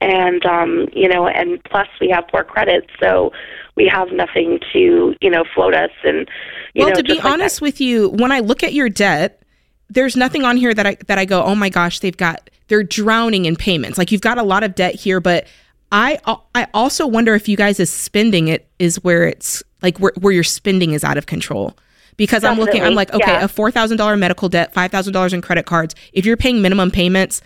and 0.00 0.44
um, 0.46 0.88
you 0.92 1.08
know, 1.08 1.26
and 1.26 1.62
plus 1.64 1.88
we 2.00 2.08
have 2.10 2.24
poor 2.28 2.44
credit, 2.44 2.88
so 3.00 3.32
we 3.76 3.86
have 3.92 4.08
nothing 4.12 4.60
to 4.72 5.14
you 5.20 5.30
know 5.30 5.44
float 5.54 5.74
us, 5.74 5.90
and 6.04 6.28
you 6.74 6.84
well, 6.84 6.90
know, 6.90 6.96
to 6.96 7.02
be 7.02 7.14
like 7.14 7.24
honest 7.24 7.60
with 7.60 7.80
you, 7.80 8.10
when 8.10 8.32
I 8.32 8.40
look 8.40 8.62
at 8.62 8.72
your 8.72 8.88
debt, 8.88 9.42
there's 9.90 10.16
nothing 10.16 10.44
on 10.44 10.56
here 10.56 10.74
that 10.74 10.86
I 10.86 10.96
that 11.06 11.18
I 11.18 11.24
go, 11.24 11.42
oh 11.42 11.54
my 11.54 11.68
gosh, 11.68 12.00
they've 12.00 12.16
got 12.16 12.50
they're 12.68 12.82
drowning 12.82 13.46
in 13.46 13.56
payments. 13.56 13.98
Like 13.98 14.12
you've 14.12 14.20
got 14.20 14.38
a 14.38 14.42
lot 14.42 14.62
of 14.62 14.74
debt 14.74 14.94
here, 14.94 15.20
but 15.20 15.46
I 15.90 16.18
I 16.54 16.66
also 16.74 17.06
wonder 17.06 17.34
if 17.34 17.48
you 17.48 17.56
guys 17.56 17.80
is 17.80 17.90
spending 17.90 18.48
it 18.48 18.68
is 18.78 19.02
where 19.02 19.26
it's 19.26 19.62
like 19.82 19.98
where 19.98 20.12
where 20.20 20.32
your 20.32 20.44
spending 20.44 20.92
is 20.92 21.04
out 21.04 21.16
of 21.16 21.26
control. 21.26 21.76
Because 22.16 22.42
I'm 22.42 22.58
looking, 22.58 22.82
I'm 22.82 22.96
like, 22.96 23.14
okay, 23.14 23.30
yeah. 23.30 23.44
a 23.44 23.48
four 23.48 23.70
thousand 23.70 23.96
dollar 23.96 24.16
medical 24.16 24.48
debt, 24.48 24.74
five 24.74 24.90
thousand 24.90 25.12
dollars 25.12 25.32
in 25.32 25.40
credit 25.40 25.66
cards. 25.66 25.94
If 26.12 26.26
you're 26.26 26.36
paying 26.36 26.60
minimum 26.60 26.90
payments 26.90 27.42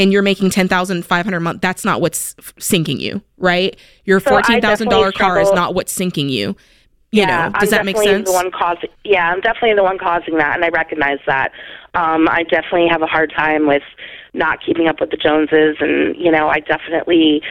and 0.00 0.12
you're 0.12 0.22
making 0.22 0.48
ten 0.48 0.66
thousand 0.66 1.04
five 1.04 1.26
hundred 1.26 1.36
a 1.36 1.40
month, 1.40 1.60
that's 1.60 1.84
not 1.84 2.00
what's 2.00 2.34
sinking 2.58 2.98
you, 2.98 3.22
right? 3.36 3.76
Your 4.04 4.18
fourteen 4.18 4.60
thousand 4.60 4.88
dollar 4.88 5.10
definitely 5.10 5.34
car 5.34 5.40
is 5.42 5.52
not 5.52 5.74
what's 5.74 5.92
sinking 5.92 6.30
you. 6.30 6.56
You 7.12 7.22
yeah, 7.22 7.48
know, 7.48 7.58
does 7.58 7.72
I'm 7.72 7.78
that 7.78 7.84
make 7.84 7.96
sense? 7.98 8.28
The 8.28 8.32
one 8.32 8.50
causing, 8.50 8.88
yeah, 9.04 9.30
I'm 9.30 9.40
definitely 9.40 9.74
the 9.74 9.82
one 9.82 9.98
causing 9.98 10.38
that, 10.38 10.54
and 10.54 10.64
I 10.64 10.68
recognize 10.68 11.18
that. 11.26 11.52
Um, 11.94 12.28
I 12.28 12.44
definitely 12.44 12.86
have 12.88 13.02
a 13.02 13.06
hard 13.06 13.32
time 13.36 13.66
with 13.66 13.82
not 14.32 14.64
keeping 14.64 14.86
up 14.86 15.00
with 15.00 15.10
the 15.10 15.16
Joneses, 15.16 15.76
and 15.80 16.16
you 16.16 16.30
know, 16.30 16.48
I 16.48 16.60
definitely, 16.60 17.42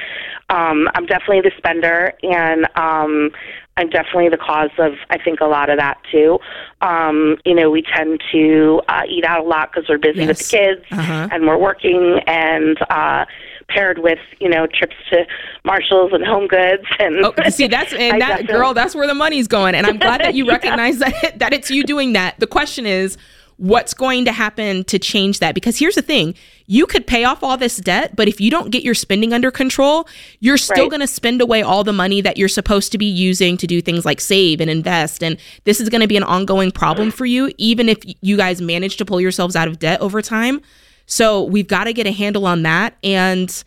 um, 0.50 0.88
I'm 0.96 1.06
definitely 1.06 1.42
the 1.42 1.52
spender, 1.58 2.14
and 2.24 2.68
um, 2.76 3.32
I'm 3.80 3.90
definitely 3.90 4.30
the 4.30 4.38
cause 4.38 4.70
of, 4.78 4.94
I 5.10 5.18
think, 5.18 5.40
a 5.40 5.46
lot 5.46 5.70
of 5.70 5.78
that 5.78 5.98
too. 6.12 6.38
Um, 6.82 7.38
you 7.46 7.56
know, 7.56 7.70
we 7.70 7.82
tend 7.82 8.22
to 8.32 8.82
uh, 8.88 9.02
eat 9.08 9.24
out 9.24 9.40
a 9.40 9.44
lot 9.48 9.72
because 9.72 9.88
we're 9.90 9.98
busy 9.98 10.28
with 10.28 10.38
the 10.38 10.44
kids, 10.44 10.82
Uh-huh. 10.92 11.30
and 11.32 11.48
we're 11.48 11.58
working, 11.58 12.20
and 12.28 12.78
uh, 12.90 13.26
paired 13.70 14.00
with 14.00 14.20
you 14.40 14.50
know 14.50 14.66
trips 14.68 14.96
to 15.12 15.26
Marshalls 15.64 16.12
and 16.14 16.26
Home 16.26 16.48
Goods, 16.48 16.84
and 17.00 17.24
Oh, 17.26 17.34
see, 17.50 17.68
that's 17.68 17.94
and 18.06 18.20
that 18.22 18.28
definitely- 18.30 18.54
girl. 18.54 18.74
That's 18.74 18.96
where 18.96 19.08
the 19.08 19.14
money's 19.14 19.48
going, 19.48 19.76
and 19.76 19.86
I'm 19.88 19.98
glad 19.98 20.22
that 20.22 20.34
you 20.36 20.46
Yeah. 20.46 20.52
recognize 20.58 20.98
that 21.06 21.40
that 21.40 21.54
it's 21.54 21.72
you 21.72 21.84
doing 21.84 22.14
that. 22.14 22.40
The 22.40 22.48
question 22.48 22.86
is, 22.86 23.18
what's 23.60 23.94
going 23.94 24.24
to 24.26 24.32
happen 24.32 24.84
to 24.86 24.98
change 24.98 25.40
that? 25.40 25.54
Because 25.54 25.78
here's 25.78 25.96
the 25.96 26.02
thing 26.02 26.34
you 26.66 26.86
could 26.86 27.06
pay 27.06 27.24
off 27.26 27.44
all 27.44 27.58
this 27.58 27.78
debt, 27.78 28.16
but 28.16 28.28
if 28.28 28.40
you 28.40 28.50
don't 28.50 28.70
get 28.72 28.84
your 28.84 28.94
spending 28.94 29.34
under 29.34 29.52
control, 29.52 30.08
you're 30.40 30.58
still 30.58 30.84
Right. 30.84 30.90
going 30.90 31.00
to 31.02 31.08
spend 31.08 31.42
away 31.42 31.62
all 31.62 31.84
the 31.84 31.92
money 31.94 32.22
that 32.22 32.38
you're 32.38 32.48
supposed 32.48 32.92
to 32.94 32.98
be 32.98 33.06
using 33.06 33.58
to 33.58 33.68
do 33.68 33.82
things 33.82 34.06
like 34.06 34.22
save 34.22 34.62
and 34.62 34.70
invest. 34.70 35.24
And 35.24 35.38
this 35.66 35.82
is 35.82 35.90
going 35.90 36.02
to 36.02 36.08
be 36.08 36.16
an 36.16 36.24
ongoing 36.24 36.72
problem 36.72 37.12
for 37.12 37.26
you, 37.26 37.52
even 37.58 37.90
if 37.90 37.98
you 38.22 38.38
guys 38.38 38.62
manage 38.62 38.98
to 38.98 39.06
pull 39.06 39.20
yourselves 39.20 39.56
out 39.56 39.68
of 39.68 39.80
debt 39.80 40.00
over 40.00 40.22
time. 40.22 40.62
So 41.06 41.44
we've 41.44 41.68
got 41.68 41.86
to 41.86 41.94
get 41.94 42.08
a 42.08 42.12
handle 42.12 42.46
on 42.46 42.62
that. 42.64 42.96
And 43.04 43.64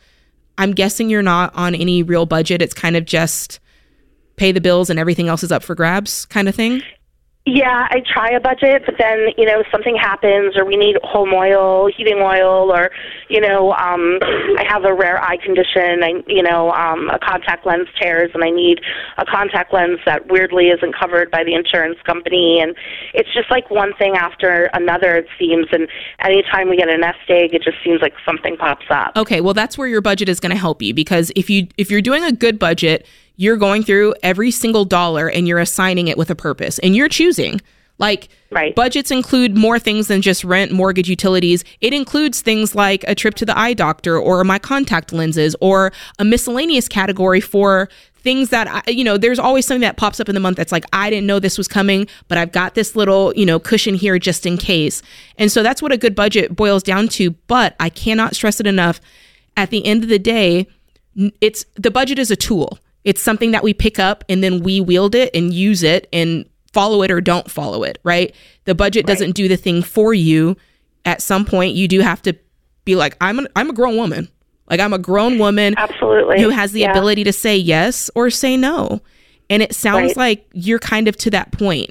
I'm 0.58 0.72
guessing 0.72 1.10
you're 1.10 1.22
not 1.22 1.52
on 1.54 1.74
any 1.74 2.02
real 2.02 2.24
budget. 2.24 2.62
It's 2.62 2.74
kind 2.74 2.96
of 2.96 3.04
just 3.04 3.58
pay 4.36 4.52
the 4.52 4.60
bills 4.60 4.90
and 4.90 4.98
everything 4.98 5.28
else 5.28 5.42
is 5.42 5.50
up 5.52 5.62
for 5.62 5.74
grabs 5.74 6.24
kind 6.26 6.48
of 6.48 6.54
thing. 6.54 6.82
Yeah, 7.44 7.88
I 7.90 8.02
try 8.06 8.30
a 8.30 8.38
budget, 8.38 8.82
but 8.86 8.94
then 9.00 9.30
you 9.36 9.44
know 9.44 9.64
something 9.72 9.96
happens, 9.96 10.56
or 10.56 10.64
we 10.64 10.76
need 10.76 10.96
home 11.02 11.34
oil, 11.34 11.90
heating 11.90 12.18
oil, 12.18 12.70
or 12.70 12.92
you 13.28 13.40
know 13.40 13.72
um, 13.72 14.20
I 14.22 14.64
have 14.68 14.84
a 14.84 14.94
rare 14.94 15.20
eye 15.20 15.38
condition. 15.38 16.04
I 16.04 16.22
you 16.28 16.42
know 16.42 16.70
um, 16.70 17.10
a 17.10 17.18
contact 17.18 17.66
lens 17.66 17.88
tears, 18.00 18.30
and 18.32 18.44
I 18.44 18.50
need 18.50 18.80
a 19.18 19.24
contact 19.24 19.74
lens 19.74 19.98
that 20.06 20.30
weirdly 20.30 20.68
isn't 20.68 20.94
covered 20.96 21.32
by 21.32 21.42
the 21.42 21.54
insurance 21.54 21.98
company, 22.06 22.60
and 22.60 22.76
it's 23.12 23.32
just 23.34 23.50
like 23.50 23.68
one 23.72 23.92
thing 23.98 24.14
after 24.14 24.70
another. 24.72 25.16
It 25.16 25.26
seems, 25.36 25.66
and 25.72 25.88
anytime 26.20 26.70
we 26.70 26.76
get 26.76 26.88
a 26.88 26.96
nest 26.96 27.18
egg, 27.28 27.54
it 27.54 27.64
just 27.64 27.78
seems 27.82 28.00
like 28.02 28.14
something 28.24 28.56
pops 28.56 28.86
up. 28.88 29.16
Okay, 29.16 29.40
well 29.40 29.54
that's 29.54 29.76
where 29.76 29.88
your 29.88 30.00
budget 30.00 30.28
is 30.28 30.38
going 30.38 30.52
to 30.52 30.60
help 30.60 30.80
you 30.80 30.94
because 30.94 31.32
if 31.34 31.50
you 31.50 31.66
if 31.76 31.90
you're 31.90 32.02
doing 32.02 32.22
a 32.22 32.30
good 32.30 32.60
budget, 32.60 33.04
you're 33.42 33.56
going 33.56 33.82
through 33.82 34.14
every 34.22 34.52
single 34.52 34.84
dollar 34.84 35.28
and 35.28 35.48
you're 35.48 35.58
assigning 35.58 36.06
it 36.06 36.16
with 36.16 36.30
a 36.30 36.34
purpose 36.36 36.78
and 36.78 36.94
you're 36.94 37.08
choosing. 37.08 37.60
Like 37.98 38.28
Right. 38.52 38.72
budgets 38.74 39.10
include 39.10 39.56
more 39.56 39.80
things 39.80 40.06
than 40.06 40.22
just 40.22 40.44
rent, 40.44 40.70
mortgage, 40.70 41.08
utilities. 41.08 41.64
It 41.80 41.92
includes 41.92 42.40
things 42.40 42.76
like 42.76 43.04
a 43.08 43.16
trip 43.16 43.34
to 43.36 43.44
the 43.44 43.58
eye 43.58 43.74
doctor 43.74 44.16
or 44.16 44.44
my 44.44 44.60
contact 44.60 45.12
lenses 45.12 45.56
or 45.60 45.92
a 46.20 46.24
miscellaneous 46.24 46.86
category 46.86 47.40
for 47.40 47.88
things 48.18 48.50
that 48.50 48.68
I, 48.68 48.88
you 48.88 49.02
know 49.02 49.18
there's 49.18 49.40
always 49.40 49.66
something 49.66 49.80
that 49.80 49.96
pops 49.96 50.20
up 50.20 50.28
in 50.28 50.36
the 50.36 50.40
month 50.40 50.56
that's 50.56 50.70
like 50.70 50.84
I 50.92 51.10
didn't 51.10 51.26
know 51.26 51.40
this 51.40 51.58
was 51.58 51.66
coming 51.66 52.06
but 52.28 52.38
I've 52.38 52.52
got 52.52 52.76
this 52.76 52.94
little 52.94 53.34
you 53.34 53.44
know 53.44 53.58
cushion 53.58 53.96
here 53.96 54.16
just 54.20 54.46
in 54.46 54.56
case 54.56 55.02
and 55.36 55.50
so 55.50 55.64
that's 55.64 55.82
what 55.82 55.90
a 55.90 55.96
good 55.96 56.14
budget 56.14 56.54
boils 56.54 56.84
down 56.84 57.08
to 57.08 57.32
but 57.48 57.74
I 57.80 57.88
cannot 57.88 58.36
stress 58.36 58.60
it 58.60 58.66
enough 58.68 59.00
at 59.56 59.70
the 59.70 59.84
end 59.84 60.04
of 60.04 60.08
the 60.08 60.20
day 60.20 60.68
it's 61.40 61.64
the 61.74 61.90
budget 61.90 62.20
is 62.20 62.30
a 62.30 62.36
tool 62.36 62.78
it's 63.04 63.20
something 63.20 63.50
that 63.50 63.62
we 63.62 63.74
pick 63.74 63.98
up 63.98 64.24
and 64.28 64.42
then 64.44 64.62
we 64.62 64.80
wield 64.80 65.14
it 65.14 65.30
and 65.34 65.52
use 65.52 65.82
it 65.82 66.08
and 66.12 66.44
follow 66.72 67.02
it 67.02 67.10
or 67.10 67.20
don't 67.20 67.50
follow 67.50 67.82
it 67.82 67.98
right 68.04 68.34
the 68.64 68.74
budget 68.74 69.06
doesn't 69.06 69.32
do 69.32 69.48
the 69.48 69.56
thing 69.56 69.82
for 69.82 70.14
you 70.14 70.56
at 71.04 71.20
some 71.20 71.44
point 71.44 71.74
you 71.74 71.86
do 71.88 72.00
have 72.00 72.22
to 72.22 72.34
be 72.84 72.94
like 72.96 73.16
i'm 73.20 73.38
an, 73.38 73.46
i'm 73.56 73.68
a 73.68 73.72
grown 73.74 73.96
woman 73.96 74.28
like 74.70 74.80
i'm 74.80 74.92
a 74.92 74.98
grown 74.98 75.38
woman 75.38 75.74
Absolutely. 75.76 76.40
who 76.40 76.48
has 76.50 76.72
the 76.72 76.80
Yeah. 76.80 76.90
ability 76.92 77.24
to 77.24 77.32
say 77.32 77.56
yes 77.56 78.10
or 78.14 78.30
say 78.30 78.56
no 78.56 79.00
and 79.50 79.62
it 79.62 79.74
sounds 79.74 80.10
Right. 80.10 80.16
like 80.16 80.46
you're 80.54 80.78
kind 80.78 81.08
of 81.08 81.16
to 81.18 81.30
that 81.30 81.52
point 81.52 81.90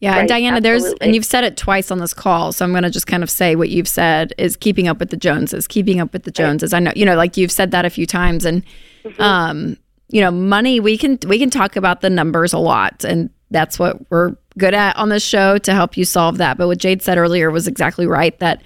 Yeah, 0.00 0.12
and 0.12 0.20
Right, 0.20 0.28
Diana, 0.28 0.60
there's 0.60 0.84
and 1.00 1.14
you've 1.14 1.24
said 1.26 1.42
it 1.44 1.56
twice 1.56 1.90
on 1.90 1.98
this 1.98 2.12
call, 2.14 2.52
so 2.52 2.64
I'm 2.64 2.70
going 2.70 2.82
to 2.84 2.90
just 2.90 3.06
kind 3.06 3.22
of 3.22 3.30
say 3.30 3.56
what 3.56 3.68
you've 3.70 3.88
said 3.88 4.32
is 4.38 4.54
keeping 4.56 4.88
up 4.88 4.98
with 5.00 5.08
the 5.10 5.16
Joneses, 5.16 5.66
keeping 5.66 6.00
up 6.00 6.12
with 6.12 6.24
the 6.24 6.30
Joneses. 6.30 6.74
I 6.74 6.80
know, 6.80 6.92
you 6.94 7.04
know, 7.06 7.16
like 7.16 7.36
you've 7.38 7.50
said 7.50 7.70
that 7.70 7.84
a 7.86 7.90
few 7.90 8.06
times, 8.06 8.44
and 8.44 8.62
Mm-hmm. 9.04 9.22
um, 9.22 9.76
you 10.08 10.20
know, 10.20 10.30
money 10.30 10.80
we 10.80 10.96
can 10.96 11.18
we 11.26 11.38
can 11.38 11.50
talk 11.50 11.76
about 11.76 12.00
the 12.00 12.10
numbers 12.10 12.52
a 12.52 12.58
lot, 12.58 13.04
and 13.04 13.30
that's 13.50 13.78
what 13.78 14.10
we're 14.10 14.36
good 14.58 14.74
at 14.74 14.96
on 14.96 15.08
this 15.08 15.22
show 15.22 15.58
to 15.58 15.74
help 15.74 15.96
you 15.96 16.04
solve 16.04 16.38
that. 16.38 16.56
But 16.58 16.66
what 16.68 16.78
Jade 16.78 17.02
said 17.02 17.18
earlier 17.18 17.50
was 17.50 17.66
exactly 17.66 18.06
right 18.06 18.38
that 18.38 18.62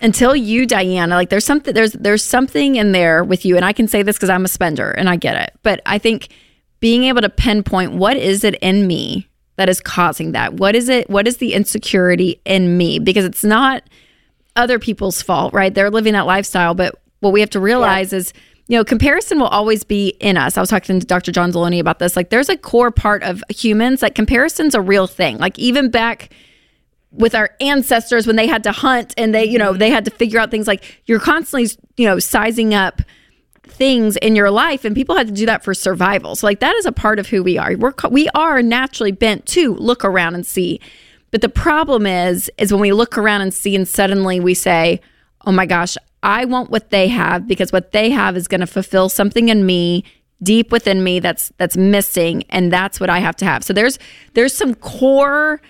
until 0.00 0.34
you 0.34 0.66
diana 0.66 1.14
like 1.14 1.28
there's 1.28 1.44
something 1.44 1.74
there's 1.74 1.92
there's 1.92 2.22
something 2.22 2.76
in 2.76 2.92
there 2.92 3.24
with 3.24 3.44
you 3.44 3.56
and 3.56 3.64
i 3.64 3.72
can 3.72 3.88
say 3.88 4.02
this 4.02 4.16
because 4.16 4.30
i'm 4.30 4.44
a 4.44 4.48
spender 4.48 4.90
and 4.92 5.08
i 5.08 5.16
get 5.16 5.36
it. 5.36 5.52
But 5.62 5.80
i 5.86 5.98
think 5.98 6.28
being 6.80 7.04
able 7.04 7.20
to 7.20 7.28
pinpoint 7.28 7.92
what 7.92 8.16
is 8.16 8.44
it 8.44 8.54
in 8.56 8.86
me 8.86 9.28
that 9.56 9.68
is 9.68 9.80
causing 9.80 10.32
that? 10.32 10.54
What 10.54 10.76
is 10.76 10.88
it 10.88 11.10
what 11.10 11.26
is 11.26 11.38
the 11.38 11.52
insecurity 11.52 12.40
in 12.44 12.78
me? 12.78 13.00
Because 13.00 13.24
it's 13.24 13.42
not 13.42 13.82
other 14.56 14.78
people's 14.78 15.20
fault 15.20 15.52
right? 15.52 15.74
They're 15.74 15.90
living 15.90 16.12
that 16.12 16.26
lifestyle 16.26 16.74
but 16.74 17.00
what 17.20 17.32
we 17.32 17.40
have 17.40 17.50
to 17.50 17.60
realize 17.60 18.12
is 18.12 18.32
you 18.68 18.76
know 18.76 18.84
comparison 18.84 19.40
will 19.40 19.48
always 19.48 19.82
be 19.82 20.08
in 20.20 20.36
us. 20.36 20.56
I 20.56 20.60
was 20.60 20.70
talking 20.70 21.00
to 21.00 21.06
dr 21.06 21.32
john 21.32 21.52
Delony 21.52 21.80
about 21.80 21.98
this. 21.98 22.16
Like 22.16 22.30
there's 22.30 22.48
a 22.48 22.56
core 22.56 22.90
part 22.90 23.22
of 23.22 23.42
humans 23.50 24.00
that 24.00 24.14
comparison's 24.14 24.74
a 24.74 24.80
real 24.80 25.06
thing. 25.06 25.38
Like 25.38 25.58
even 25.58 25.90
back 25.90 26.30
with 27.10 27.34
our 27.34 27.50
ancestors 27.60 28.26
when 28.26 28.36
they 28.36 28.46
had 28.46 28.62
to 28.64 28.72
hunt 28.72 29.14
and 29.16 29.34
they 29.34 29.44
you 29.44 29.58
know 29.58 29.72
they 29.72 29.90
had 29.90 30.04
to 30.04 30.10
figure 30.10 30.38
out 30.38 30.50
things 30.50 30.66
like 30.66 31.02
you're 31.06 31.18
constantly 31.18 31.68
you 31.96 32.06
know 32.06 32.18
sizing 32.18 32.74
up 32.74 33.00
things 33.64 34.16
in 34.18 34.36
your 34.36 34.50
life 34.50 34.84
and 34.84 34.94
people 34.94 35.16
had 35.16 35.26
to 35.28 35.32
do 35.32 35.46
that 35.46 35.64
for 35.64 35.72
survival. 35.72 36.34
So 36.36 36.46
like 36.46 36.60
that 36.60 36.74
is 36.76 36.86
a 36.86 36.92
part 36.92 37.18
of 37.18 37.28
who 37.28 37.42
we 37.42 37.56
are. 37.56 37.74
We're 37.76 37.94
we 38.10 38.28
are 38.34 38.62
naturally 38.62 39.12
bent 39.12 39.46
to 39.46 39.74
look 39.74 40.04
around 40.04 40.34
and 40.34 40.46
see. 40.46 40.80
But 41.30 41.40
the 41.40 41.48
problem 41.48 42.06
is 42.06 42.50
is 42.58 42.72
when 42.72 42.80
we 42.80 42.92
look 42.92 43.16
around 43.16 43.40
and 43.40 43.54
see 43.54 43.74
and 43.74 43.88
suddenly 43.88 44.40
we 44.40 44.52
say 44.52 45.00
oh 45.46 45.52
my 45.52 45.66
gosh 45.66 45.96
i 46.22 46.44
want 46.44 46.70
what 46.70 46.90
they 46.90 47.08
have 47.08 47.46
because 47.46 47.72
what 47.72 47.92
they 47.92 48.10
have 48.10 48.36
is 48.36 48.48
going 48.48 48.60
to 48.60 48.66
fulfill 48.66 49.08
something 49.08 49.48
in 49.48 49.64
me 49.64 50.04
deep 50.42 50.70
within 50.70 51.02
me 51.02 51.18
that's 51.20 51.52
that's 51.58 51.76
missing 51.76 52.44
and 52.50 52.72
that's 52.72 53.00
what 53.00 53.10
i 53.10 53.18
have 53.18 53.36
to 53.36 53.44
have. 53.44 53.64
So 53.64 53.72
there's 53.72 53.98
there's 54.34 54.54
some 54.54 54.74
core 54.74 55.60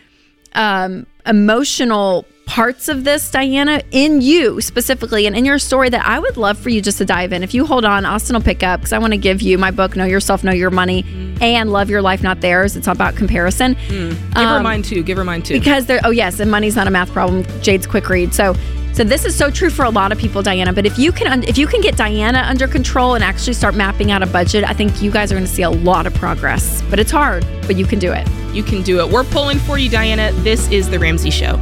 um, 0.54 1.06
emotional 1.26 2.26
parts 2.48 2.88
of 2.88 3.04
this, 3.04 3.30
Diana, 3.30 3.82
in 3.90 4.20
you 4.22 4.60
specifically 4.60 5.26
and 5.26 5.36
in 5.36 5.44
your 5.44 5.58
story 5.58 5.90
that 5.90 6.04
I 6.06 6.18
would 6.18 6.36
love 6.36 6.58
for 6.58 6.70
you 6.70 6.80
just 6.80 6.98
to 6.98 7.04
dive 7.04 7.32
in. 7.32 7.42
If 7.42 7.52
you 7.54 7.66
hold 7.66 7.84
on, 7.84 8.04
Austin 8.06 8.34
will 8.34 8.42
pick 8.42 8.62
up 8.62 8.80
because 8.80 8.92
I 8.92 8.98
want 8.98 9.12
to 9.12 9.18
give 9.18 9.42
you 9.42 9.58
my 9.58 9.70
book, 9.70 9.94
Know 9.94 10.06
Yourself, 10.06 10.42
Know 10.42 10.52
Your 10.52 10.70
Money, 10.70 11.04
and 11.40 11.70
Love 11.70 11.90
Your 11.90 12.00
Life, 12.02 12.22
Not 12.22 12.40
Theirs. 12.40 12.74
It's 12.74 12.88
all 12.88 12.94
about 12.94 13.14
comparison. 13.16 13.74
give 13.88 14.16
her 14.34 14.40
Um, 14.40 14.62
mine 14.62 14.82
too 14.82 15.02
give 15.02 15.18
her 15.18 15.24
mine 15.24 15.42
too. 15.42 15.54
because 15.60 15.86
they're 15.86 16.00
oh 16.04 16.10
yes 16.10 16.40
and 16.40 16.50
money's 16.50 16.74
not 16.74 16.86
a 16.86 16.90
math 16.90 17.12
problem. 17.12 17.44
Jade's 17.62 17.86
quick 17.86 18.08
read. 18.08 18.32
So 18.34 18.54
so 18.94 19.04
this 19.04 19.24
is 19.26 19.36
so 19.36 19.50
true 19.50 19.70
for 19.70 19.84
a 19.84 19.90
lot 19.90 20.10
of 20.10 20.18
people 20.18 20.42
diana 20.42 20.72
but 20.72 20.84
if 20.84 20.98
you 20.98 21.12
can 21.12 21.44
if 21.44 21.56
you 21.56 21.68
can 21.68 21.80
get 21.80 21.96
diana 21.96 22.42
under 22.48 22.66
control 22.66 23.14
and 23.14 23.22
actually 23.22 23.52
start 23.52 23.76
mapping 23.76 24.10
out 24.10 24.22
a 24.24 24.26
budget 24.26 24.64
i 24.64 24.72
think 24.72 25.00
you 25.02 25.08
guys 25.10 25.30
are 25.30 25.36
going 25.36 25.46
to 25.46 25.52
see 25.52 25.62
a 25.62 25.70
lot 25.70 26.04
of 26.04 26.12
progress 26.14 26.82
but 26.90 26.98
it's 26.98 27.10
hard 27.12 27.46
but 27.68 27.76
you 27.76 27.84
can 27.86 27.98
do 28.00 28.10
it. 28.12 28.26
You 28.52 28.62
can 28.64 28.82
do 28.82 28.98
it. 29.00 29.12
We're 29.12 29.24
pulling 29.24 29.58
for 29.58 29.78
you 29.78 29.88
diana. 29.90 30.32
This 30.42 30.68
is 30.72 30.88
the 30.88 30.98
ramsey 30.98 31.30
show 31.30 31.60